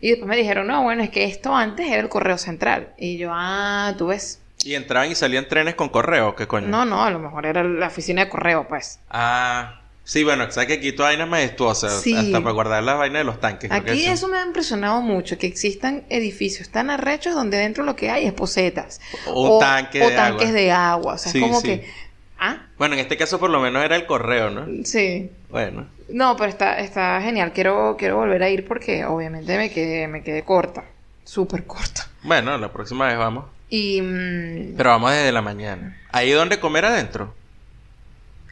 Y 0.00 0.10
después 0.10 0.28
me 0.28 0.36
dijeron, 0.36 0.66
no, 0.66 0.82
bueno, 0.82 1.02
es 1.02 1.10
que 1.10 1.24
esto 1.24 1.54
antes 1.54 1.86
era 1.86 2.00
el 2.00 2.08
correo 2.08 2.38
central. 2.38 2.88
Y 2.98 3.18
yo, 3.18 3.30
ah, 3.32 3.94
tú 3.96 4.08
ves. 4.08 4.40
Y 4.64 4.74
entraban 4.74 5.12
y 5.12 5.14
salían 5.14 5.46
trenes 5.46 5.76
con 5.76 5.88
correo, 5.90 6.34
¿qué 6.34 6.48
coño? 6.48 6.66
No, 6.66 6.84
no, 6.84 7.04
a 7.04 7.10
lo 7.10 7.20
mejor 7.20 7.46
era 7.46 7.62
la 7.62 7.86
oficina 7.86 8.24
de 8.24 8.30
correo, 8.30 8.66
pues. 8.68 8.98
Ah, 9.08 9.77
sí, 10.08 10.24
bueno, 10.24 10.50
sabes 10.50 10.68
que 10.68 10.74
aquí 10.74 10.92
toda 10.92 11.10
vaina 11.10 11.26
majestuosa, 11.26 11.90
Sí. 11.90 12.14
hasta 12.14 12.40
para 12.40 12.52
guardar 12.52 12.82
la 12.82 12.94
vaina 12.94 13.18
de 13.18 13.24
los 13.24 13.40
tanques. 13.40 13.70
Aquí 13.70 14.06
eso- 14.06 14.26
me 14.28 14.38
ha 14.38 14.44
impresionado 14.46 15.02
mucho, 15.02 15.36
que 15.36 15.46
existan 15.46 16.04
edificios 16.08 16.70
tan 16.70 16.88
arrechos 16.88 17.34
donde 17.34 17.58
dentro 17.58 17.84
lo 17.84 17.94
que 17.94 18.08
hay 18.10 18.24
es 18.26 18.32
posetas. 18.32 19.00
O 19.26 19.56
un 19.56 19.60
tanque 19.60 20.02
o 20.02 20.08
de 20.08 20.16
tanques 20.16 20.48
agua. 20.48 20.60
de 20.60 20.72
agua. 20.72 21.12
O 21.14 21.18
sea, 21.18 21.30
Sí, 21.32 21.38
es 21.38 21.44
como 21.44 21.60
sí. 21.60 21.66
que... 21.68 21.90
Ah, 22.38 22.62
Bueno, 22.78 22.94
en 22.94 23.00
este 23.00 23.16
caso 23.16 23.38
por 23.38 23.50
lo 23.50 23.60
menos 23.60 23.84
era 23.84 23.96
el 23.96 24.06
correo, 24.06 24.48
¿no? 24.50 24.66
sí. 24.84 25.30
Bueno. 25.50 25.86
No, 26.08 26.36
pero 26.36 26.48
está, 26.48 26.78
está 26.78 27.20
genial. 27.20 27.52
Quiero, 27.52 27.96
quiero 27.98 28.16
volver 28.16 28.42
a 28.42 28.48
ir 28.48 28.66
porque 28.66 29.04
obviamente 29.04 29.58
me 29.58 29.70
quedé, 29.70 30.08
me 30.08 30.22
quedé 30.22 30.42
corta. 30.42 30.84
Súper 31.24 31.64
corta. 31.66 32.06
Bueno, 32.22 32.56
la 32.56 32.72
próxima 32.72 33.06
vez 33.08 33.18
vamos. 33.18 33.44
Y 33.68 34.00
mm, 34.00 34.74
Pero 34.76 34.88
vamos 34.90 35.10
desde 35.10 35.32
la 35.32 35.42
mañana. 35.42 35.98
¿Ahí 36.12 36.30
donde 36.30 36.58
comer 36.60 36.86
adentro? 36.86 37.34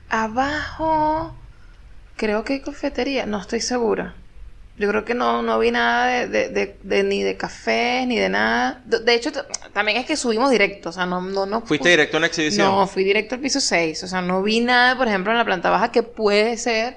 abajo 0.09 1.35
creo 2.17 2.45
que 2.45 2.55
hay 2.55 2.61
cafetería. 2.61 3.27
No 3.27 3.41
estoy 3.41 3.61
segura. 3.61 4.15
Yo 4.79 4.89
creo 4.91 5.07
que 5.07 5.15
no, 5.15 5.41
no 5.43 5.59
vi 5.59 5.71
nada 5.71 6.07
de, 6.07 6.29
de- 6.29 6.49
de- 6.51 6.77
de- 6.83 7.03
ni 7.03 7.23
de 7.23 7.37
café 7.39 8.05
ni 8.07 8.19
de 8.19 8.29
nada. 8.29 8.83
De, 8.85 9.15
hecho, 9.15 9.31
también 9.73 9.97
es 9.97 10.05
que 10.07 10.17
subimos 10.19 10.51
directo. 10.51 10.91
O 10.91 10.93
sea, 10.93 11.07
no, 11.07 11.23
no, 11.23 11.47
no 11.47 11.63
¿Fuiste 11.63 11.89
directo 11.89 12.17
a 12.17 12.19
una 12.19 12.27
exhibición? 12.27 12.67
No, 12.67 12.87
fui 12.87 13.03
directo 13.03 13.37
al 13.37 13.41
piso 13.41 13.59
6. 13.61 14.03
O 14.05 14.07
sea, 14.07 14.21
no 14.21 14.43
vi 14.43 14.61
nada, 14.61 14.97
por 14.99 15.09
ejemplo, 15.09 15.33
en 15.33 15.39
la 15.39 15.45
planta 15.47 15.71
baja 15.71 15.91
que 15.93 16.03
puede 16.03 16.59
ser 16.59 16.97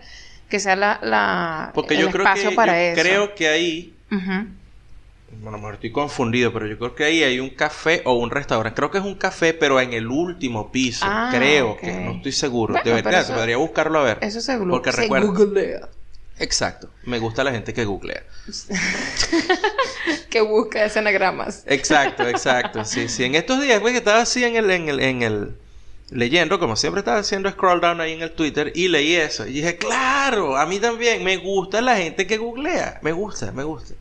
que 0.49 0.59
sea 0.59 0.75
la, 0.75 0.99
la 1.03 1.71
Porque 1.73 1.93
el 1.93 2.01
yo 2.01 2.09
creo 2.11 2.23
espacio 2.25 2.49
que 2.49 2.55
para 2.57 2.73
yo 2.73 2.79
eso. 2.93 3.01
creo 3.01 3.35
que 3.35 3.47
ahí. 3.47 3.93
Bueno, 5.41 5.57
mejor 5.57 5.75
estoy 5.75 5.91
confundido, 5.91 6.51
pero 6.53 6.67
yo 6.67 6.77
creo 6.77 6.95
que 6.95 7.03
ahí 7.05 7.23
hay 7.23 7.39
un 7.39 7.49
café 7.49 8.01
o 8.05 8.13
un 8.13 8.29
restaurante. 8.29 8.75
Creo 8.75 8.91
que 8.91 8.97
es 8.97 9.03
un 9.03 9.15
café, 9.15 9.53
pero 9.53 9.79
en 9.79 9.93
el 9.93 10.07
último 10.07 10.71
piso. 10.71 11.05
Ah, 11.07 11.31
creo 11.33 11.77
que, 11.77 11.91
no 11.93 12.11
estoy 12.11 12.31
seguro. 12.31 12.73
Bueno, 12.73 12.85
de 12.85 12.93
verdad, 13.01 13.19
se 13.25 13.31
eso- 13.31 13.35
podría 13.35 13.57
buscarlo 13.57 13.99
a 13.99 14.03
ver. 14.03 14.17
Eso 14.21 14.41
se, 14.41 14.57
Porque 14.57 14.91
se 14.91 14.97
recuerda- 15.01 15.27
googlea. 15.27 15.89
Exacto. 16.39 16.89
Me 17.03 17.19
gusta 17.19 17.43
la 17.43 17.51
gente 17.51 17.73
que 17.73 17.83
googlea. 17.85 18.23
que 20.29 20.41
busca 20.41 20.85
escenagramas. 20.85 21.63
Exacto, 21.67 22.27
exacto. 22.27 22.85
Sí, 22.85 23.07
sí. 23.09 23.23
En 23.25 23.35
estos 23.35 23.61
días, 23.61 23.79
güey, 23.81 23.93
que 23.93 23.99
estaba 23.99 24.21
así 24.21 24.43
en 24.43 24.55
el, 24.55 24.69
en 24.71 24.89
el, 24.89 24.99
en 24.99 25.21
el 25.23 25.55
leyendo, 26.11 26.59
como 26.59 26.75
siempre 26.75 26.99
estaba 26.99 27.17
haciendo 27.19 27.49
scroll 27.51 27.81
down 27.81 28.01
ahí 28.01 28.13
en 28.13 28.21
el 28.21 28.31
Twitter 28.31 28.71
y 28.75 28.87
leí 28.87 29.15
eso. 29.15 29.45
Y 29.45 29.53
dije, 29.53 29.77
claro, 29.77 30.57
a 30.57 30.65
mí 30.65 30.79
también 30.79 31.23
me 31.23 31.37
gusta 31.37 31.81
la 31.81 31.97
gente 31.97 32.25
que 32.25 32.37
googlea. 32.37 32.99
Me 33.01 33.11
gusta, 33.11 33.51
me 33.51 33.63
gusta. 33.63 33.93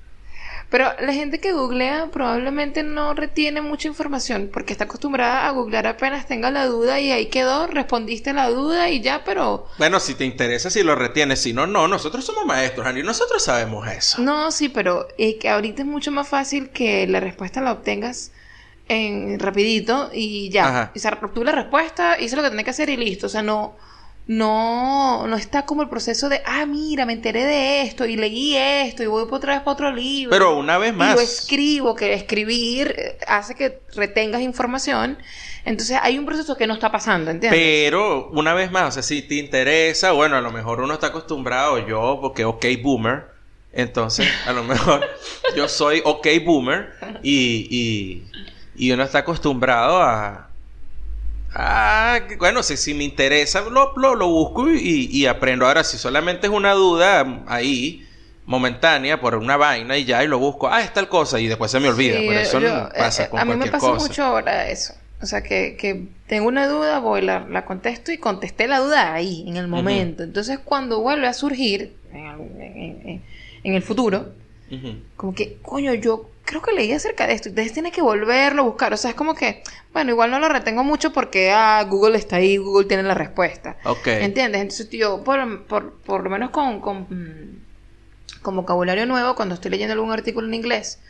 Pero 0.71 0.93
la 1.01 1.15
gente 1.15 1.41
que 1.41 1.53
googlea 1.53 2.09
probablemente 2.13 2.83
no 2.83 3.15
retiene 3.15 3.63
mucha 3.63 3.89
información 3.89 4.51
porque 4.53 4.73
está 4.73 4.85
acostumbrada 4.85 5.47
a 5.47 5.51
googlear 5.51 5.87
apenas 5.87 6.27
tenga 6.27 6.51
la 6.51 6.67
duda 6.67 7.01
y 7.01 7.11
ahí 7.11 7.27
quedó, 7.27 7.67
respondiste 7.67 8.35
la 8.35 8.51
duda 8.51 8.91
y 8.91 9.01
ya, 9.01 9.25
pero 9.25 9.67
Bueno, 9.79 9.99
si 9.99 10.15
te 10.15 10.27
interesa, 10.27 10.69
si 10.69 10.83
lo 10.83 10.95
retienes. 10.95 11.41
Si 11.41 11.53
no, 11.55 11.67
no. 11.67 11.89
Nosotros 11.89 12.25
somos 12.25 12.45
maestros, 12.45 12.87
Andy. 12.87 13.03
Nosotros 13.03 13.43
sabemos 13.43 13.89
eso. 13.89 14.21
no, 14.21 14.51
sí, 14.51 14.69
pero 14.69 15.09
es 15.17 15.37
que 15.37 15.49
ahorita 15.49 15.83
es 15.83 15.89
mucho 15.89 16.11
más 16.11 16.29
fácil 16.29 16.71
que 16.71 17.07
la 17.07 17.21
respuesta 17.21 17.61
la 17.61 17.73
obtengas 17.73 18.33
en 18.89 19.39
rapidito 19.39 20.11
y 20.13 20.51
ya. 20.51 20.69
Ajá. 20.69 20.93
O 20.95 20.99
sea, 20.99 21.19
obtuve 21.23 21.47
la 21.47 21.53
respuesta, 21.53 22.19
hice 22.21 22.37
lo 22.37 22.43
que 22.43 22.51
tenía 22.51 22.65
que 22.65 22.71
hacer 22.71 22.91
y 22.91 22.97
listo. 22.97 23.27
O 23.27 23.31
sea, 23.31 23.43
no 23.43 23.77
no 24.29 25.27
no 25.27 25.37
está 25.37 25.65
como 25.65 25.83
el 25.83 25.89
proceso 25.89 26.29
de, 26.29 26.43
ah, 26.45 26.67
mira, 26.67 27.07
me 27.07 27.15
enteré 27.15 27.45
de 27.45 27.83
esto 27.83 28.05
y 28.05 28.15
leí 28.15 28.55
esto 28.57 29.03
y 29.03 29.07
voy 29.07 29.27
otra 29.29 29.55
vez 29.55 29.63
para 29.63 29.73
otro 29.73 29.91
libro. 29.91 30.31
Pero 30.31 30.59
una 30.59 30.77
vez 30.77 30.93
y 30.93 30.97
más. 30.97 31.15
lo 31.17 31.21
escribo, 31.23 31.95
que 31.95 32.13
escribir 32.13 32.95
eh, 32.97 33.19
hace 33.27 33.55
que 33.55 33.81
retengas 33.95 34.43
información. 34.43 35.19
Entonces 35.65 35.99
hay 36.01 36.19
un 36.19 36.27
proceso 36.27 36.57
que 36.57 36.67
no 36.67 36.75
está 36.75 36.93
pasando, 36.93 37.31
¿entiendes? 37.31 37.59
Pero 37.59 38.29
una 38.29 38.53
vez 38.53 38.71
más, 38.71 38.89
o 38.89 38.93
sea, 38.93 39.03
si 39.03 39.23
te 39.23 39.37
interesa, 39.37 40.13
bueno, 40.13 40.37
a 40.37 40.43
lo 40.43 40.53
mejor 40.53 40.81
uno 40.81 40.93
está 40.95 41.07
acostumbrado, 41.09 41.87
yo, 41.87 42.19
porque 42.21 42.45
ok 42.45 42.67
boomer, 42.83 43.25
entonces 43.73 44.29
a 44.47 44.53
lo 44.53 44.63
mejor 44.63 45.09
yo 45.57 45.69
soy 45.69 46.03
ok 46.05 46.27
boomer 46.45 46.93
y, 47.23 47.67
y, 47.71 48.25
y 48.77 48.93
uno 48.93 49.05
está 49.05 49.21
acostumbrado 49.21 50.03
a... 50.03 50.48
a 51.55 52.21
que, 52.29 52.37
bueno, 52.37 52.63
si, 52.63 52.77
si 52.77 52.95
me 52.95 53.05
interesa, 53.05 53.63
lo, 53.63 53.93
lo, 53.97 54.15
lo 54.15 54.29
busco 54.29 54.71
y, 54.71 55.09
y 55.11 55.27
aprendo. 55.27 55.67
Ahora, 55.67 55.85
si 55.85 55.97
solamente 55.99 56.47
es 56.47 56.53
una 56.53 56.73
duda 56.73 57.43
ahí, 57.47 58.07
momentánea, 58.47 59.21
por 59.21 59.35
una 59.35 59.57
vaina 59.57 59.97
y 59.99 60.05
ya, 60.05 60.23
y 60.25 60.29
lo 60.29 60.39
busco, 60.39 60.69
ah, 60.69 60.83
es 60.83 60.93
tal 60.93 61.09
cosa, 61.09 61.39
y 61.41 61.47
después 61.49 61.71
se 61.71 61.81
me 61.81 61.89
olvida. 61.89 62.19
Sí, 62.19 62.25
pero 62.29 62.41
eso 62.41 62.61
yo- 62.61 62.75
no 62.75 62.89
pasa 62.97 63.25
eh, 63.25 63.29
con 63.29 63.41
A 63.41 63.45
mí 63.45 63.57
me 63.57 63.67
pasa 63.71 63.89
cosa. 63.91 64.07
mucho 64.07 64.25
ahora 64.25 64.69
eso. 64.69 64.95
O 65.21 65.27
sea, 65.27 65.43
que, 65.43 65.77
que 65.77 66.05
tengo 66.29 66.47
una 66.47 66.69
duda, 66.69 67.01
voy, 67.01 67.23
la, 67.23 67.41
la 67.51 67.65
contesto 67.65 68.13
y 68.13 68.19
contesté 68.19 68.69
la 68.69 68.79
duda 68.79 69.13
ahí, 69.15 69.45
en 69.49 69.57
el 69.57 69.67
momento. 69.67 70.23
Entonces, 70.23 70.61
cuando 70.65 71.01
vuelve 71.01 71.27
a 71.27 71.33
surgir 71.33 71.93
en, 72.13 72.27
algún- 72.27 72.61
en- 72.61 73.09
en- 73.09 73.23
en 73.65 73.75
el 73.75 73.83
futuro, 73.83 74.33
como 75.17 75.35
que, 75.35 75.57
coño, 75.63 75.93
yo 75.95 76.31
creo 76.49 76.63
que 76.63 76.73
leí 76.73 76.93
acerca 76.93 77.27
de 77.27 77.35
esto. 77.35 77.51
Entonces 77.51 77.75
tienes 77.75 77.93
que 77.93 78.01
volverlo 78.01 78.63
a 78.63 78.65
buscar. 78.65 78.93
O 78.95 78.97
sea, 78.97 79.11
es 79.11 79.17
como 79.17 79.35
que, 79.35 79.63
bueno, 79.93 80.13
igual 80.13 80.31
no 80.31 80.39
lo 80.39 80.49
retengo 80.49 80.83
mucho 80.83 81.13
porque 81.13 81.51
ah, 81.51 81.85
Google 81.87 82.17
está 82.17 82.37
ahí, 82.37 82.57
Google 82.57 82.87
tiene 82.87 83.03
la 83.03 83.15
respuesta. 83.15 83.77
Ok. 83.85 84.07
¿Entiendes? 84.07 84.63
Entonces, 84.63 84.89
yo, 84.91 85.23
por, 85.23 85.67
por, 85.67 85.99
por 86.01 86.25
lo 86.25 86.31
menos 86.31 86.51
con, 86.51 86.81
con, 86.81 87.03
mm, 87.03 88.41
con 88.41 88.57
vocabulario 88.57 89.05
nuevo, 89.05 89.35
cuando 89.35 89.55
estoy 89.55 89.71
leyendo 89.71 89.93
algún 89.93 90.11
artículo 90.11 90.49
en 90.49 90.55
inglés, 90.55 91.01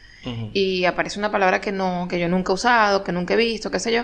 y 0.52 0.84
aparece 0.84 1.18
una 1.18 1.30
palabra 1.30 1.62
que 1.62 1.72
no, 1.72 2.06
que 2.10 2.18
yo 2.18 2.28
nunca 2.28 2.52
he 2.52 2.54
usado, 2.54 3.02
que 3.02 3.12
nunca 3.12 3.32
he 3.32 3.36
visto, 3.38 3.70
qué 3.70 3.80
sé 3.80 3.92
yo, 3.92 4.02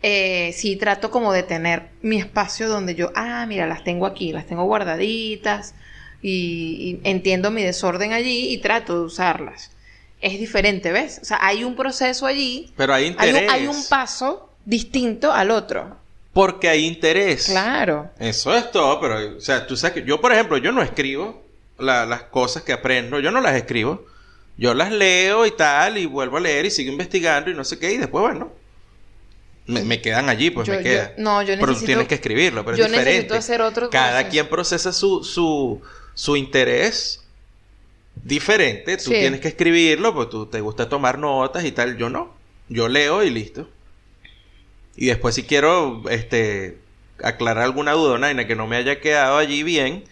eh, 0.00 0.52
sí 0.54 0.76
trato 0.76 1.10
como 1.10 1.34
de 1.34 1.42
tener 1.42 1.90
mi 2.00 2.16
espacio 2.16 2.68
donde 2.68 2.94
yo, 2.94 3.12
ah, 3.14 3.44
mira, 3.46 3.66
las 3.66 3.84
tengo 3.84 4.06
aquí, 4.06 4.32
las 4.32 4.46
tengo 4.46 4.64
guardaditas 4.64 5.74
y, 6.22 7.00
y 7.04 7.10
entiendo 7.10 7.50
mi 7.50 7.62
desorden 7.62 8.14
allí 8.14 8.54
y 8.54 8.58
trato 8.58 8.94
de 8.94 9.04
usarlas. 9.04 9.75
Es 10.20 10.38
diferente, 10.38 10.92
¿ves? 10.92 11.18
O 11.22 11.24
sea, 11.24 11.38
hay 11.40 11.62
un 11.64 11.76
proceso 11.76 12.26
allí, 12.26 12.72
Pero 12.76 12.94
hay 12.94 13.04
hay 13.04 13.10
interés. 13.10 13.42
un, 13.42 13.50
hay 13.50 13.66
un 13.66 13.84
paso 13.88 14.50
distinto 14.64 15.32
al 15.32 15.50
otro. 15.50 15.96
Porque 16.32 16.68
hay 16.68 16.84
interés. 16.86 17.46
Claro. 17.46 18.10
Eso 18.18 18.54
es 18.54 18.70
todo, 18.70 19.00
pero, 19.00 19.36
o 19.36 19.40
sea, 19.40 19.66
tú 19.66 19.76
sabes 19.76 19.94
que 20.02 20.08
yo, 20.08 20.20
por 20.20 20.32
ejemplo, 20.32 20.56
yo 20.58 20.72
no 20.72 20.82
escribo 20.82 21.42
la- 21.78 22.06
las 22.06 22.24
cosas 22.24 22.62
que 22.62 22.72
aprendo, 22.72 23.20
yo 23.20 23.30
no 23.30 23.40
las 23.40 23.54
escribo. 23.56 24.04
Yo 24.58 24.72
las 24.72 24.90
leo 24.90 25.44
y 25.44 25.50
tal, 25.50 25.98
y 25.98 26.06
vuelvo 26.06 26.38
a 26.38 26.40
leer 26.40 26.64
y 26.64 26.70
sigo 26.70 26.90
investigando 26.90 27.50
y 27.50 27.54
no 27.54 27.62
sé 27.62 27.78
qué, 27.78 27.92
y 27.92 27.98
después, 27.98 28.22
bueno, 28.22 28.50
me, 29.66 29.82
me 29.82 30.00
quedan 30.00 30.28
allí, 30.30 30.50
pues 30.50 30.66
Yo- 30.66 30.72
me 30.74 30.78
yo- 30.78 30.84
quedan. 30.84 31.12
no, 31.18 31.42
yo 31.42 31.48
Pero 31.48 31.60
tú 31.60 31.66
necesito- 31.72 31.86
tienes 31.86 32.08
que 32.08 32.14
escribirlo, 32.14 32.64
pero 32.64 32.76
yo 32.76 32.84
es 32.84 32.90
diferente. 32.90 33.12
necesito 33.14 33.34
hacer 33.34 33.60
otro 33.60 33.90
Cada 33.90 34.28
quien 34.28 34.48
procesa 34.48 34.92
su, 34.94 35.22
su, 35.24 35.82
su 36.14 36.36
interés 36.36 37.22
diferente. 38.26 38.96
Tú 38.96 39.04
Sí. 39.04 39.10
tienes 39.10 39.40
que 39.40 39.48
escribirlo, 39.48 40.14
pues 40.14 40.28
tú 40.30 40.46
te 40.46 40.60
gusta 40.60 40.88
tomar 40.88 41.18
notas 41.18 41.64
y 41.64 41.72
tal. 41.72 41.96
Yo 41.96 42.10
no. 42.10 42.34
Yo 42.68 42.88
leo 42.88 43.22
y 43.22 43.30
listo. 43.30 43.68
Y 44.96 45.06
después 45.06 45.34
si 45.34 45.42
quiero 45.44 46.02
este 46.10 46.78
aclarar 47.22 47.64
alguna 47.64 47.92
duda, 47.92 48.14
una 48.14 48.26
vaina 48.28 48.46
que 48.46 48.56
no 48.56 48.66
me 48.66 48.76
haya 48.76 49.00
quedado 49.00 49.38
allí 49.38 49.62
bien, 49.62 50.04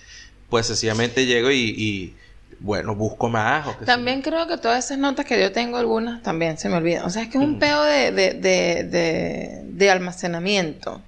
pues 0.50 0.66
sencillamente 0.66 1.26
llego 1.26 1.50
y, 1.50 1.74
y, 1.76 2.14
bueno, 2.60 2.94
busco 2.94 3.28
más. 3.28 3.66
o 3.66 3.72
También 3.84 4.22
creo 4.22 4.46
que 4.46 4.56
todas 4.58 4.84
esas 4.84 4.98
notas 4.98 5.26
que 5.26 5.40
yo 5.40 5.52
tengo, 5.52 5.76
algunas 5.78 6.22
también 6.22 6.56
se 6.58 6.68
me 6.68 6.76
olvidan. 6.76 7.04
O 7.04 7.10
sea, 7.10 7.22
es 7.22 7.28
que 7.28 7.38
es 7.38 7.44
un 7.44 7.58
peo 7.58 7.82
de, 7.82 8.12
de, 8.12 8.34
de, 8.34 8.84
de, 8.84 9.60
de 9.64 9.90
almacenamiento. 9.90 11.02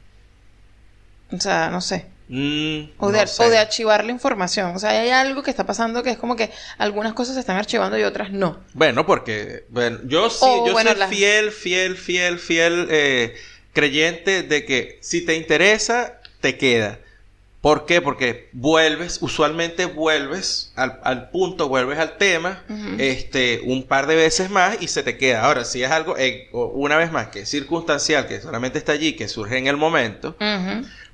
O 1.33 1.41
sea, 1.41 1.71
no 1.71 1.81
sé. 1.81 2.07
Mm, 2.29 2.91
O 2.99 3.13
de, 3.13 3.21
no 3.21 3.27
sé. 3.27 3.45
o 3.45 3.51
de 3.51 3.59
archivar 3.59 4.05
la 4.05 4.11
información. 4.11 4.75
O 4.75 4.79
sea, 4.79 4.91
hay 4.91 5.11
algo 5.11 5.43
que 5.43 5.51
está 5.51 5.65
pasando 5.65 6.03
que 6.03 6.11
es 6.11 6.19
como 6.19 6.35
que 6.35 6.51
algunas 6.79 7.13
cosas 7.13 7.35
se 7.35 7.41
están 7.41 7.57
archivando 7.57 7.97
y 7.99 8.03
otras 8.03 8.33
no. 8.33 8.59
Bueno, 8.75 9.07
porque 9.07 9.65
bueno, 9.69 9.99
yo 10.05 10.29
sí, 10.31 10.39
O, 10.41 10.67
yo 10.67 10.73
bueno, 10.73 10.91
soy 10.97 11.07
fiel, 11.09 11.53
fiel, 11.53 11.97
fiel, 11.97 12.39
fiel 12.39 12.89
eh, 12.91 13.37
creyente 13.73 14.43
de 14.43 14.65
que 14.65 14.99
si 15.03 15.25
te 15.25 15.37
interesa, 15.37 16.21
te 16.41 16.57
queda. 16.59 16.99
¿Por 17.67 17.85
qué? 17.85 18.01
Porque 18.01 18.49
vuelves, 18.53 19.19
usualmente 19.23 19.87
vuelves 19.87 20.71
al, 20.77 21.01
al 21.03 21.31
punto, 21.31 21.69
vuelves 21.69 21.99
al 21.99 22.17
tema, 22.17 22.63
este, 22.99 23.61
un 23.65 23.83
par 23.89 24.07
de 24.07 24.15
veces 24.15 24.51
más 24.51 24.81
y 24.81 24.87
se 24.87 25.03
te 25.03 25.19
queda. 25.19 25.43
Ahora, 25.45 25.65
si 25.65 25.83
es 25.83 25.91
algo, 25.91 26.17
eh, 26.17 26.49
una 26.53 26.97
vez 26.97 27.11
más, 27.11 27.27
que 27.27 27.41
es 27.41 27.49
circunstancial, 27.49 28.29
que 28.29 28.41
solamente 28.41 28.79
está 28.79 28.93
allí, 28.93 29.15
que 29.17 29.27
surge 29.27 29.59
en 29.59 29.67
el 29.67 29.77
momento, 29.77 30.37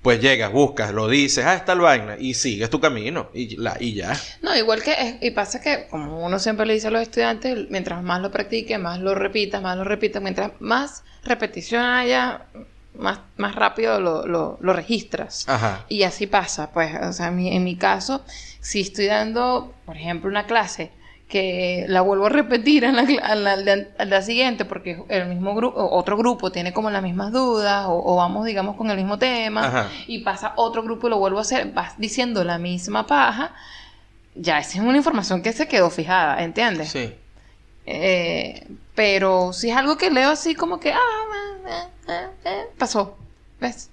pues 0.03 0.20
llegas, 0.20 0.53
buscas, 0.53 0.92
lo 0.92 1.09
dices, 1.09 1.42
ah, 1.46 1.55
está 1.55 1.72
el 1.72 1.78
vaina, 1.80 2.16
y 2.18 2.34
sigues 2.34 2.68
tu 2.68 2.80
camino, 2.80 3.30
y, 3.32 3.57
la, 3.57 3.78
y 3.80 3.94
ya. 3.94 4.12
No, 4.42 4.55
igual 4.55 4.82
que, 4.82 4.92
es- 4.92 5.14
y 5.22 5.30
pasa 5.30 5.59
que, 5.62 5.86
como 5.88 6.22
uno 6.22 6.38
siempre 6.38 6.66
le 6.66 6.74
dice 6.74 6.88
a 6.88 6.90
los 6.90 7.00
estudiantes, 7.00 7.70
mientras 7.70 8.03
más 8.03 8.20
lo 8.20 8.30
practique, 8.30 8.76
más 8.76 9.00
lo 9.00 9.14
repitas, 9.14 9.62
más 9.62 9.78
lo 9.78 9.84
repitas, 9.84 10.20
mientras 10.22 10.50
más 10.61 11.03
repetición 11.24 11.82
haya, 11.82 12.42
más, 12.95 13.20
más 13.36 13.55
rápido 13.55 14.01
lo, 14.01 14.26
lo, 14.26 14.59
lo 14.61 14.72
registras. 14.72 15.49
Ajá. 15.49 15.84
Y 15.88 16.03
así 16.03 16.26
pasa, 16.26 16.70
pues, 16.72 16.95
o 17.03 17.12
sea, 17.12 17.30
mi, 17.30 17.55
en 17.55 17.64
mi 17.64 17.76
caso, 17.76 18.22
si 18.61 18.80
estoy 18.80 19.07
dando, 19.07 19.72
por 19.84 19.97
ejemplo, 19.97 20.28
una 20.28 20.47
clase 20.47 20.90
que 21.28 21.86
la 21.88 22.03
vuelvo 22.03 22.26
a 22.26 22.28
repetir 22.28 22.82
la, 22.82 23.07
a 23.22 23.34
la, 23.34 23.76
a 23.99 24.05
la 24.05 24.20
siguiente 24.20 24.66
porque 24.66 25.03
el 25.09 25.28
mismo 25.28 25.55
grupo, 25.55 25.88
otro 25.90 26.18
grupo 26.18 26.53
tiene 26.53 26.74
como 26.74 26.90
las 26.90 27.03
mismas 27.03 27.32
dudas 27.32 27.86
o, 27.88 28.03
o 28.05 28.16
vamos, 28.16 28.45
digamos, 28.45 28.76
con 28.76 28.90
el 28.90 28.99
mismo 28.99 29.18
tema 29.18 29.64
Ajá. 29.64 29.88
y 30.07 30.18
pasa 30.18 30.53
otro 30.57 30.82
grupo 30.82 31.07
y 31.07 31.11
lo 31.11 31.18
vuelvo 31.18 31.38
a 31.38 31.40
hacer, 31.40 31.72
vas 31.72 31.95
diciendo 31.97 32.45
la 32.45 32.59
misma 32.59 33.07
paja, 33.07 33.55
ya 34.34 34.59
esa 34.59 34.78
es 34.78 34.84
una 34.84 34.99
información 34.99 35.40
que 35.40 35.55
se 35.55 35.66
quedó 35.66 35.88
fijada, 35.88 36.43
¿entiendes? 36.43 36.90
Sí. 36.90 37.14
Eh, 37.87 38.66
pero 38.95 39.53
si 39.53 39.70
es 39.70 39.76
algo 39.76 39.97
que 39.97 40.11
leo 40.11 40.30
así 40.30 40.55
como 40.55 40.78
que, 40.78 40.93
ah, 40.93 40.99
ah, 41.66 41.89
ah, 42.09 42.30
ah, 42.45 42.62
pasó, 42.78 43.16
¿ves? 43.61 43.89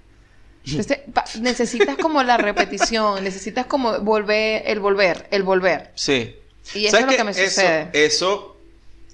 Entonces, 0.65 0.99
pa- 1.13 1.25
necesitas 1.39 1.97
como 1.97 2.21
la 2.21 2.37
repetición, 2.37 3.23
necesitas 3.23 3.65
como 3.65 3.99
volver, 4.01 4.63
el 4.67 4.79
volver, 4.79 5.27
el 5.31 5.43
volver. 5.43 5.91
Sí. 5.95 6.35
Y 6.75 6.85
eso 6.85 6.97
¿Sabes 6.97 7.05
es 7.05 7.11
lo 7.11 7.17
que 7.17 7.23
me 7.23 7.31
Eso- 7.31 7.45
sucede. 7.49 7.89
Eso, 7.93 8.57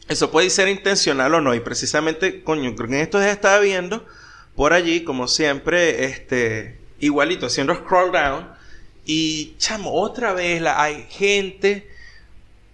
eso 0.09 0.31
puede 0.31 0.49
ser 0.49 0.67
intencional 0.67 1.33
o 1.35 1.41
no. 1.41 1.53
Y 1.55 1.61
precisamente, 1.61 2.43
coño, 2.43 2.75
creo 2.75 2.89
que 2.89 2.95
en 2.95 3.01
estos 3.01 3.21
días 3.21 3.33
estaba 3.33 3.59
viendo 3.59 4.05
por 4.55 4.73
allí, 4.73 5.03
como 5.03 5.27
siempre, 5.27 6.05
este, 6.05 6.77
igualito, 6.99 7.45
haciendo 7.45 7.75
scroll 7.75 8.11
down. 8.11 8.49
Y, 9.05 9.55
chamo, 9.57 9.93
otra 9.93 10.33
vez 10.33 10.61
la, 10.61 10.81
hay 10.81 11.05
gente, 11.09 11.87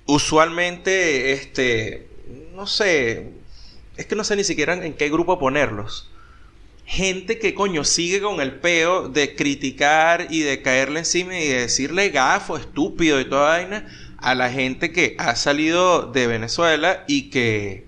usualmente, 0.06 1.34
este, 1.34 2.08
no 2.54 2.68
sé, 2.68 3.32
es 3.98 4.06
que 4.06 4.16
no 4.16 4.24
sé 4.24 4.36
ni 4.36 4.44
siquiera 4.44 4.74
en 4.74 4.94
qué 4.94 5.10
grupo 5.10 5.40
ponerlos. 5.40 6.10
Gente 6.86 7.40
que, 7.40 7.54
coño, 7.54 7.84
sigue 7.84 8.22
con 8.22 8.42
el 8.42 8.60
peo 8.60 9.08
de 9.08 9.36
criticar 9.36 10.28
y 10.30 10.42
de 10.42 10.62
caerle 10.62 11.00
encima 11.00 11.38
y 11.38 11.48
de 11.48 11.62
decirle 11.62 12.10
gafo, 12.10 12.58
estúpido 12.58 13.20
y 13.22 13.26
toda 13.26 13.50
vaina 13.50 13.88
a 14.18 14.36
la 14.36 14.50
gente 14.52 14.92
que 14.92 15.16
ha 15.18 15.36
salido 15.36 16.12
de 16.12 16.28
Venezuela 16.28 17.04
y 17.08 17.30
que, 17.30 17.86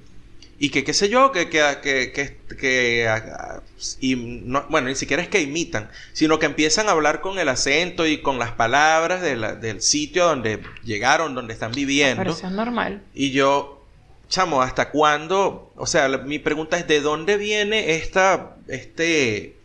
y 0.59 0.69
que 0.69 0.83
qué 0.83 0.93
sé 0.93 1.09
yo, 1.09 1.31
que, 1.31 1.49
que, 1.49 1.61
que, 1.81 2.11
que, 2.11 2.55
que, 2.55 3.07
ah, 3.09 3.61
y 3.99 4.15
no- 4.15 4.65
bueno, 4.69 4.87
ni 4.87 4.95
siquiera 4.95 5.21
es 5.23 5.27
que 5.29 5.41
imitan, 5.41 5.89
sino 6.13 6.39
que 6.39 6.45
empiezan 6.45 6.87
a 6.87 6.91
hablar 6.91 7.21
con 7.21 7.39
el 7.39 7.49
acento 7.49 8.05
y 8.07 8.21
con 8.21 8.39
las 8.39 8.51
palabras 8.51 9.21
de 9.21 9.35
la- 9.35 9.55
del 9.55 9.81
sitio 9.81 10.25
donde 10.25 10.61
llegaron, 10.83 11.35
donde 11.35 11.53
están 11.53 11.71
viviendo. 11.71 12.21
Pero 12.23 12.31
eso 12.33 12.47
es 12.47 12.53
normal. 12.53 13.01
Y 13.13 13.31
yo, 13.31 13.83
chamo, 14.29 14.61
¿hasta 14.61 14.89
cuándo? 14.89 15.71
O 15.75 15.85
sea, 15.85 16.07
la- 16.07 16.19
mi 16.19 16.39
pregunta 16.39 16.77
es, 16.77 16.87
¿de 16.87 17.01
dónde 17.01 17.37
viene 17.37 17.95
esta, 17.95 18.55
este... 18.67 19.57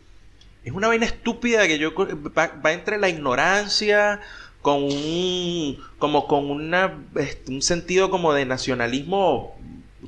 Es 0.64 0.72
una 0.72 0.88
vaina 0.88 1.06
estúpida 1.06 1.66
que 1.66 1.78
yo... 1.78 1.92
Va, 2.36 2.52
va 2.64 2.72
entre 2.72 2.98
la 2.98 3.08
ignorancia 3.08 4.20
con 4.62 4.82
un... 4.82 5.78
Como 5.98 6.26
con 6.26 6.50
una... 6.50 6.98
este, 7.16 7.52
un 7.52 7.62
sentido 7.62 8.10
como 8.10 8.32
de 8.34 8.44
nacionalismo 8.44 9.56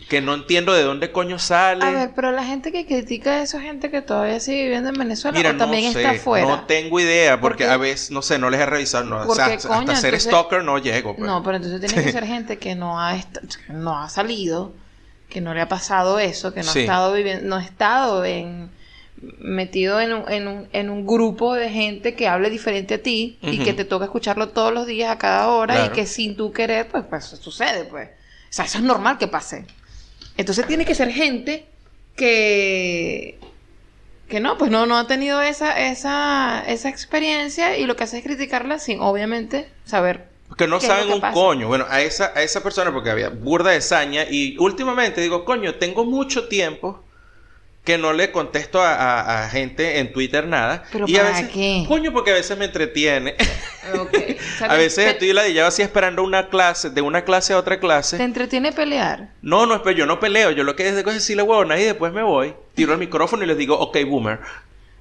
que 0.09 0.21
no 0.21 0.35
entiendo 0.35 0.73
de 0.73 0.85
dónde 0.85 1.11
coño 1.11 1.39
sale. 1.39 1.85
A 1.85 1.91
ver, 1.91 2.11
pero 2.15 2.31
la 2.31 2.45
gente 2.45 2.71
que 2.71 2.87
critica 2.87 3.43
eso 3.43 3.57
es 3.59 3.65
gente 3.65 3.91
que 3.91 4.03
todavía 4.03 4.39
sigue 4.39 4.63
viviendo 4.65 4.91
en 4.91 4.95
Venezuela 4.97 5.37
Mira, 5.37 5.51
o 5.51 5.57
también 5.57 5.87
no 5.87 5.93
sé, 5.93 5.99
está 6.01 6.11
afuera. 6.13 6.47
no 6.47 6.65
tengo 6.67 7.01
idea, 7.01 7.41
porque, 7.41 7.65
a 7.65 7.77
veces, 7.77 8.11
no 8.13 8.23
sé, 8.23 8.39
no 8.39 8.51
les 8.51 8.61
he 8.61 8.67
revisado, 8.67 9.05
no, 9.05 9.21
o 9.23 9.35
sea, 9.35 9.47
hasta 9.47 9.69
coño, 9.69 9.87
ser 9.97 10.15
entonces- 10.15 10.23
stalker 10.25 10.63
no 10.63 10.79
llego. 10.79 11.17
pues. 11.17 11.27
No, 11.27 11.43
pero 11.43 11.57
entonces 11.57 11.81
tiene 11.81 12.05
que 12.05 12.13
ser 12.13 12.25
gente 12.25 12.59
que 12.59 12.77
no 12.77 13.01
ha, 13.01 13.17
no 13.69 13.99
ha 13.99 14.09
salido, 14.09 14.73
que 15.29 15.41
no 15.41 15.55
le 15.55 15.61
ha 15.61 15.69
pasado 15.69 16.19
eso, 16.21 16.55
que 16.55 16.63
no 16.63 16.71
Sí. 16.73 16.81
ha 16.81 16.83
estado 16.83 17.13
viviendo, 17.13 17.49
no 17.49 17.57
ha 17.57 17.63
estado 17.65 18.25
en 18.25 18.71
metido 19.39 20.01
en 20.01 20.13
un, 20.15 20.31
en, 20.33 20.49
un, 20.49 20.69
en 20.73 20.89
un 20.89 21.07
grupo 21.07 21.53
de 21.55 21.69
gente 21.69 22.15
que 22.15 22.27
hable 22.27 22.49
diferente 22.49 22.95
a 22.95 23.03
ti 23.03 23.39
y 23.43 23.59
que 23.59 23.75
te 23.75 23.85
toca 23.85 24.07
escucharlo 24.07 24.49
todos 24.49 24.73
los 24.73 24.87
días 24.87 25.11
a 25.11 25.19
cada 25.19 25.49
hora 25.49 25.75
Claro. 25.75 25.93
y 25.93 25.95
que 25.97 26.07
sin 26.07 26.37
tú 26.37 26.53
querer, 26.53 26.89
pues, 26.89 27.05
pues 27.11 27.25
sucede, 27.27 27.85
pues. 27.85 28.09
O 28.09 28.53
sea, 28.53 28.65
eso 28.65 28.79
es 28.79 28.85
normal 28.85 29.19
que 29.19 29.29
pase. 29.29 29.67
Entonces 30.41 30.67
tiene 30.67 30.85
que 30.85 30.95
ser 30.95 31.11
gente 31.13 31.67
que 32.17 33.39
que 34.29 34.39
no, 34.39 34.57
pues 34.59 34.71
no, 34.71 34.87
no 34.87 34.97
ha 34.97 35.09
tenido 35.09 35.43
esa, 35.43 35.89
esa, 35.89 36.63
esa 36.69 36.89
experiencia 36.89 37.77
y 37.77 37.85
lo 37.85 37.97
que 37.97 38.05
hace 38.05 38.19
es 38.19 38.25
criticarla 38.25 38.79
sin 38.79 39.01
obviamente 39.01 39.69
saber 39.85 40.29
Que 40.57 40.69
no 40.69 40.79
¿Qué 40.79 40.87
es 40.87 40.89
lo 40.89 40.95
saben 40.95 41.09
que 41.09 41.15
un 41.15 41.21
pasa? 41.21 41.35
coño. 41.35 41.67
Bueno, 41.67 41.85
a 41.89 42.01
esa, 42.01 42.33
a 42.37 42.43
esa 42.43 42.63
persona, 42.63 42.93
porque 42.93 43.11
había 43.11 43.29
burda 43.31 43.73
de 43.73 43.81
saña, 43.81 44.25
y 44.31 44.57
últimamente 44.59 45.21
digo, 45.21 45.45
coño, 45.45 45.75
tengo 45.75 46.05
mucho 46.05 46.47
tiempo 46.47 47.03
que 47.85 47.99
no 47.99 48.13
le 48.13 48.31
contesto 48.31 48.81
a, 48.81 48.95
a- 48.95 49.45
a 49.45 49.49
gente 49.49 49.99
en 49.99 50.13
Twitter 50.13 50.47
nada. 50.47 50.85
¿Pero 50.93 51.07
y 51.09 51.17
a 51.17 51.23
para 51.23 51.33
veces, 51.33 51.51
qué? 51.53 51.85
Coño, 51.89 52.13
porque 52.13 52.31
a 52.31 52.35
veces 52.35 52.57
me 52.57 52.67
entretiene. 52.67 53.35
Ok. 54.01 54.15
O 54.41 54.59
sea, 54.61 54.67
a 54.67 54.71
te- 54.73 54.77
veces 54.77 55.05
te, 55.07 55.11
estoy 55.13 55.33
ladillado 55.33 55.69
así 55.69 55.81
esperando 55.83 56.23
una 56.23 56.49
clase, 56.49 56.91
de 56.91 57.01
una 57.01 57.25
clase 57.25 57.53
a 57.55 57.59
otra 57.59 57.77
te 57.77 57.81
clase. 57.81 58.23
entretiene 58.23 58.73
pelear. 58.73 59.31
No, 59.43 59.65
no, 59.65 59.83
pero 59.83 59.97
yo 59.97 60.05
no 60.07 60.21
peleo. 60.21 60.51
Yo 60.51 60.65
lo 60.65 60.77
que 60.77 60.87
es 60.87 60.95
de 60.95 61.03
cosas 61.03 61.21
decirle 61.21 61.43
huevona 61.43 61.79
y 61.79 61.85
después 61.85 62.13
me 62.13 62.23
voy, 62.23 62.55
tiro 62.75 62.93
el 62.93 62.99
micrófono 62.99 63.43
y 63.43 63.47
les 63.47 63.57
digo, 63.57 63.79
ok, 63.79 63.97
boomer. 64.07 64.39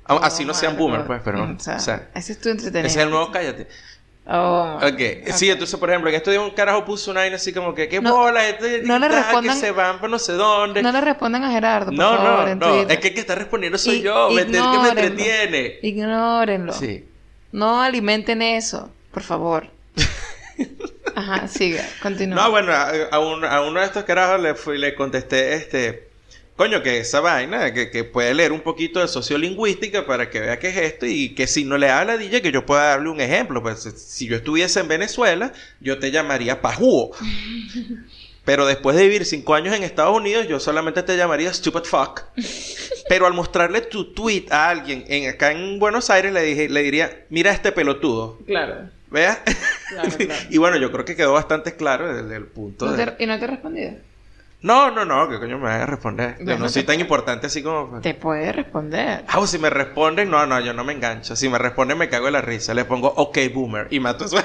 A- 0.05 0.15
Así 0.17 0.45
no 0.45 0.53
sean 0.53 0.77
boomer, 0.77 1.03
pues, 1.05 1.21
pero. 1.25 1.43
O 1.57 1.59
sea, 1.59 1.75
o 1.75 1.79
sea, 1.79 2.09
ese 2.15 2.33
es 2.33 2.39
tu 2.41 2.47
entretenimiento. 2.49 2.87
ese 2.87 2.99
es 2.99 3.03
el 3.05 3.11
nuevo 3.11 3.31
cállate. 3.31 3.67
Oh, 4.31 4.77
Ok, 4.83 5.31
sí, 5.33 5.49
entonces, 5.49 5.79
por 5.79 5.89
ejemplo, 5.89 6.09
en 6.09 6.15
estos 6.15 6.31
días 6.31 6.43
un 6.43 6.51
carajo 6.51 6.85
puso 6.85 7.09
una 7.11 7.21
vaina 7.21 7.37
así 7.37 7.51
como 7.51 7.73
que, 7.73 7.89
¿qué 7.89 7.99
No, 7.99 8.15
bola? 8.15 8.47
Este, 8.47 8.83
no 8.83 8.99
le 8.99 9.09
respondan- 9.09 9.55
Que 9.55 9.59
se 9.59 9.71
van 9.71 9.97
para 9.97 10.07
no 10.09 10.19
sé 10.19 10.33
dónde. 10.33 10.83
No 10.83 10.91
le 10.91 11.01
respondan 11.01 11.43
a 11.43 11.51
Gerardo, 11.51 11.87
por 11.87 11.95
no, 11.95 12.15
favor, 12.15 12.47
no, 12.55 12.55
no, 12.55 12.81
es 12.89 12.99
que 12.99 13.07
el 13.07 13.13
que 13.15 13.19
está 13.21 13.33
respondiendo 13.35 13.77
soy 13.79 14.01
yo, 14.03 14.29
¿me 14.29 14.43
entiendes? 14.43 14.71
que 14.71 14.79
me 14.79 14.89
entretiene. 14.89 15.79
Ignórenlo. 15.81 16.73
Sí. 16.73 17.05
No 17.51 17.81
alimenten 17.81 18.41
eso, 18.41 18.91
por 19.11 19.23
favor. 19.23 19.67
Ajá, 21.15 21.47
sigue, 21.47 21.81
continúa. 22.01 22.43
No, 22.43 22.51
bueno, 22.51 22.71
a, 22.71 22.89
a 23.11 23.19
un- 23.19 23.43
a 23.45 23.61
uno 23.61 23.79
de 23.79 23.85
estos 23.85 24.03
carajos 24.03 24.41
le, 24.41 24.55
fui- 24.55 24.77
le 24.77 24.95
contesté, 24.95 25.53
este, 25.55 26.07
coño, 26.55 26.81
que 26.83 26.99
esa 26.99 27.19
vaina, 27.19 27.73
que, 27.73 27.89
que 27.89 28.03
puede 28.03 28.33
leer 28.33 28.51
un 28.51 28.61
poquito 28.61 28.99
de 28.99 29.07
sociolingüística 29.07 30.05
para 30.05 30.29
que 30.29 30.39
vea 30.39 30.59
qué 30.59 30.69
es 30.69 30.77
esto 30.77 31.05
y 31.05 31.33
que 31.35 31.47
si 31.47 31.65
no 31.65 31.77
le 31.77 31.87
da 31.87 32.05
la 32.05 32.17
DJ, 32.17 32.41
que 32.41 32.51
yo 32.51 32.65
pueda 32.65 32.83
darle 32.89 33.09
un 33.09 33.19
ejemplo. 33.19 33.61
Pues 33.61 33.79
si 33.81 34.27
yo 34.27 34.35
estuviese 34.37 34.79
en 34.79 34.87
Venezuela, 34.87 35.51
yo 35.81 35.99
te 35.99 36.11
llamaría 36.11 36.61
pajúo. 36.61 37.11
Pero 38.49 38.65
después 38.65 38.95
de 38.97 39.03
vivir 39.03 39.25
cinco 39.25 39.53
años 39.53 39.75
en 39.75 39.83
Estados 39.83 40.17
Unidos, 40.17 40.47
yo 40.47 40.59
solamente 40.59 41.03
te 41.03 41.15
llamaría 41.15 41.53
stupid 41.53 41.83
fuck. 41.83 42.21
Pero 43.07 43.27
al 43.27 43.33
mostrarle 43.35 43.81
tu 43.81 44.11
tweet 44.11 44.47
a 44.49 44.69
alguien 44.69 45.03
en, 45.07 45.29
acá 45.29 45.51
en 45.51 45.77
Buenos 45.77 46.09
Aires, 46.09 46.33
le, 46.33 46.41
dije, 46.41 46.67
le 46.67 46.81
diría, 46.81 47.25
mira 47.29 47.51
este 47.51 47.71
pelotudo. 47.71 48.39
Claro. 48.47 48.89
¿Vea? 49.11 49.43
Claro, 49.89 50.09
claro. 50.17 50.33
y 50.49 50.57
bueno, 50.57 50.77
yo 50.77 50.91
creo 50.91 51.05
que 51.05 51.15
quedó 51.15 51.33
bastante 51.33 51.75
claro 51.75 52.11
desde 52.11 52.35
el 52.37 52.45
punto 52.47 52.87
¿No 52.87 52.93
de... 52.93 53.05
te- 53.05 53.23
¿Y 53.23 53.27
no 53.27 53.37
te 53.37 53.45
he 53.45 53.47
respondido? 53.49 53.91
No, 54.63 54.89
no, 54.89 55.05
no, 55.05 55.29
que 55.29 55.37
coño 55.37 55.59
me 55.59 55.65
vaya 55.65 55.83
a 55.83 55.85
responder. 55.85 56.37
Yo 56.43 56.57
no 56.57 56.69
soy 56.69 56.81
te- 56.81 56.87
tan 56.93 56.99
importante 56.99 57.45
así 57.45 57.61
como... 57.61 58.01
Te 58.01 58.15
puede 58.15 58.51
responder. 58.51 59.25
Ah, 59.27 59.37
pues 59.37 59.51
si 59.51 59.59
me 59.59 59.69
responden, 59.69 60.27
no, 60.31 60.43
no, 60.47 60.59
yo 60.59 60.73
no 60.73 60.83
me 60.83 60.93
engancho. 60.93 61.35
Si 61.35 61.47
me 61.49 61.59
responden, 61.59 61.99
me 61.99 62.09
cago 62.09 62.25
en 62.25 62.33
la 62.33 62.41
risa. 62.41 62.73
Le 62.73 62.83
pongo 62.83 63.09
OK 63.15 63.37
Boomer 63.53 63.85
y 63.91 63.99
mato 63.99 64.25
eso. 64.25 64.37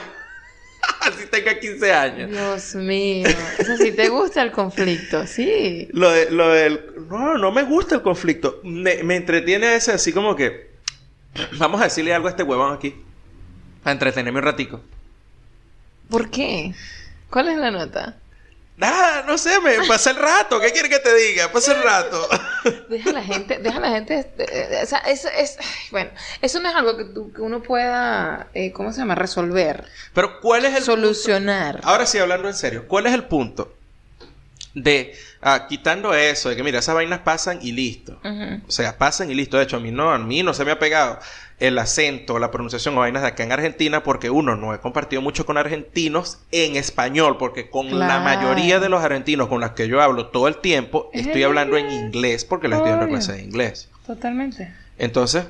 así 1.01 1.27
tenga 1.31 1.59
15 1.59 1.93
años. 1.93 2.31
Dios 2.31 2.75
mío. 2.75 3.29
O 3.59 3.65
sea, 3.65 3.77
si 3.77 3.93
te 3.93 4.09
gusta 4.09 4.43
el 4.43 4.53
conflicto, 4.53 5.27
sí. 5.27 5.89
Lo, 5.93 6.11
de, 6.11 6.31
lo 6.31 6.49
del... 6.49 6.81
No, 7.09 7.39
no 7.39 7.53
me 7.53 7.63
gusta 7.63 7.97
el 7.97 8.03
conflicto. 8.03 8.61
Me, 8.63 9.03
me 9.03 9.17
entretiene 9.17 9.75
ese 9.75 9.93
así 9.93 10.13
como 10.13 10.35
que... 10.37 10.75
Vamos 11.59 11.81
a 11.81 11.85
decirle 11.85 12.15
algo 12.15 12.29
a 12.29 12.31
este 12.31 12.43
huevón 12.43 12.73
aquí. 12.73 12.95
Para 13.83 13.93
entretenerme 13.93 14.39
un 14.39 14.45
ratico. 14.45 14.81
¿Por 16.09 16.31
qué? 16.31 16.75
¿Cuál 17.31 17.49
es 17.49 17.59
la 17.59 17.71
nota? 17.71 18.17
Nada, 18.77 19.25
no 19.27 19.39
sé, 19.39 19.61
me 19.61 19.87
pasa 19.87 20.11
el 20.11 20.17
rato. 20.17 20.61
¿Qué 20.61 20.73
quiere 20.73 20.89
que 20.89 20.99
te 20.99 21.15
diga? 21.15 21.51
Pasa 21.51 21.77
el 21.77 21.83
rato. 21.83 22.29
Deja 22.89 23.11
a 23.11 23.13
la 23.13 23.23
gente, 23.23 23.59
deja 23.59 23.77
a 23.79 23.81
la 23.81 23.91
gente, 23.91 24.19
este, 24.19 24.45
eh, 24.79 24.83
o 24.83 24.87
sea, 24.87 24.99
eso 25.01 25.29
es, 25.29 25.57
bueno, 25.91 26.11
eso 26.43 26.61
no 26.61 26.69
es 26.69 26.75
algo 26.75 26.97
que, 26.97 27.05
tú- 27.05 27.33
que 27.33 27.41
uno 27.43 27.63
pueda, 27.63 28.49
eh, 28.55 28.73
¿cómo 28.73 28.93
se 28.93 28.99
llama? 29.01 29.15
Resolver, 29.15 29.85
Pero 30.15 30.41
¿cuál 30.41 30.65
es 30.65 30.75
el 30.77 30.83
solucionar. 30.83 31.81
Ahora 31.85 32.07
sí, 32.07 32.19
hablando 32.19 32.49
en 32.49 32.55
serio, 32.55 32.87
¿cuál 32.89 33.07
es 33.07 33.15
el 33.15 33.25
punto 33.25 33.75
de, 34.75 35.15
ah, 35.41 35.67
quitando 35.69 36.13
eso, 36.15 36.49
de 36.49 36.57
que 36.57 36.63
mira, 36.63 36.81
esas 36.81 36.95
vainas 36.95 37.21
pasan 37.21 37.59
y 37.63 37.73
listo? 37.73 38.21
O 38.67 38.71
sea, 38.71 38.99
pasan 38.99 39.31
y 39.31 39.35
listo. 39.35 39.57
De 39.57 39.65
hecho, 39.65 39.77
a 39.77 39.81
mí 39.81 39.91
no, 39.91 40.11
a 40.11 40.19
mí 40.19 40.43
no 40.43 40.53
se 40.53 40.65
me 40.65 40.73
ha 40.73 40.79
pegado 40.79 41.19
el 41.61 41.79
acento, 41.79 42.41
la 42.41 42.51
pronunciación 42.51 42.97
o 42.97 43.01
vainas 43.01 43.23
de 43.23 43.29
acá 43.29 43.45
en 43.45 43.53
Argentina 43.53 44.03
porque 44.03 44.29
uno, 44.29 44.57
no 44.57 44.75
he 44.75 44.81
compartido 44.81 45.23
mucho 45.23 45.47
con 45.47 45.57
argentinos 45.57 46.39
en 46.51 46.75
español, 46.77 47.37
porque 47.39 47.71
con 47.71 47.97
la 47.99 48.19
mayoría 48.19 48.81
de 48.81 48.89
los 48.89 49.03
argentinos 49.05 49.49
con 49.49 49.61
los 49.61 49.71
que 49.71 49.87
yo 49.87 50.03
hablo 50.03 50.27
todo 50.27 50.49
el 50.49 50.57
tiempo, 50.57 51.11
Es 51.13 51.27
estoy 51.27 51.45
hablando 51.45 51.77
en 51.77 51.91
inglés. 51.91 52.45
porque 52.45 52.67
les 52.67 52.79
estoy 52.79 52.91
dando 52.91 53.09
clases 53.09 53.37
de 53.37 53.43
inglés. 53.43 53.89
Totalmente. 54.05 54.75
Entonces, 54.99 55.45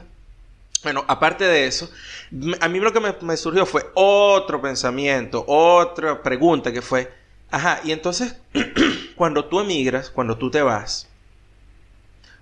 bueno, 0.82 1.02
aparte 1.08 1.44
de 1.44 1.66
eso, 1.66 1.90
a 2.60 2.68
mí 2.68 2.78
lo 2.78 2.92
que 2.92 3.00
me, 3.00 3.14
me 3.22 3.36
surgió 3.38 3.64
fue 3.64 3.86
otro 3.94 4.60
pensamiento, 4.60 5.42
otra 5.48 6.22
pregunta 6.22 6.70
que 6.70 6.82
fue, 6.82 7.10
ajá, 7.51 7.80
y 7.84 7.92
entonces, 7.92 8.36
cuando 9.16 9.47
tú 9.47 9.61
emigras, 9.61 10.11
cuando 10.11 10.36
tú 10.38 10.51
te 10.51 10.62
vas, 10.62 11.09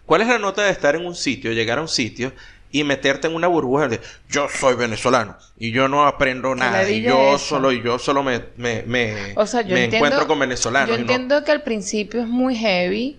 ¿cuál 0.07 0.23
es 0.23 0.29
la 0.29 0.39
nota 0.39 0.63
de 0.63 0.71
estar 0.71 0.95
en 0.97 1.07
un 1.07 1.15
sitio, 1.15 1.53
llegar 1.53 1.79
a 1.79 1.83
un 1.83 1.89
sitio 1.89 2.33
y 2.71 2.85
meterte 2.85 3.27
en 3.29 3.35
una 3.35 3.49
burbuja 3.49 3.89
de 3.89 4.01
yo 4.31 4.49
soy 4.49 4.75
venezolano 4.75 5.37
y 5.59 5.73
yo 5.73 5.89
no 5.89 6.07
aprendo 6.07 6.55
nada 6.55 6.89
y 6.89 7.03
yo 7.03 7.35
eso. 7.35 7.39
solo 7.47 7.71
y 7.73 7.83
yo 7.83 7.99
solo 7.99 8.23
me, 8.23 8.43
me, 8.57 8.83
me, 8.87 9.35
O 9.37 9.47
sea, 9.47 9.61
yo 9.61 9.75
me 9.75 9.85
entiendo- 9.85 10.07
encuentro 10.07 10.27
con 10.27 10.39
venezolanos? 10.39 10.89
Yo 10.89 10.97
no- 10.97 11.01
entiendo 11.13 11.45
que 11.45 11.53
al 11.53 11.63
principio 11.63 12.23
es 12.23 12.27
muy 12.29 12.57
heavy, 12.57 13.19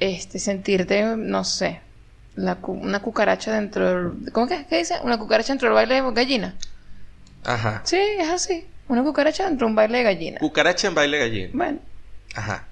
este, 0.00 0.38
sentirte, 0.38 1.02
no 1.16 1.44
sé, 1.44 1.80
la 2.34 2.56
cu- 2.56 2.72
una 2.72 3.00
cucaracha 3.02 3.52
dentro 3.52 3.86
del, 3.88 4.32
¿cómo 4.32 4.48
que, 4.48 4.64
qué 4.68 4.78
dice? 4.78 4.94
Una 5.02 5.18
cucaracha 5.18 5.52
dentro 5.52 5.68
del 5.68 5.74
baile 5.74 6.00
de 6.02 6.12
gallina. 6.12 6.54
Ajá. 7.44 7.82
Sí, 7.84 7.98
es 8.18 8.28
así. 8.30 8.66
Una 8.88 9.02
cucaracha 9.02 9.44
dentro 9.44 9.66
de 9.66 9.70
un 9.70 9.76
baile 9.76 9.98
de 9.98 10.04
gallina. 10.04 10.38
Cucaracha 10.40 10.88
en 10.88 10.94
baile 10.94 11.18
gallina. 11.18 11.50
Bueno, 11.54 11.78
Ajá. 12.34 12.68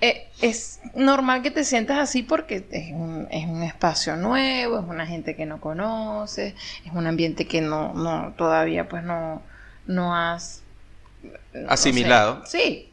eh, 0.00 0.28
es 0.40 0.80
normal 0.94 1.42
que 1.42 1.50
te 1.50 1.64
sientas 1.64 1.98
así 1.98 2.22
porque 2.22 2.66
es 2.70 2.92
un, 2.92 3.26
es 3.30 3.46
un 3.46 3.62
espacio 3.62 4.16
nuevo, 4.16 4.78
es 4.78 4.84
una 4.86 5.06
gente 5.06 5.34
que 5.36 5.46
no 5.46 5.60
conoces, 5.60 6.54
es 6.84 6.92
un 6.92 7.06
ambiente 7.06 7.46
que 7.46 7.60
no, 7.60 7.92
no 7.94 8.32
todavía 8.36 8.88
pues 8.88 9.02
no, 9.02 9.42
no 9.86 10.14
has 10.14 10.62
no 11.52 11.66
sé. 11.76 11.88
Asimilado. 11.88 12.46
Sí. 12.46 12.86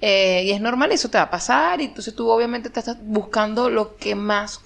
Eh, 0.00 0.42
y 0.44 0.50
es 0.50 0.60
normal, 0.60 0.92
eso 0.92 1.08
te 1.08 1.16
va 1.16 1.24
a 1.24 1.30
pasar, 1.30 1.80
y 1.80 1.84
entonces 1.84 2.14
tú 2.14 2.28
obviamente 2.28 2.68
te 2.68 2.80
estás 2.80 2.98
buscando 3.02 3.70
lo 3.70 3.96
que 3.96 4.14
más 4.14 4.60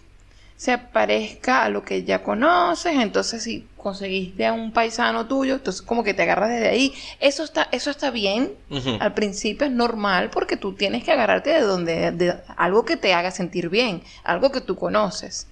se 0.58 0.76
parezca 0.76 1.62
a 1.62 1.68
lo 1.68 1.84
que 1.84 2.02
ya 2.02 2.24
conoces, 2.24 2.92
entonces 2.96 3.44
si 3.44 3.68
conseguiste 3.76 4.44
a 4.44 4.52
un 4.52 4.72
paisano 4.72 5.24
tuyo, 5.26 5.54
entonces 5.54 5.80
como 5.82 6.02
que 6.02 6.14
te 6.14 6.22
agarras 6.22 6.50
desde 6.50 6.68
ahí, 6.68 6.92
eso 7.20 7.44
está, 7.44 7.68
eso 7.70 7.90
está 7.90 8.10
bien, 8.10 8.52
al 8.98 9.14
principio 9.14 9.68
es 9.68 9.72
normal 9.72 10.30
porque 10.30 10.56
tú 10.56 10.74
tienes 10.74 11.04
que 11.04 11.12
agarrarte 11.12 11.50
de 11.50 11.60
donde, 11.60 12.10
de 12.10 12.34
algo 12.56 12.84
que 12.84 12.96
te 12.96 13.14
haga 13.14 13.30
sentir 13.30 13.68
bien, 13.68 14.02
algo 14.24 14.50
que 14.50 14.60
tú 14.60 14.74
conoces. 14.74 15.46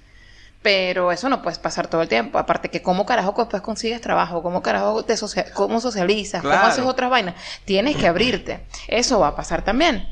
Pero 0.63 1.13
eso 1.13 1.29
no 1.29 1.43
puedes 1.43 1.61
pasar 1.61 1.87
todo 1.87 2.03
el 2.03 2.09
tiempo. 2.09 2.39
Aparte 2.41 2.71
que 2.71 2.83
cómo 2.83 3.07
carajo 3.07 3.33
después 3.39 3.63
consigues 3.63 4.01
trabajo, 4.01 4.43
cómo 4.43 4.63
carajo 4.63 5.05
te 5.05 5.17
socia- 5.17 5.53
cómo 5.55 5.81
socializas, 5.81 6.41
Claro. 6.41 6.57
cómo 6.59 6.69
haces 6.73 6.85
otras 6.85 7.09
vainas. 7.09 7.37
Tienes 7.65 7.97
que 7.97 8.09
abrirte. 8.09 8.59
Eso 8.89 9.21
va 9.21 9.29
a 9.29 9.37
pasar 9.37 9.63
también. 9.63 10.09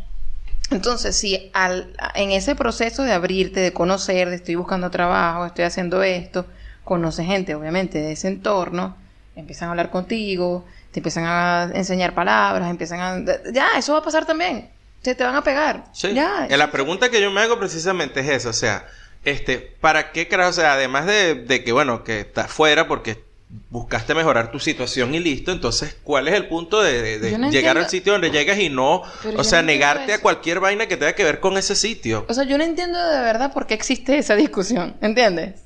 Entonces, 0.75 1.17
si 1.17 1.51
al, 1.55 1.93
en 2.15 2.33
ese 2.33 2.55
proceso 2.55 3.03
de 3.03 3.13
abrirte, 3.13 3.61
de 3.61 3.73
conocer, 3.73 4.29
de 4.29 4.37
estoy 4.37 4.57
buscando 4.57 4.91
trabajo, 4.91 5.47
estoy 5.47 5.65
haciendo 5.65 6.03
esto, 6.03 6.47
conoces 6.83 7.27
gente, 7.27 7.55
obviamente, 7.55 7.99
de 7.99 8.13
ese 8.13 8.29
entorno, 8.29 8.97
empiezan 9.37 9.69
a 9.69 9.71
hablar 9.71 9.91
contigo, 9.91 10.65
te 10.91 11.01
empiezan 11.01 11.25
a 11.27 11.71
enseñar 11.75 12.15
palabras, 12.15 12.69
empiezan 12.69 13.01
a... 13.01 13.53
Ya, 13.53 13.69
eso 13.77 13.93
va 13.93 14.01
a 14.01 14.03
pasar 14.03 14.27
también. 14.27 14.69
Se 15.03 15.15
te 15.15 15.25
van 15.25 15.37
a 15.37 15.45
pegar. 15.45 15.85
Sí. 15.93 16.13
Ya. 16.13 16.47
La 16.51 16.71
pregunta 16.71 17.11
que 17.11 17.21
yo 17.21 17.31
me 17.31 17.41
hago 17.41 17.59
precisamente 17.59 18.21
es 18.21 18.29
esa, 18.29 18.51
o 18.51 18.53
sea, 18.53 18.87
este, 19.25 19.59
¿para 19.59 20.13
qué 20.13 20.29
carajo? 20.29 20.51
O 20.51 20.55
sea, 20.55 20.75
además 20.75 21.07
de, 21.07 21.35
de 21.35 21.65
que, 21.65 21.73
bueno, 21.73 22.05
que 22.05 22.21
estás 22.21 22.51
fuera 22.51 22.89
porque 22.89 23.24
buscaste 23.71 24.15
mejorar 24.15 24.51
tu 24.51 24.59
situación 24.59 25.15
y 25.15 25.21
listo, 25.21 25.53
entonces, 25.53 25.97
¿cuál 26.03 26.27
es 26.29 26.35
el 26.35 26.49
punto 26.49 26.83
de, 26.83 27.01
de- 27.03 27.19
de 27.21 27.31
Yo 27.33 27.39
no 27.39 27.51
llegar 27.51 27.77
entiendo- 27.77 27.81
al 27.85 27.91
sitio 27.91 28.13
donde 28.13 28.31
llegas 28.31 28.59
y 28.59 28.69
no, 28.69 29.03
Pero 29.23 29.41
o 29.41 29.45
sea, 29.45 29.61
no 29.63 29.67
negarte 29.67 30.13
a 30.15 30.21
cualquier 30.21 30.61
vaina 30.61 30.87
que 30.89 30.97
tenga 30.97 31.13
que 31.15 31.25
ver 31.25 31.41
con 31.41 31.57
ese 31.57 31.77
sitio? 31.77 32.25
O 32.29 32.35
sea, 32.35 32.45
yo 32.45 32.59
no 32.59 32.65
entiendo 32.65 32.99
de 32.99 33.21
verdad 33.21 33.53
por 33.53 33.67
qué 33.67 33.75
existe 33.75 34.19
esa 34.19 34.35
discusión, 34.35 34.97
¿entiendes? 35.01 35.61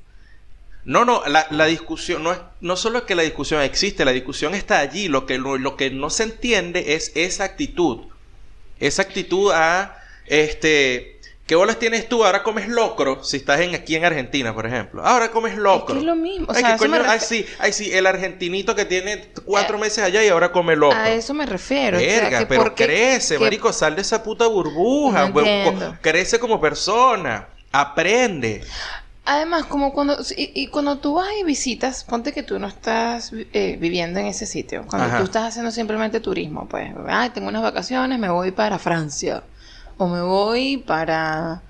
No, 0.85 1.03
no, 1.05 1.23
la, 1.27 1.45
la 1.51 1.65
discusión, 1.65 2.23
no 2.23 2.31
es, 2.31 2.39
no 2.61 2.75
solo 2.75 2.99
es 2.99 3.03
que 3.05 3.15
la 3.15 3.23
discusión 3.23 3.61
existe, 3.61 4.05
la 4.05 4.11
discusión 4.11 4.55
está 4.55 4.79
allí, 4.79 5.07
lo 5.07 5.25
que, 5.25 5.37
lo, 5.37 5.57
lo 5.57 5.75
que 5.75 5.89
no 5.91 6.09
se 6.09 6.23
entiende 6.23 6.93
es 6.95 7.11
esa 7.15 7.43
actitud, 7.43 8.05
esa 8.79 9.01
actitud 9.01 9.51
a, 9.53 9.97
este, 10.25 11.18
¿qué 11.49 11.55
bolas 11.55 11.79
tienes 11.79 12.07
tú? 12.07 12.23
Ahora 12.23 12.43
comes 12.43 12.67
locro, 12.69 13.23
si 13.23 13.37
estás 13.37 13.59
en, 13.59 13.73
aquí 13.73 13.95
en 13.95 14.05
Argentina, 14.05 14.53
por 14.53 14.67
ejemplo. 14.67 15.03
Ahora 15.03 15.31
comes 15.31 15.57
locro. 15.57 15.87
Es 15.87 15.93
que 15.93 15.97
es 15.99 16.05
lo 16.05 16.15
mismo, 16.15 16.45
o 16.47 16.51
Ay, 16.51 16.61
sea, 16.61 16.67
¿qué 16.67 16.71
a 16.73 16.75
eso 16.75 16.87
me 16.87 16.97
coño? 16.99 17.09
ay, 17.11 17.19
sí, 17.19 17.45
ay, 17.59 17.73
sí, 17.73 17.91
el 17.91 18.05
argentinito 18.05 18.75
que 18.75 18.85
tiene 18.85 19.29
cuatro 19.45 19.77
Eh, 19.77 19.79
meses 19.81 20.03
allá 20.03 20.23
y 20.23 20.29
ahora 20.29 20.51
come 20.51 20.75
locro. 20.75 20.97
A 20.97 21.09
eso 21.09 21.33
me 21.33 21.45
refiero. 21.47 21.97
o 21.97 21.99
sea, 21.99 22.07
Verga, 22.21 22.39
que 22.39 22.45
pero 22.45 22.75
crece, 22.75 23.35
que- 23.35 23.43
marico, 23.43 23.73
sal 23.73 23.95
de 23.95 24.03
esa 24.03 24.21
puta 24.23 24.45
burbuja, 24.47 25.27
No 25.29 25.97
crece 26.01 26.39
como 26.39 26.61
persona, 26.61 27.47
aprende. 27.71 28.63
Además, 29.25 29.65
como 29.65 29.93
cuando 29.93 30.17
y, 30.35 30.51
y 30.55 30.67
cuando 30.67 30.97
tú 30.97 31.15
vas 31.15 31.27
y 31.39 31.43
visitas, 31.43 32.03
ponte 32.03 32.33
que 32.33 32.41
tú 32.41 32.57
no 32.57 32.67
estás 32.67 33.31
eh, 33.53 33.77
viviendo 33.79 34.19
en 34.19 34.25
ese 34.27 34.47
sitio, 34.47 34.85
cuando 34.87 35.07
Ajá. 35.07 35.17
tú 35.19 35.23
estás 35.25 35.43
haciendo 35.49 35.69
simplemente 35.71 36.19
turismo, 36.19 36.67
pues, 36.67 36.91
ay, 37.07 37.29
tengo 37.29 37.47
unas 37.49 37.61
vacaciones, 37.61 38.17
me 38.17 38.29
voy 38.29 38.51
para 38.51 38.79
Francia 38.79 39.43
o 39.99 40.07
me 40.07 40.21
voy 40.21 40.77
para 40.77 41.61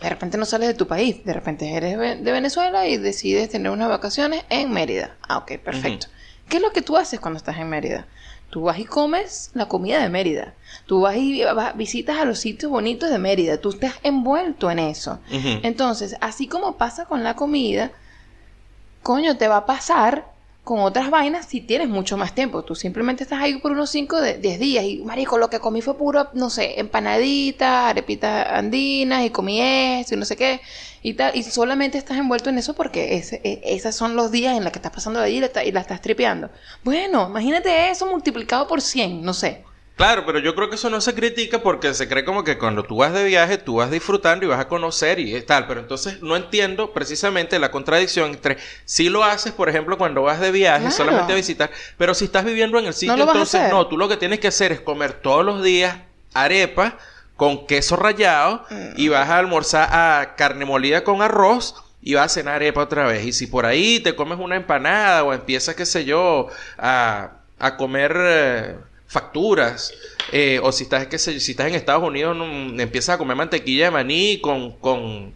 de 0.00 0.08
repente 0.08 0.38
no 0.38 0.44
sales 0.46 0.66
de 0.68 0.74
tu 0.74 0.86
país, 0.88 1.24
de 1.24 1.32
repente 1.34 1.70
eres 1.72 1.98
de 2.24 2.32
Venezuela 2.32 2.88
y 2.88 2.96
decides 2.96 3.50
tener 3.50 3.70
unas 3.70 3.88
vacaciones 3.90 4.42
en 4.48 4.72
Mérida. 4.72 5.16
Ah, 5.28 5.36
ok, 5.38 5.58
perfecto. 5.58 6.06
¿Qué 6.48 6.56
es 6.56 6.62
lo 6.62 6.72
que 6.72 6.82
tú 6.82 6.96
haces 6.96 7.20
cuando 7.20 7.36
estás 7.38 7.58
en 7.58 7.68
Mérida? 7.68 8.06
Tú 8.50 8.62
vas 8.62 8.78
y 8.78 8.84
comes 8.84 9.50
la 9.54 9.66
comida 9.66 10.00
de 10.02 10.08
Mérida. 10.08 10.54
Tú 10.86 11.02
vas 11.02 11.16
y 11.16 11.42
vas- 11.44 11.76
visitas 11.76 12.18
a 12.18 12.24
los 12.24 12.38
sitios 12.38 12.70
bonitos 12.72 13.10
de 13.10 13.18
Mérida. 13.18 13.58
Tú 13.58 13.70
estás 13.70 13.94
envuelto 14.02 14.70
en 14.70 14.78
eso. 14.78 15.20
Entonces, 15.62 16.16
así 16.20 16.48
como 16.48 16.76
pasa 16.76 17.04
con 17.06 17.22
la 17.22 17.34
comida, 17.36 17.92
coño, 19.02 19.36
te 19.36 19.48
va 19.48 19.58
a 19.58 19.66
pasar 19.66 20.31
con 20.64 20.80
otras 20.80 21.10
vainas 21.10 21.46
si 21.46 21.60
tienes 21.60 21.88
mucho 21.88 22.16
más 22.16 22.34
tiempo. 22.34 22.62
Tú 22.62 22.74
simplemente 22.74 23.24
estás 23.24 23.40
ahí 23.40 23.58
por 23.58 23.72
unos 23.72 23.90
5 23.90 24.20
de 24.20 24.38
10 24.38 24.60
días 24.60 24.84
y, 24.84 24.98
marico, 24.98 25.38
lo 25.38 25.50
que 25.50 25.58
comí 25.58 25.82
fue 25.82 25.96
puro, 25.96 26.28
no 26.34 26.50
sé, 26.50 26.78
empanaditas, 26.78 27.90
arepitas 27.90 28.46
andinas 28.48 29.24
y 29.24 29.30
comí 29.30 29.60
esto 29.60 30.14
y 30.14 30.18
no 30.18 30.24
sé 30.24 30.36
qué 30.36 30.60
y 31.02 31.14
tal. 31.14 31.36
Y 31.36 31.42
solamente 31.42 31.98
estás 31.98 32.16
envuelto 32.16 32.50
en 32.50 32.58
eso 32.58 32.74
porque 32.74 33.16
ese, 33.16 33.40
esos 33.64 33.94
son 33.94 34.14
los 34.14 34.30
días 34.30 34.56
en 34.56 34.62
los 34.62 34.72
que 34.72 34.78
estás 34.78 34.92
pasando 34.92 35.18
de 35.18 35.26
allí 35.26 35.38
y 35.38 35.72
la 35.72 35.80
estás 35.80 36.00
tripeando. 36.00 36.50
Bueno, 36.84 37.26
imagínate 37.28 37.90
eso 37.90 38.06
multiplicado 38.06 38.68
por 38.68 38.80
100, 38.80 39.22
no 39.22 39.34
sé. 39.34 39.64
Claro, 40.02 40.26
pero 40.26 40.40
yo 40.40 40.56
creo 40.56 40.68
que 40.68 40.74
eso 40.74 40.90
no 40.90 41.00
se 41.00 41.14
critica 41.14 41.60
porque 41.62 41.94
se 41.94 42.08
cree 42.08 42.24
como 42.24 42.42
que 42.42 42.58
cuando 42.58 42.82
tú 42.82 42.96
vas 42.96 43.12
de 43.12 43.22
viaje, 43.22 43.56
tú 43.56 43.76
vas 43.76 43.88
disfrutando 43.88 44.44
y 44.44 44.48
vas 44.48 44.58
a 44.58 44.66
conocer 44.66 45.20
y 45.20 45.40
tal. 45.42 45.68
Pero 45.68 45.78
entonces 45.78 46.20
no 46.22 46.34
entiendo 46.34 46.92
precisamente 46.92 47.56
la 47.60 47.70
contradicción 47.70 48.32
entre 48.32 48.58
si 48.84 49.08
lo 49.08 49.22
haces, 49.22 49.52
por 49.52 49.68
ejemplo, 49.68 49.96
cuando 49.96 50.22
vas 50.22 50.40
de 50.40 50.50
viaje, 50.50 50.90
solamente 50.90 51.32
a 51.32 51.36
visitar, 51.36 51.70
pero 51.98 52.14
si 52.14 52.24
estás 52.24 52.44
viviendo 52.44 52.80
en 52.80 52.86
el 52.86 52.94
sitio, 52.94 53.14
entonces 53.14 53.70
no, 53.70 53.86
tú 53.86 53.96
lo 53.96 54.08
que 54.08 54.16
tienes 54.16 54.40
que 54.40 54.48
hacer 54.48 54.72
es 54.72 54.80
comer 54.80 55.12
todos 55.12 55.44
los 55.44 55.62
días 55.62 55.96
arepa 56.34 56.98
con 57.36 57.68
queso 57.68 57.94
rallado 57.94 58.64
y 58.96 59.06
vas 59.06 59.28
a 59.28 59.38
almorzar 59.38 59.88
a 59.92 60.34
carne 60.34 60.64
molida 60.64 61.04
con 61.04 61.22
arroz 61.22 61.76
y 62.02 62.14
vas 62.14 62.26
a 62.26 62.28
cenar 62.28 62.56
arepa 62.56 62.82
otra 62.82 63.06
vez. 63.06 63.24
Y 63.24 63.32
si 63.32 63.46
por 63.46 63.66
ahí 63.66 64.00
te 64.00 64.16
comes 64.16 64.40
una 64.40 64.56
empanada 64.56 65.22
o 65.22 65.32
empiezas, 65.32 65.76
qué 65.76 65.86
sé 65.86 66.04
yo, 66.04 66.48
a, 66.76 67.34
a 67.60 67.76
comer... 67.76 68.16
Eh, 68.18 68.76
facturas. 69.12 69.92
Eh, 70.32 70.58
o 70.62 70.72
si 70.72 70.84
estás, 70.84 71.06
que 71.06 71.18
si 71.18 71.50
estás 71.50 71.66
en 71.66 71.74
Estados 71.74 72.02
Unidos, 72.02 72.36
empiezas 72.78 73.14
a 73.16 73.18
comer 73.18 73.36
mantequilla 73.36 73.86
de 73.86 73.90
maní 73.90 74.40
con, 74.40 74.72
con, 74.78 75.34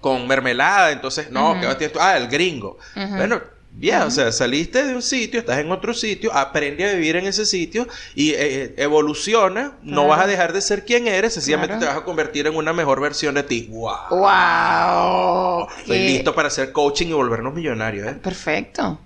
con 0.00 0.28
mermelada. 0.28 0.92
Entonces, 0.92 1.30
no, 1.30 1.58
¿qué 1.60 1.90
Ah, 1.98 2.16
el 2.16 2.28
gringo. 2.28 2.78
Bueno, 2.94 3.40
ya, 3.78 4.04
o 4.04 4.10
sea, 4.10 4.30
saliste 4.30 4.84
de 4.84 4.94
un 4.94 5.02
sitio, 5.02 5.40
estás 5.40 5.58
en 5.58 5.70
otro 5.70 5.94
sitio, 5.94 6.32
aprende 6.32 6.88
a 6.88 6.92
vivir 6.92 7.16
en 7.16 7.26
ese 7.26 7.46
sitio 7.46 7.88
y 8.14 8.30
eh, 8.30 8.74
evoluciona. 8.76 9.72
No 9.82 10.06
vas 10.06 10.20
a 10.20 10.26
dejar 10.26 10.52
de 10.52 10.60
ser 10.60 10.84
quien 10.84 11.08
eres, 11.08 11.34
sencillamente 11.34 11.76
te 11.76 11.86
vas 11.86 11.96
a 11.96 12.04
convertir 12.04 12.46
en 12.46 12.54
una 12.54 12.72
mejor 12.72 13.00
versión 13.00 13.34
de 13.34 13.42
ti. 13.42 13.68
¡Wow! 13.70 13.92
¡Wow! 14.10 15.68
Estoy 15.78 15.98
listo 15.98 16.34
para 16.34 16.48
hacer 16.48 16.72
coaching 16.72 17.08
y 17.08 17.12
volvernos 17.12 17.54
millonarios, 17.54 18.08
¿eh? 18.08 18.14
Perfecto. 18.22 18.98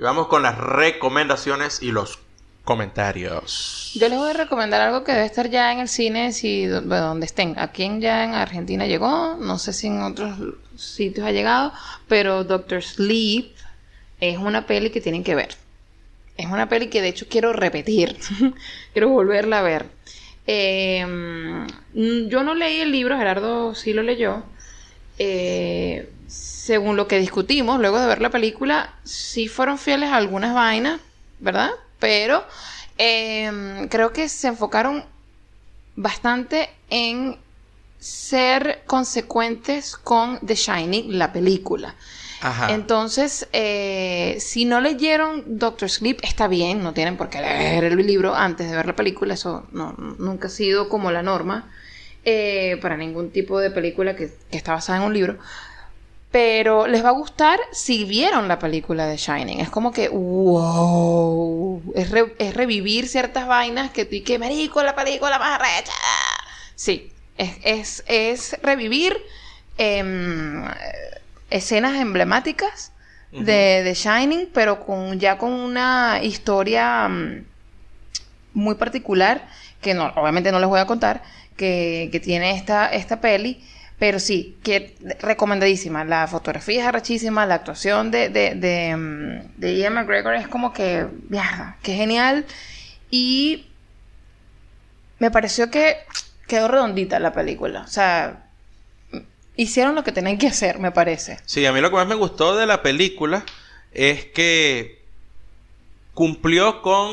Y 0.00 0.02
vamos 0.02 0.28
con 0.28 0.42
las 0.42 0.56
recomendaciones 0.56 1.82
y 1.82 1.92
los 1.92 2.20
comentarios. 2.64 3.92
Yo 3.94 4.08
les 4.08 4.18
voy 4.18 4.30
a 4.30 4.32
recomendar 4.32 4.80
algo 4.80 5.04
que 5.04 5.12
debe 5.12 5.26
estar 5.26 5.50
ya 5.50 5.74
en 5.74 5.80
el 5.80 5.88
cine, 5.88 6.32
si 6.32 6.64
donde 6.64 7.26
estén. 7.26 7.58
Aquí 7.58 7.82
en, 7.82 8.00
ya 8.00 8.24
en 8.24 8.32
Argentina 8.32 8.86
llegó, 8.86 9.36
no 9.38 9.58
sé 9.58 9.74
si 9.74 9.88
en 9.88 10.00
otros 10.00 10.38
sitios 10.74 11.26
ha 11.26 11.32
llegado, 11.32 11.74
pero 12.08 12.44
Doctor 12.44 12.82
Sleep 12.82 13.52
es 14.22 14.38
una 14.38 14.66
peli 14.66 14.88
que 14.88 15.02
tienen 15.02 15.22
que 15.22 15.34
ver. 15.34 15.50
Es 16.38 16.46
una 16.46 16.66
peli 16.66 16.86
que 16.86 17.02
de 17.02 17.08
hecho 17.08 17.26
quiero 17.28 17.52
repetir, 17.52 18.16
quiero 18.94 19.10
volverla 19.10 19.58
a 19.58 19.62
ver. 19.62 19.84
Em, 20.46 21.66
yo 21.92 22.42
no 22.42 22.54
leí 22.54 22.80
el 22.80 22.90
libro, 22.90 23.18
Gerardo 23.18 23.74
sí 23.74 23.92
lo 23.92 24.02
leyó. 24.02 24.44
Eh, 25.18 26.08
según 26.30 26.96
lo 26.96 27.08
que 27.08 27.18
discutimos 27.18 27.80
luego 27.80 27.98
de 27.98 28.06
ver 28.06 28.20
la 28.20 28.30
película, 28.30 28.94
sí 29.02 29.48
fueron 29.48 29.78
fieles 29.78 30.10
a 30.10 30.16
algunas 30.16 30.54
vainas, 30.54 31.00
¿verdad? 31.40 31.70
Pero 31.98 32.44
em, 32.98 33.88
creo 33.88 34.12
que 34.12 34.28
se 34.28 34.46
enfocaron 34.46 35.04
bastante 35.96 36.70
en 36.88 37.36
ser 37.98 38.82
consecuentes 38.86 39.96
con 39.96 40.38
The 40.46 40.54
Shining, 40.54 41.18
la 41.18 41.32
película. 41.32 41.96
Ajá. 42.40 42.72
Entonces, 42.72 43.48
eh, 43.52 44.36
si 44.38 44.64
no 44.64 44.80
leyeron 44.80 45.58
Doctor 45.58 45.90
Sleep, 45.90 46.20
está 46.22 46.46
bien, 46.46 46.82
no 46.82 46.94
tienen 46.94 47.16
por 47.16 47.28
qué 47.28 47.40
leer 47.40 47.84
el 47.84 47.96
libro 48.06 48.34
antes 48.34 48.70
de 48.70 48.76
ver 48.76 48.86
la 48.86 48.96
película, 48.96 49.34
eso 49.34 49.66
no, 49.72 49.92
nunca 50.18 50.46
ha 50.46 50.50
sido 50.50 50.88
como 50.88 51.10
la 51.10 51.22
norma 51.22 51.70
eh, 52.24 52.78
para 52.80 52.96
ningún 52.96 53.30
tipo 53.30 53.58
de 53.58 53.70
película 53.70 54.14
que, 54.14 54.32
que 54.50 54.56
está 54.56 54.72
basada 54.72 55.00
en 55.00 55.04
un 55.04 55.12
libro. 55.12 55.38
Pero 56.30 56.86
les 56.86 57.04
va 57.04 57.08
a 57.08 57.12
gustar 57.12 57.58
si 57.72 58.04
vieron 58.04 58.46
la 58.46 58.60
película 58.60 59.06
de 59.06 59.16
Shining. 59.16 59.60
Es 59.60 59.68
como 59.68 59.90
que, 59.90 60.08
wow. 60.08 61.82
Es, 61.94 62.54
revivir 62.54 63.08
ciertas 63.08 63.48
vainas 63.48 63.90
que 63.90 64.04
tú 64.04 64.14
y 64.14 64.20
que, 64.20 64.38
marico, 64.38 64.82
la 64.82 64.94
película 64.94 65.40
más 65.40 65.58
recha. 65.58 65.92
Sí, 66.76 67.10
es, 67.36 68.04
es, 68.06 68.56
revivir 68.62 69.16
em, 69.76 70.64
escenas 71.50 71.96
emblemáticas 72.00 72.92
de, 73.32 73.82
de, 73.82 73.94
Shining, 73.94 74.50
pero 74.52 74.84
con 74.84 75.18
ya 75.18 75.36
con 75.36 75.52
una 75.52 76.20
historia 76.22 77.08
mm, 77.08 77.44
muy 78.54 78.76
particular, 78.76 79.48
que 79.80 79.94
no, 79.94 80.06
obviamente 80.16 80.52
no 80.52 80.60
les 80.60 80.68
voy 80.68 80.80
a 80.80 80.86
contar, 80.86 81.22
que, 81.56 82.08
que 82.12 82.20
tiene 82.20 82.56
esta, 82.56 82.86
esta 82.88 83.20
peli 83.20 83.64
pero 84.00 84.18
sí, 84.18 84.56
que 84.62 84.96
recomendadísima. 85.20 86.06
La 86.06 86.26
fotografía 86.26 86.80
es 86.80 86.88
arrachísima, 86.88 87.44
la 87.44 87.56
actuación 87.56 88.10
de, 88.10 88.30
de, 88.30 88.54
de, 88.54 88.96
mm, 88.96 89.62
Ian 89.62 89.92
McGregor 89.92 90.34
es 90.36 90.48
como 90.48 90.72
que, 90.72 91.06
mierda, 91.28 91.76
que 91.82 91.94
genial. 91.94 92.46
Y 93.10 93.66
me 95.18 95.30
pareció 95.30 95.70
que 95.70 95.98
quedó 96.48 96.66
redondita 96.66 97.20
la 97.20 97.34
película. 97.34 97.82
O 97.82 97.88
sea, 97.88 98.46
hicieron 99.54 99.94
lo 99.94 100.02
que 100.02 100.12
tenían 100.12 100.38
que 100.38 100.46
hacer, 100.46 100.78
me 100.78 100.92
parece. 100.92 101.38
Sí, 101.44 101.66
a 101.66 101.72
mí 101.72 101.82
lo 101.82 101.90
que 101.90 101.96
más 101.96 102.06
me 102.06 102.14
gustó 102.14 102.56
de 102.56 102.64
la 102.64 102.80
película 102.80 103.44
es 103.92 104.24
que 104.24 105.02
cumplió 106.14 106.80
con 106.80 107.12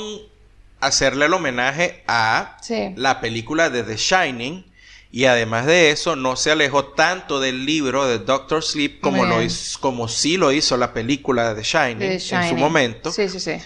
hacerle 0.80 1.26
el 1.26 1.34
homenaje 1.34 2.06
a 2.08 2.56
la 2.96 3.20
película 3.20 3.70
de 3.70 3.84
The 3.84 3.98
Shining 3.98 4.67
y 5.12 5.26
además 5.26 5.66
de 5.66 5.92
eso, 5.92 6.16
no 6.16 6.36
se 6.36 6.52
alejó 6.52 6.86
tanto 6.86 7.40
del 7.40 7.66
libro 7.66 8.06
de 8.08 8.20
Doctor 8.20 8.64
Sleep 8.64 9.00
como, 9.00 9.26
lo 9.26 9.42
hizo, 9.42 9.80
como 9.80 10.08
sí 10.08 10.38
lo 10.38 10.52
hizo 10.52 10.76
la 10.76 10.94
película 10.94 11.54
de 11.54 11.62
The 11.62 11.68
Shining, 11.68 12.12
en 12.12 12.20
su 12.50 12.56
momento. 12.56 13.12
Sí, 13.12 13.30
sí, 13.30 13.40
sí. 13.40 13.58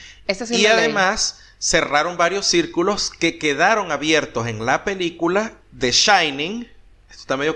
y 0.51 0.65
además 0.67 1.39
cerraron 1.57 2.17
varios 2.17 2.45
círculos 2.45 3.09
que 3.09 3.37
quedaron 3.37 3.91
abiertos 3.91 4.47
en 4.47 4.65
la 4.65 4.83
película 4.83 5.53
de 5.71 5.91
Shining. 5.91 6.67
Esto 7.09 7.21
está 7.21 7.37
medio, 7.37 7.55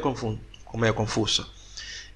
medio 0.74 0.96
confuso. 0.96 1.52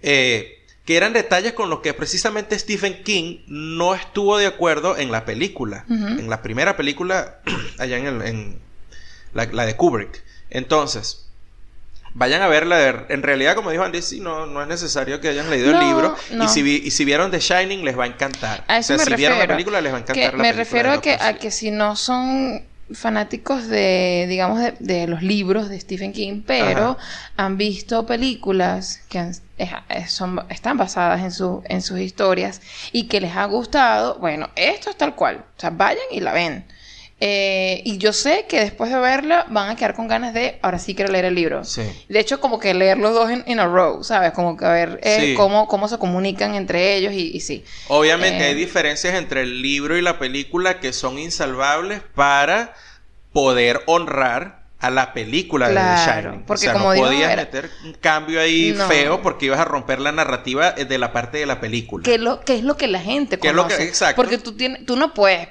Eh, 0.02 0.56
que 0.86 0.98
eran 0.98 1.14
detalles 1.14 1.54
con 1.54 1.70
los 1.70 1.82
que 1.82 1.94
precisamente 1.94 2.58
Stephen 2.58 3.04
King 3.04 3.44
no 3.46 3.94
estuvo 3.94 4.40
de 4.40 4.48
acuerdo 4.48 4.98
en 4.98 5.12
la 5.12 5.24
película. 5.24 5.86
En 5.88 6.32
la 6.32 6.42
primera 6.42 6.76
película, 6.76 7.42
allá 7.78 7.98
en, 7.98 8.60
la, 9.34 9.46
la 9.46 9.66
de 9.68 9.76
Kubrick. 9.76 10.24
Entonces, 10.50 11.29
Vayan 12.14 12.41
a 12.41 12.47
verla. 12.47 13.05
En 13.10 13.24
realidad, 13.24 13.55
como 13.55 13.72
dijo 13.72 13.84
Andy, 13.84 14.01
sí, 14.01 14.20
no, 14.20 14.45
no 14.45 14.62
es 14.62 14.68
necesario 14.68 15.20
que 15.22 15.30
hayan 15.30 15.49
leído 15.49 15.72
el 15.72 15.80
libro. 15.80 16.16
Y, 16.43 16.47
si 16.47 16.62
y 16.62 16.91
si 16.91 17.05
vieron 17.05 17.32
The 17.32 17.39
Shining, 17.39 17.84
les 17.84 17.97
va 17.97 18.05
a 18.05 18.07
encantar. 18.07 18.64
A 18.68 18.78
eso 18.78 18.93
o 18.93 18.97
sea, 18.97 19.05
si 19.05 19.16
vieron 19.16 19.39
la 19.39 19.47
película, 19.47 19.82
les 19.82 19.93
va 19.93 19.97
a 19.97 20.01
encantar 20.01 20.38
Me 20.38 20.51
refiero 20.51 20.91
a 20.91 21.01
que, 21.01 21.14
a 21.14 21.34
que 21.36 21.51
si 21.51 21.72
no 21.72 21.95
son 21.95 22.64
fanáticos 22.91 23.68
de, 23.68 24.26
digamos, 24.28 24.60
de, 24.80 25.07
los 25.07 25.22
libros 25.22 25.70
de 25.70 25.80
Stephen 25.80 26.12
King, 26.12 26.41
pero 26.45 26.97
han 27.38 27.57
visto 27.57 28.05
películas 28.05 29.01
que 29.10 29.32
son, 30.07 30.43
están 30.49 30.78
basadas 30.78 31.22
en, 31.22 31.32
su, 31.32 31.62
en 31.66 31.82
sus 31.82 31.99
historias 31.99 32.62
y 32.91 33.07
que 33.07 33.22
les 33.22 33.36
ha 33.36 33.45
gustado, 33.45 34.18
bueno, 34.20 34.49
esto 34.55 34.89
es 34.89 34.97
tal 34.97 35.16
cual. 35.16 35.45
O 35.57 35.60
sea, 35.60 35.70
vayan 35.70 36.03
y 36.12 36.20
la 36.20 36.34
ven. 36.34 36.66
Eh, 37.22 37.82
y 37.84 37.98
yo 37.98 38.14
sé 38.14 38.46
que 38.48 38.62
después 38.62 38.90
de 38.92 38.98
verla 38.98 39.46
van 39.50 39.70
a 39.70 39.76
quedar 39.76 39.94
con 39.94 40.08
ganas 40.08 40.34
de, 40.34 40.58
ahora 40.62 40.80
sí 40.80 40.96
quiero 40.96 41.12
leer 41.12 41.26
el 41.26 41.36
libro. 41.36 41.66
Sí. 41.66 41.82
De 42.08 42.20
hecho, 42.20 42.40
como 42.40 42.60
que 42.60 42.74
leer 42.74 42.98
los 42.98 43.14
dos 43.14 43.30
en, 43.30 43.60
a 43.60 43.66
row, 43.66 44.04
¿sabes? 44.04 44.32
Como 44.32 44.56
que 44.56 44.66
a 44.66 44.72
ver 44.72 45.00
eh, 45.04 45.34
cómo, 45.36 45.68
cómo 45.68 45.90
se 45.90 45.98
comunican 45.98 46.56
entre 46.56 46.96
ellos 46.96 47.14
y, 47.14 47.40
sí. 47.42 47.66
Obviamente 47.90 48.44
hay 48.44 48.54
eh, 48.54 48.56
diferencias 48.56 49.16
entre 49.16 49.42
el 49.42 49.62
libro 49.62 49.98
y 49.98 50.02
la 50.02 50.18
película 50.18 50.80
que 50.80 50.94
son 50.94 51.20
insalvables 51.20 52.02
para 52.16 52.74
poder 53.34 53.82
honrar 53.86 54.60
a 54.80 54.90
la 54.90 55.12
película 55.12 55.68
de 55.68 55.76
The 55.76 56.22
Shining. 56.22 56.44
Porque 56.44 56.70
o 56.70 56.72
sea, 56.72 56.74
como 56.74 56.96
no 56.96 57.02
podías 57.02 57.36
meter 57.36 57.70
un 57.84 57.94
cambio 57.96 58.40
ahí 58.40 58.74
feo 58.88 59.22
porque 59.22 59.48
ibas 59.48 59.60
a 59.60 59.66
romper 59.66 60.00
la 60.00 60.14
narrativa 60.14 60.72
de 60.72 60.98
la 60.98 61.12
parte 61.12 61.38
de 61.38 61.46
la 61.46 61.60
película. 61.60 62.02
¿Qué, 62.02 62.18
lo, 62.18 62.40
es 62.48 62.64
lo 62.64 62.78
que 62.78 62.88
la 62.88 63.02
gente 63.02 63.38
conoce? 63.38 63.50
Es 63.50 63.56
lo 63.56 63.68
que, 63.78 63.84
exacto. 63.84 64.16
Porque 64.16 64.38
tú, 64.38 64.54
tienes, 64.54 64.86
tú 64.86 64.96
no 64.96 65.14
puedes 65.14 65.50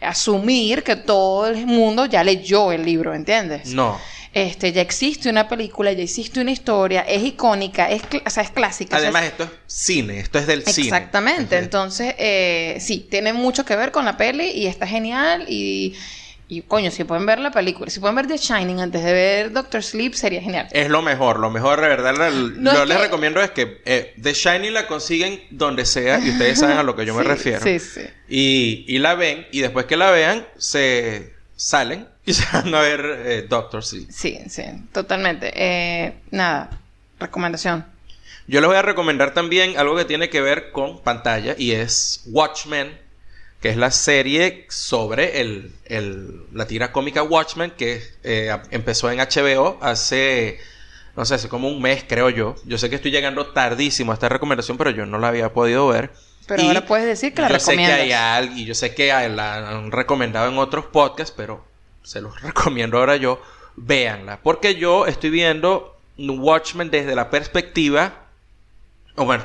asumir 0.00 0.82
que 0.82 0.96
todo 0.96 1.46
el 1.46 1.66
mundo 1.66 2.06
ya 2.06 2.22
leyó 2.22 2.72
el 2.72 2.84
libro, 2.84 3.14
¿entiendes? 3.14 3.68
No. 3.68 3.98
Este, 4.32 4.70
ya 4.70 4.82
existe 4.82 5.30
una 5.30 5.48
película, 5.48 5.92
ya 5.92 6.02
existe 6.02 6.40
una 6.40 6.50
historia, 6.50 7.00
es 7.00 7.24
icónica, 7.24 7.88
es, 7.88 8.02
o 8.24 8.28
sea, 8.28 8.42
es 8.42 8.50
clásica. 8.50 8.98
Además, 8.98 9.24
esto 9.24 9.44
es 9.44 9.50
cine, 9.66 10.18
esto 10.18 10.38
es 10.38 10.46
del 10.46 10.62
cine. 10.66 10.88
Exactamente, 10.88 11.56
entonces, 11.56 12.14
eh, 12.18 12.76
sí, 12.78 13.06
tiene 13.10 13.32
mucho 13.32 13.64
que 13.64 13.74
ver 13.76 13.92
con 13.92 14.04
la 14.04 14.18
peli 14.18 14.50
y 14.50 14.66
está 14.66 14.86
genial 14.86 15.46
y 15.48 15.94
Y 16.48 16.62
coño, 16.62 16.92
si 16.92 17.02
pueden 17.02 17.26
ver 17.26 17.40
la 17.40 17.50
película, 17.50 17.90
si 17.90 17.98
pueden 17.98 18.14
ver 18.14 18.28
The 18.28 18.36
Shining 18.38 18.78
antes 18.80 19.02
de 19.02 19.12
ver 19.12 19.50
Doctor 19.52 19.82
Sleep, 19.82 20.14
sería 20.14 20.40
genial. 20.40 20.68
Es 20.70 20.88
lo 20.88 21.02
mejor, 21.02 21.40
lo 21.40 21.50
mejor 21.50 21.80
de 21.80 21.88
verdad. 21.88 22.14
la- 22.16 22.30
No 22.30 22.72
yo 22.74 22.82
es 22.84 22.88
les 22.88 22.98
que- 22.98 23.02
recomiendo 23.02 23.40
es 23.42 23.50
que 23.50 23.82
eh, 23.84 24.14
The 24.22 24.32
Shining 24.32 24.72
la 24.72 24.86
consiguen 24.86 25.40
donde 25.50 25.84
sea 25.84 26.20
y 26.20 26.30
ustedes 26.30 26.60
saben 26.60 26.76
a 26.78 26.84
lo 26.84 26.94
que 26.94 27.04
yo 27.04 27.14
me 27.14 27.22
refiero. 27.24 27.60
Sí, 27.64 27.80
sí. 27.80 28.02
Y, 28.28 28.84
y 28.86 28.98
la 28.98 29.16
ven 29.16 29.46
y 29.50 29.60
después 29.60 29.86
que 29.86 29.96
la 29.96 30.12
vean 30.12 30.46
se 30.56 31.34
salen 31.56 32.06
y 32.24 32.32
se 32.34 32.44
van 32.52 32.72
a 32.74 32.80
ver 32.80 33.22
eh, 33.26 33.46
Doctor 33.48 33.84
Sleep. 33.84 34.08
Sí, 34.10 34.38
sí, 34.48 34.62
totalmente. 34.92 35.50
Eh, 35.52 36.14
nada, 36.30 36.70
recomendación. 37.18 37.84
Yo 38.46 38.60
les 38.60 38.68
voy 38.68 38.76
a 38.76 38.82
recomendar 38.82 39.34
también 39.34 39.76
algo 39.76 39.96
que 39.96 40.04
tiene 40.04 40.30
que 40.30 40.40
ver 40.40 40.70
con 40.70 41.02
pantalla 41.02 41.56
y 41.58 41.72
es 41.72 42.22
Watchmen, 42.26 42.96
que 43.66 43.70
es 43.72 43.76
la 43.76 43.90
serie 43.90 44.64
sobre 44.68 45.40
el, 45.40 45.72
el- 45.86 46.42
la 46.52 46.68
tira 46.68 46.92
cómica 46.92 47.24
Watchmen 47.24 47.72
que 47.72 48.00
eh, 48.22 48.56
empezó 48.70 49.10
en 49.10 49.18
HBO 49.18 49.76
hace, 49.82 50.60
no 51.16 51.24
sé, 51.24 51.34
hace 51.34 51.48
como 51.48 51.66
un 51.66 51.82
mes 51.82 52.04
creo 52.08 52.30
yo. 52.30 52.54
Yo 52.64 52.78
sé 52.78 52.88
que 52.88 52.94
estoy 52.94 53.10
llegando 53.10 53.44
tardísimo 53.48 54.12
a 54.12 54.14
esta 54.14 54.28
recomendación, 54.28 54.78
pero 54.78 54.90
yo 54.90 55.04
no 55.04 55.18
la 55.18 55.26
había 55.28 55.52
podido 55.52 55.88
ver. 55.88 56.12
Pero 56.46 56.62
Y 56.62 56.68
ahora 56.68 56.86
puedes 56.86 57.06
decir 57.06 57.34
que 57.34 57.42
la 57.42 57.48
yo 57.48 57.58
sé 57.58 57.74
que 57.76 57.86
hay 57.86 58.12
alguien, 58.12 58.56
y 58.58 58.66
yo 58.66 58.74
sé 58.76 58.94
que 58.94 59.10
hay- 59.10 59.34
la 59.34 59.68
han 59.70 59.90
recomendado 59.90 60.48
en 60.48 60.58
otros 60.58 60.84
podcasts, 60.84 61.34
pero 61.36 61.64
se 62.04 62.20
los 62.20 62.40
recomiendo 62.42 62.98
ahora 62.98 63.16
yo. 63.16 63.42
Véanla. 63.74 64.38
Porque 64.44 64.76
yo 64.76 65.06
estoy 65.08 65.30
viendo 65.30 65.98
Watchmen 66.18 66.88
desde 66.88 67.16
la 67.16 67.30
perspectiva, 67.30 68.26
o 69.16 69.24
bueno, 69.24 69.42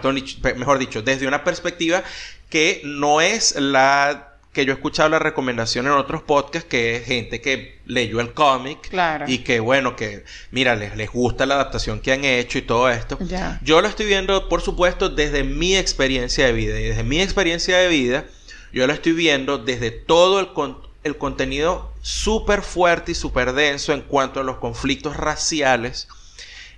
mejor 0.57 0.77
dicho, 0.77 1.01
desde 1.01 1.27
una 1.27 1.43
perspectiva 1.43 2.03
que 2.51 2.81
no 2.85 3.19
es 3.21 3.55
la 3.55 4.27
que 4.53 4.65
yo 4.65 4.73
he 4.73 4.75
escuchado 4.75 5.07
la 5.07 5.17
recomendación 5.17 5.85
en 5.85 5.93
otros 5.93 6.23
podcasts, 6.23 6.67
que 6.69 6.97
es 6.97 7.05
gente 7.05 7.39
que 7.39 7.79
leyó 7.85 8.19
el 8.19 8.33
cómic 8.33 8.89
Claro. 8.89 9.23
y 9.25 9.39
que 9.39 9.61
bueno, 9.61 9.95
que 9.95 10.25
mira, 10.51 10.75
les, 10.75 10.97
les 10.97 11.09
gusta 11.09 11.45
la 11.45 11.55
adaptación 11.55 12.01
que 12.01 12.11
han 12.11 12.25
hecho 12.25 12.57
y 12.57 12.61
todo 12.63 12.89
esto. 12.89 13.17
Ya. 13.21 13.59
Yo 13.63 13.79
lo 13.81 13.87
estoy 13.87 14.07
viendo, 14.07 14.49
por 14.49 14.61
supuesto, 14.61 15.07
desde 15.09 15.45
mi 15.45 15.77
experiencia 15.77 16.45
de 16.45 16.51
vida. 16.51 16.77
Y 16.79 16.83
desde 16.83 17.03
mi 17.03 17.21
experiencia 17.21 17.77
de 17.77 17.87
vida, 17.87 18.25
yo 18.73 18.85
lo 18.87 18.91
estoy 18.93 19.13
viendo 19.13 19.57
desde 19.57 19.89
todo 19.89 20.41
el, 20.41 20.51
con- 20.51 20.79
el 21.05 21.17
contenido 21.17 21.93
súper 22.01 22.61
fuerte 22.61 23.13
y 23.13 23.15
súper 23.15 23.53
denso 23.53 23.93
en 23.93 24.01
cuanto 24.01 24.41
a 24.41 24.43
los 24.43 24.57
conflictos 24.57 25.15
raciales 25.15 26.09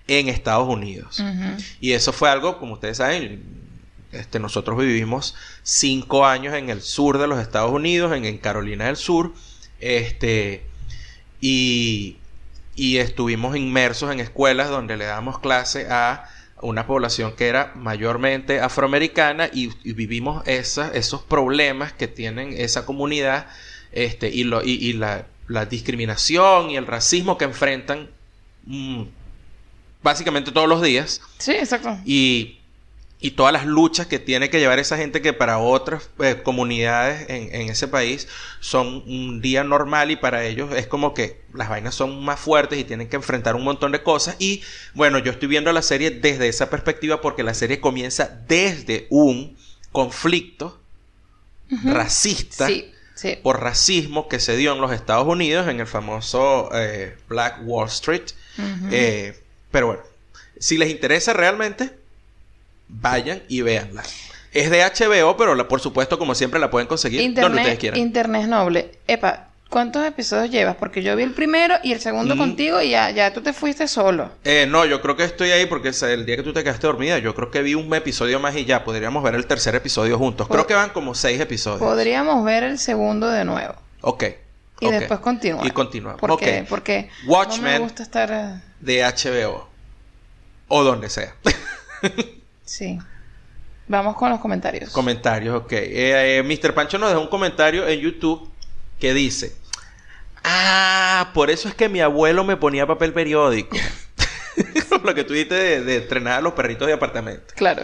en 0.07 0.29
Estados 0.29 0.67
Unidos. 0.69 1.23
Y 1.81 1.93
eso 1.93 2.13
fue 2.13 2.29
algo, 2.29 2.59
como 2.59 2.73
ustedes 2.73 2.97
saben, 2.97 3.62
este, 4.13 4.39
nosotros 4.39 4.77
vivimos 4.77 5.35
cinco 5.63 6.25
años 6.25 6.53
en 6.53 6.69
el 6.69 6.81
sur 6.81 7.17
de 7.17 7.27
los 7.27 7.39
Estados 7.39 7.71
Unidos, 7.71 8.15
en, 8.15 8.25
en 8.25 8.37
Carolina 8.37 8.85
del 8.85 8.95
Sur, 8.95 9.33
este, 9.79 10.63
y, 11.41 12.17
y 12.75 12.97
estuvimos 12.97 13.55
inmersos 13.57 14.11
en 14.11 14.19
escuelas 14.19 14.69
donde 14.69 14.97
le 14.97 15.05
damos 15.05 15.39
clase 15.39 15.87
a 15.89 16.29
una 16.61 16.87
población 16.87 17.35
que 17.35 17.47
era 17.47 17.73
mayormente 17.75 18.61
afroamericana 18.61 19.49
y, 19.51 19.69
y 19.83 19.91
vivimos 19.93 20.47
esa- 20.47 20.91
esos 20.93 21.21
problemas 21.21 21.91
que 21.91 22.07
tienen 22.07 22.53
esa 22.57 22.85
comunidad 22.85 23.47
este, 23.91 24.29
y, 24.29 24.45
lo, 24.45 24.63
y, 24.63 24.71
y 24.71 24.93
la, 24.93 25.25
la 25.49 25.65
discriminación 25.65 26.69
y 26.71 26.77
el 26.77 26.87
racismo 26.87 27.37
que 27.37 27.43
enfrentan 27.45 28.09
mm, 28.65 29.03
básicamente 30.01 30.51
todos 30.51 30.69
los 30.69 30.81
días 30.81 31.21
Sí, 31.37 31.51
exacto. 31.51 31.97
y, 32.05 32.59
y 33.23 33.31
todas 33.31 33.53
las 33.53 33.65
luchas 33.65 34.05
que 34.05 34.19
tiene 34.19 34.49
que 34.49 34.59
llevar 34.59 34.79
esa 34.79 34.97
gente 34.97 35.21
que 35.21 35.31
para 35.31 35.57
otras 35.57 36.09
eh, 36.19 36.41
comunidades 36.43 37.29
en, 37.29 37.55
en 37.55 37.69
ese 37.69 37.87
país 37.87 38.27
son 38.59 39.01
un 39.07 39.41
día 39.41 39.63
normal 39.63 40.11
y 40.11 40.17
para 40.17 40.43
ellos 40.43 40.75
es 40.75 40.87
como 40.87 41.13
que 41.13 41.41
las 41.53 41.69
vainas 41.69 41.95
son 41.95 42.23
más 42.23 42.39
fuertes 42.39 42.77
y 42.77 42.83
tienen 42.83 43.07
que 43.07 43.15
enfrentar 43.15 43.55
un 43.55 43.63
montón 43.63 43.93
de 43.93 44.03
cosas 44.03 44.35
y 44.39 44.61
bueno 44.93 45.19
yo 45.19 45.31
estoy 45.31 45.47
viendo 45.47 45.71
la 45.71 45.81
serie 45.81 46.11
desde 46.11 46.49
esa 46.49 46.69
perspectiva 46.69 47.21
porque 47.21 47.43
la 47.43 47.53
serie 47.53 47.79
comienza 47.79 48.27
desde 48.47 49.07
un 49.09 49.55
conflicto 49.93 50.81
racista 51.85 52.67
Sí, 52.67 52.91
sí. 53.15 53.37
por 53.41 53.61
racismo 53.61 54.27
que 54.27 54.39
se 54.39 54.57
dio 54.57 54.73
en 54.73 54.81
los 54.81 54.91
Estados 54.91 55.27
Unidos 55.27 55.67
en 55.69 55.79
el 55.79 55.87
famoso 55.87 56.69
eh, 56.73 57.15
Black 57.29 57.61
Wall 57.63 57.87
Street. 57.87 58.23
Eh, 58.91 59.39
pero 59.71 59.87
bueno, 59.87 60.03
si 60.59 60.77
les 60.77 60.89
interesa 60.91 61.33
realmente, 61.33 62.02
vayan 63.01 63.43
y 63.47 63.61
véanla. 63.61 64.03
Es 64.51 64.69
de 64.69 64.83
HBO, 64.83 65.35
pero 65.35 65.55
la- 65.55 65.67
por 65.67 65.81
supuesto, 65.81 66.19
como 66.19 66.35
siempre, 66.35 66.59
la 66.59 66.69
pueden 66.69 66.87
conseguir 66.87 67.19
donde 67.21 67.41
ustedes 67.41 67.55
Internet, 67.57 67.79
quieran. 67.79 67.99
Internet 67.99 68.47
noble. 68.47 68.91
Epa, 69.07 69.47
¿cuántos 69.69 70.05
episodios 70.05 70.51
llevas? 70.51 70.75
Porque 70.75 71.01
yo 71.01 71.15
vi 71.15 71.23
el 71.23 71.31
primero 71.33 71.75
y 71.83 71.91
el 71.91 71.99
segundo 71.99 72.35
Mm. 72.35 72.37
contigo 72.37 72.79
y 72.81 72.91
ya, 72.91 73.09
ya 73.09 73.33
tú 73.33 73.41
te 73.41 73.51
fuiste 73.51 73.87
solo. 73.87 74.29
Eh, 74.43 74.67
no, 74.69 74.85
yo 74.85 75.01
creo 75.01 75.15
que 75.15 75.23
estoy 75.23 75.49
ahí 75.49 75.65
porque 75.65 75.89
es 75.89 76.03
el 76.03 76.25
día 76.27 76.35
que 76.35 76.43
tú 76.43 76.53
te 76.53 76.63
quedaste 76.63 76.85
dormida, 76.85 77.17
yo 77.17 77.33
creo 77.33 77.49
que 77.49 77.63
vi 77.63 77.73
un 77.73 77.91
episodio 77.95 78.39
más 78.39 78.55
y 78.55 78.65
ya 78.65 78.83
podríamos 78.83 79.23
ver 79.23 79.33
el 79.33 79.47
tercer 79.47 79.73
episodio 79.73 80.19
juntos. 80.19 80.47
Creo 80.47 80.67
que 80.67 80.75
van 80.75 80.91
como 80.91 81.15
seis 81.15 81.41
episodios. 81.41 81.79
Podríamos 81.79 82.45
ver 82.45 82.63
el 82.63 82.77
segundo 82.77 83.27
de 83.29 83.45
nuevo. 83.45 83.73
Ok. 84.01 84.25
Y 84.81 84.91
después 84.91 85.19
continuar. 85.21 85.65
Y 85.65 85.71
continuamos. 85.71 86.19
¿Por 86.19 86.37
qué? 86.37 86.65
Porque 86.69 87.09
Watchmen. 87.25 87.63
no 87.63 87.69
me 87.71 87.79
gusta 87.79 88.03
estar... 88.03 88.29
eh, 88.31 88.61
De 88.81 89.01
HBO. 89.03 89.67
O 90.67 90.83
donde 90.83 91.09
sea. 91.09 91.33
Sí. 92.73 92.97
Vamos 93.87 94.15
con 94.15 94.31
los 94.31 94.39
comentarios. 94.39 94.89
Comentarios, 94.89 95.55
ok. 95.55 95.71
Eh, 95.73 96.37
eh, 96.39 96.43
Mr. 96.43 96.73
Pancho 96.73 96.97
nos 96.97 97.09
dejó 97.09 97.21
un 97.21 97.27
comentario 97.27 97.87
en 97.87 97.99
YouTube 97.99 98.49
que 98.99 99.13
dice: 99.13 99.55
Ah, 100.43 101.29
por 101.35 101.51
eso 101.51 101.69
es 101.69 101.75
que 101.75 101.87
mi 101.87 101.99
abuelo 101.99 102.43
me 102.43 102.57
ponía 102.57 102.87
papel 102.87 103.13
periódico. 103.13 103.77
Lo 105.03 105.13
que 105.13 105.23
tú 105.23 105.33
dijiste 105.33 105.55
de, 105.55 105.83
de 105.83 105.97
entrenar 105.97 106.39
a 106.39 106.41
los 106.41 106.53
perritos 106.53 106.87
de 106.87 106.93
apartamento. 106.93 107.53
Claro. 107.55 107.83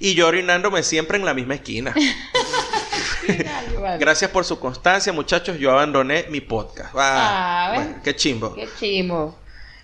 Y 0.00 0.14
yo 0.14 0.26
orinándome 0.26 0.82
siempre 0.82 1.16
en 1.16 1.24
la 1.24 1.34
misma 1.34 1.54
esquina. 1.54 1.94
Gracias 4.00 4.30
por 4.32 4.44
su 4.44 4.58
constancia, 4.58 5.12
muchachos. 5.12 5.58
Yo 5.58 5.70
abandoné 5.70 6.26
mi 6.30 6.40
podcast. 6.40 6.92
Ah, 6.96 7.68
Ah, 7.68 7.72
bueno, 7.74 7.96
qué 8.02 8.16
chimbo. 8.16 8.54
Qué 8.54 8.68
chimo. 8.80 9.38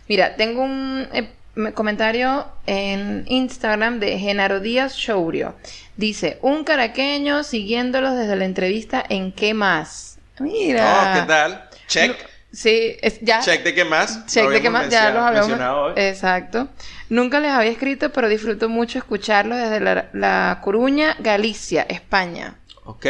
Mira, 0.09 0.35
tengo 0.35 0.63
un 0.63 1.07
eh, 1.13 1.31
comentario 1.75 2.47
en 2.67 3.25
Instagram 3.27 4.01
de 4.01 4.19
Genaro 4.19 4.61
Díaz 4.61 4.95
Shourio. 4.95 5.55
Dice, 5.97 6.39
un 6.43 6.65
caraqueño 6.65 7.43
siguiéndolos 7.45 8.17
desde 8.17 8.37
la 8.37 8.45
entrevista 8.45 9.05
en 9.09 9.33
¿Qué 9.33 9.53
más? 9.55 10.19
Mira. 10.39 11.13
Oh, 11.17 11.21
¿qué 11.21 11.27
tal? 11.27 11.69
Check. 11.87 12.17
Sí, 12.53 12.97
es, 13.03 13.21
ya. 13.21 13.41
Check 13.41 13.63
de 13.63 13.75
qué 13.75 13.85
más. 13.85 14.27
Check 14.27 14.49
de 14.49 14.61
qué 14.63 14.71
más, 14.71 14.89
ya 14.89 15.11
los 15.11 15.23
habíamos 15.23 15.49
mencionado 15.51 15.83
hoy. 15.83 15.93
Exacto. 15.97 16.69
Nunca 17.09 17.39
les 17.41 17.51
había 17.53 17.71
escrito, 17.71 18.11
pero 18.13 18.29
disfruto 18.29 18.69
mucho 18.69 18.99
escucharlos 18.99 19.59
desde 19.59 19.79
la, 19.81 20.09
la 20.13 20.59
Coruña, 20.63 21.15
Galicia, 21.21 21.83
España. 21.89 22.55
Ok. 22.85 23.07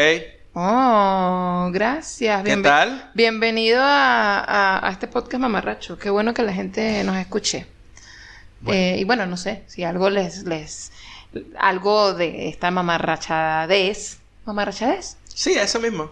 Oh, 0.53 1.71
gracias. 1.73 2.43
¿Qué 2.43 2.57
tal? 2.57 3.11
Bienvenido 3.15 3.81
a, 3.83 4.41
a- 4.41 4.87
a 4.89 4.91
este 4.91 5.07
podcast 5.07 5.41
mamarracho. 5.41 5.99
Qué 5.99 6.11
bueno 6.11 6.35
que 6.35 6.43
la 6.43 6.53
gente 6.53 7.03
nos 7.05 7.17
escuche. 7.17 7.67
Bueno. 8.61 8.81
Eh, 8.81 8.97
y 8.99 9.05
bueno, 9.05 9.27
no 9.27 9.37
sé, 9.37 9.63
si 9.67 9.85
algo 9.85 10.11
les, 10.11 10.45
les, 10.45 10.93
algo 11.59 12.15
de 12.15 12.49
esta 12.49 12.71
mamarrachadez. 12.71 14.19
¿Mamarrachadez? 14.45 15.17
Sí, 15.27 15.53
eso 15.53 15.79
mismo. 15.81 16.11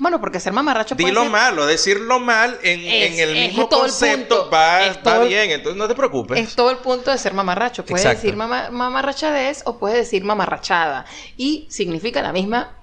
Bueno, 0.00 0.20
porque 0.20 0.38
ser 0.38 0.52
mamarracho 0.52 0.94
puede 0.96 1.08
Dilo 1.08 1.22
ser- 1.22 1.30
malo, 1.30 1.66
decirlo 1.66 2.20
mal 2.20 2.56
en, 2.62 2.80
Es- 2.80 3.12
en 3.12 3.18
el 3.28 3.36
es 3.36 3.48
mismo 3.48 3.68
concepto 3.68 4.48
va, 4.48 4.84
el- 4.86 5.28
bien, 5.28 5.50
entonces 5.50 5.76
no 5.76 5.88
te 5.88 5.94
preocupes. 5.96 6.38
Es 6.38 6.54
todo 6.54 6.70
el 6.70 6.76
punto 6.76 7.10
de 7.10 7.18
ser 7.18 7.34
mamarracho. 7.34 7.84
Puedes 7.84 8.04
Exacto. 8.04 8.22
decir 8.22 8.36
mama- 8.36 8.70
mamarrachadez 8.70 9.62
o 9.64 9.76
puedes 9.78 9.98
decir 9.98 10.22
mamarrachada. 10.24 11.04
Y 11.36 11.66
significa 11.68 12.22
la 12.22 12.32
misma 12.32 12.76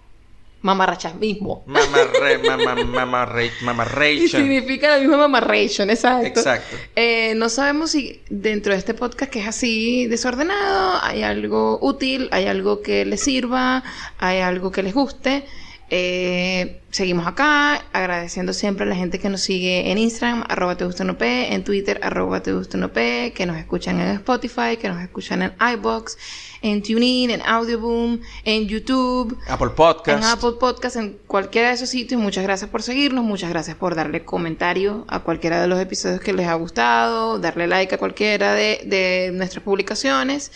mamarrachamismo. 0.66 1.64
Mamarre, 1.68 2.38
mama, 2.44 2.76
mamarre, 2.84 3.46
Y 3.62 3.64
mamarration. 3.64 4.42
significa 4.42 4.90
la 4.90 5.00
misma 5.00 5.18
mamarration, 5.18 5.90
exacto. 5.90 6.28
Exacto. 6.28 6.76
Eh, 6.96 7.34
no 7.36 7.50
sabemos 7.50 7.92
si 7.92 8.22
dentro 8.30 8.74
de 8.74 8.80
este 8.80 8.94
podcast 8.94 9.32
que 9.32 9.40
es 9.42 9.48
así 9.48 10.08
desordenado 10.08 11.00
hay 11.04 11.22
algo 11.24 11.78
útil, 11.82 12.30
hay 12.32 12.46
algo 12.48 12.82
que 12.82 13.06
les 13.06 13.22
sirva, 13.22 13.84
hay 14.18 14.40
algo 14.40 14.72
que 14.72 14.82
les 14.84 14.94
guste. 14.94 15.46
Eh, 15.92 16.82
seguimos 16.90 17.28
acá, 17.28 17.86
agradeciendo 17.94 18.54
siempre 18.54 18.86
a 18.86 18.90
la 18.90 18.96
gente 18.96 19.20
que 19.20 19.30
nos 19.30 19.42
sigue 19.42 19.92
en 19.92 20.00
Instagram, 20.00 20.44
arroba 20.50 20.76
te 20.76 20.86
gusta 20.86 21.04
en 21.04 21.64
Twitter, 21.64 22.00
arroba 22.02 22.42
te 22.42 22.54
gusta 22.54 22.80
que 22.92 23.46
nos 23.46 23.58
escuchan 23.58 24.02
en 24.02 24.08
Spotify, 24.16 24.78
que 24.82 24.90
nos 24.90 25.00
escuchan 25.02 25.44
en 25.44 25.54
iBox, 25.74 26.18
en 26.66 26.82
TuneIn, 26.82 27.30
en 27.30 27.42
Audioboom, 27.44 28.20
en 28.44 28.68
YouTube, 28.68 29.38
Apple 29.48 29.70
Podcast. 29.70 30.18
en 30.18 30.24
Apple 30.24 30.54
Podcast, 30.60 30.96
en 30.96 31.18
cualquiera 31.28 31.68
de 31.68 31.76
esos 31.76 31.90
sitios. 31.90 32.20
Muchas 32.20 32.44
gracias 32.44 32.70
por 32.72 32.82
seguirnos, 32.82 33.24
muchas 33.24 33.52
gracias 33.52 33.78
por 33.78 33.94
darle 33.94 34.26
comentario 34.26 35.06
a 35.08 35.20
cualquiera 35.20 35.62
de 35.62 35.68
los 35.68 35.80
episodios 35.80 36.22
que 36.22 36.34
les 36.34 36.48
ha 36.48 36.56
gustado, 36.56 37.38
darle 37.38 37.68
like 37.68 37.94
a 37.94 37.98
cualquiera 38.00 38.54
de, 38.54 38.82
de 38.86 39.30
nuestras 39.32 39.64
publicaciones. 39.64 40.52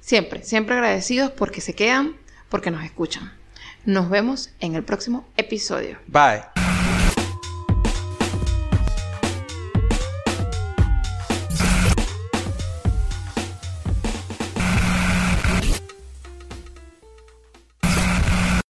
Siempre, 0.00 0.42
siempre 0.42 0.74
agradecidos 0.74 1.30
porque 1.30 1.60
se 1.60 1.74
quedan, 1.74 2.16
porque 2.48 2.72
nos 2.72 2.84
escuchan. 2.84 3.32
Nos 3.84 4.10
vemos 4.10 4.50
en 4.58 4.74
el 4.74 4.82
próximo 4.82 5.28
episodio. 5.36 5.96
Bye. 6.08 6.65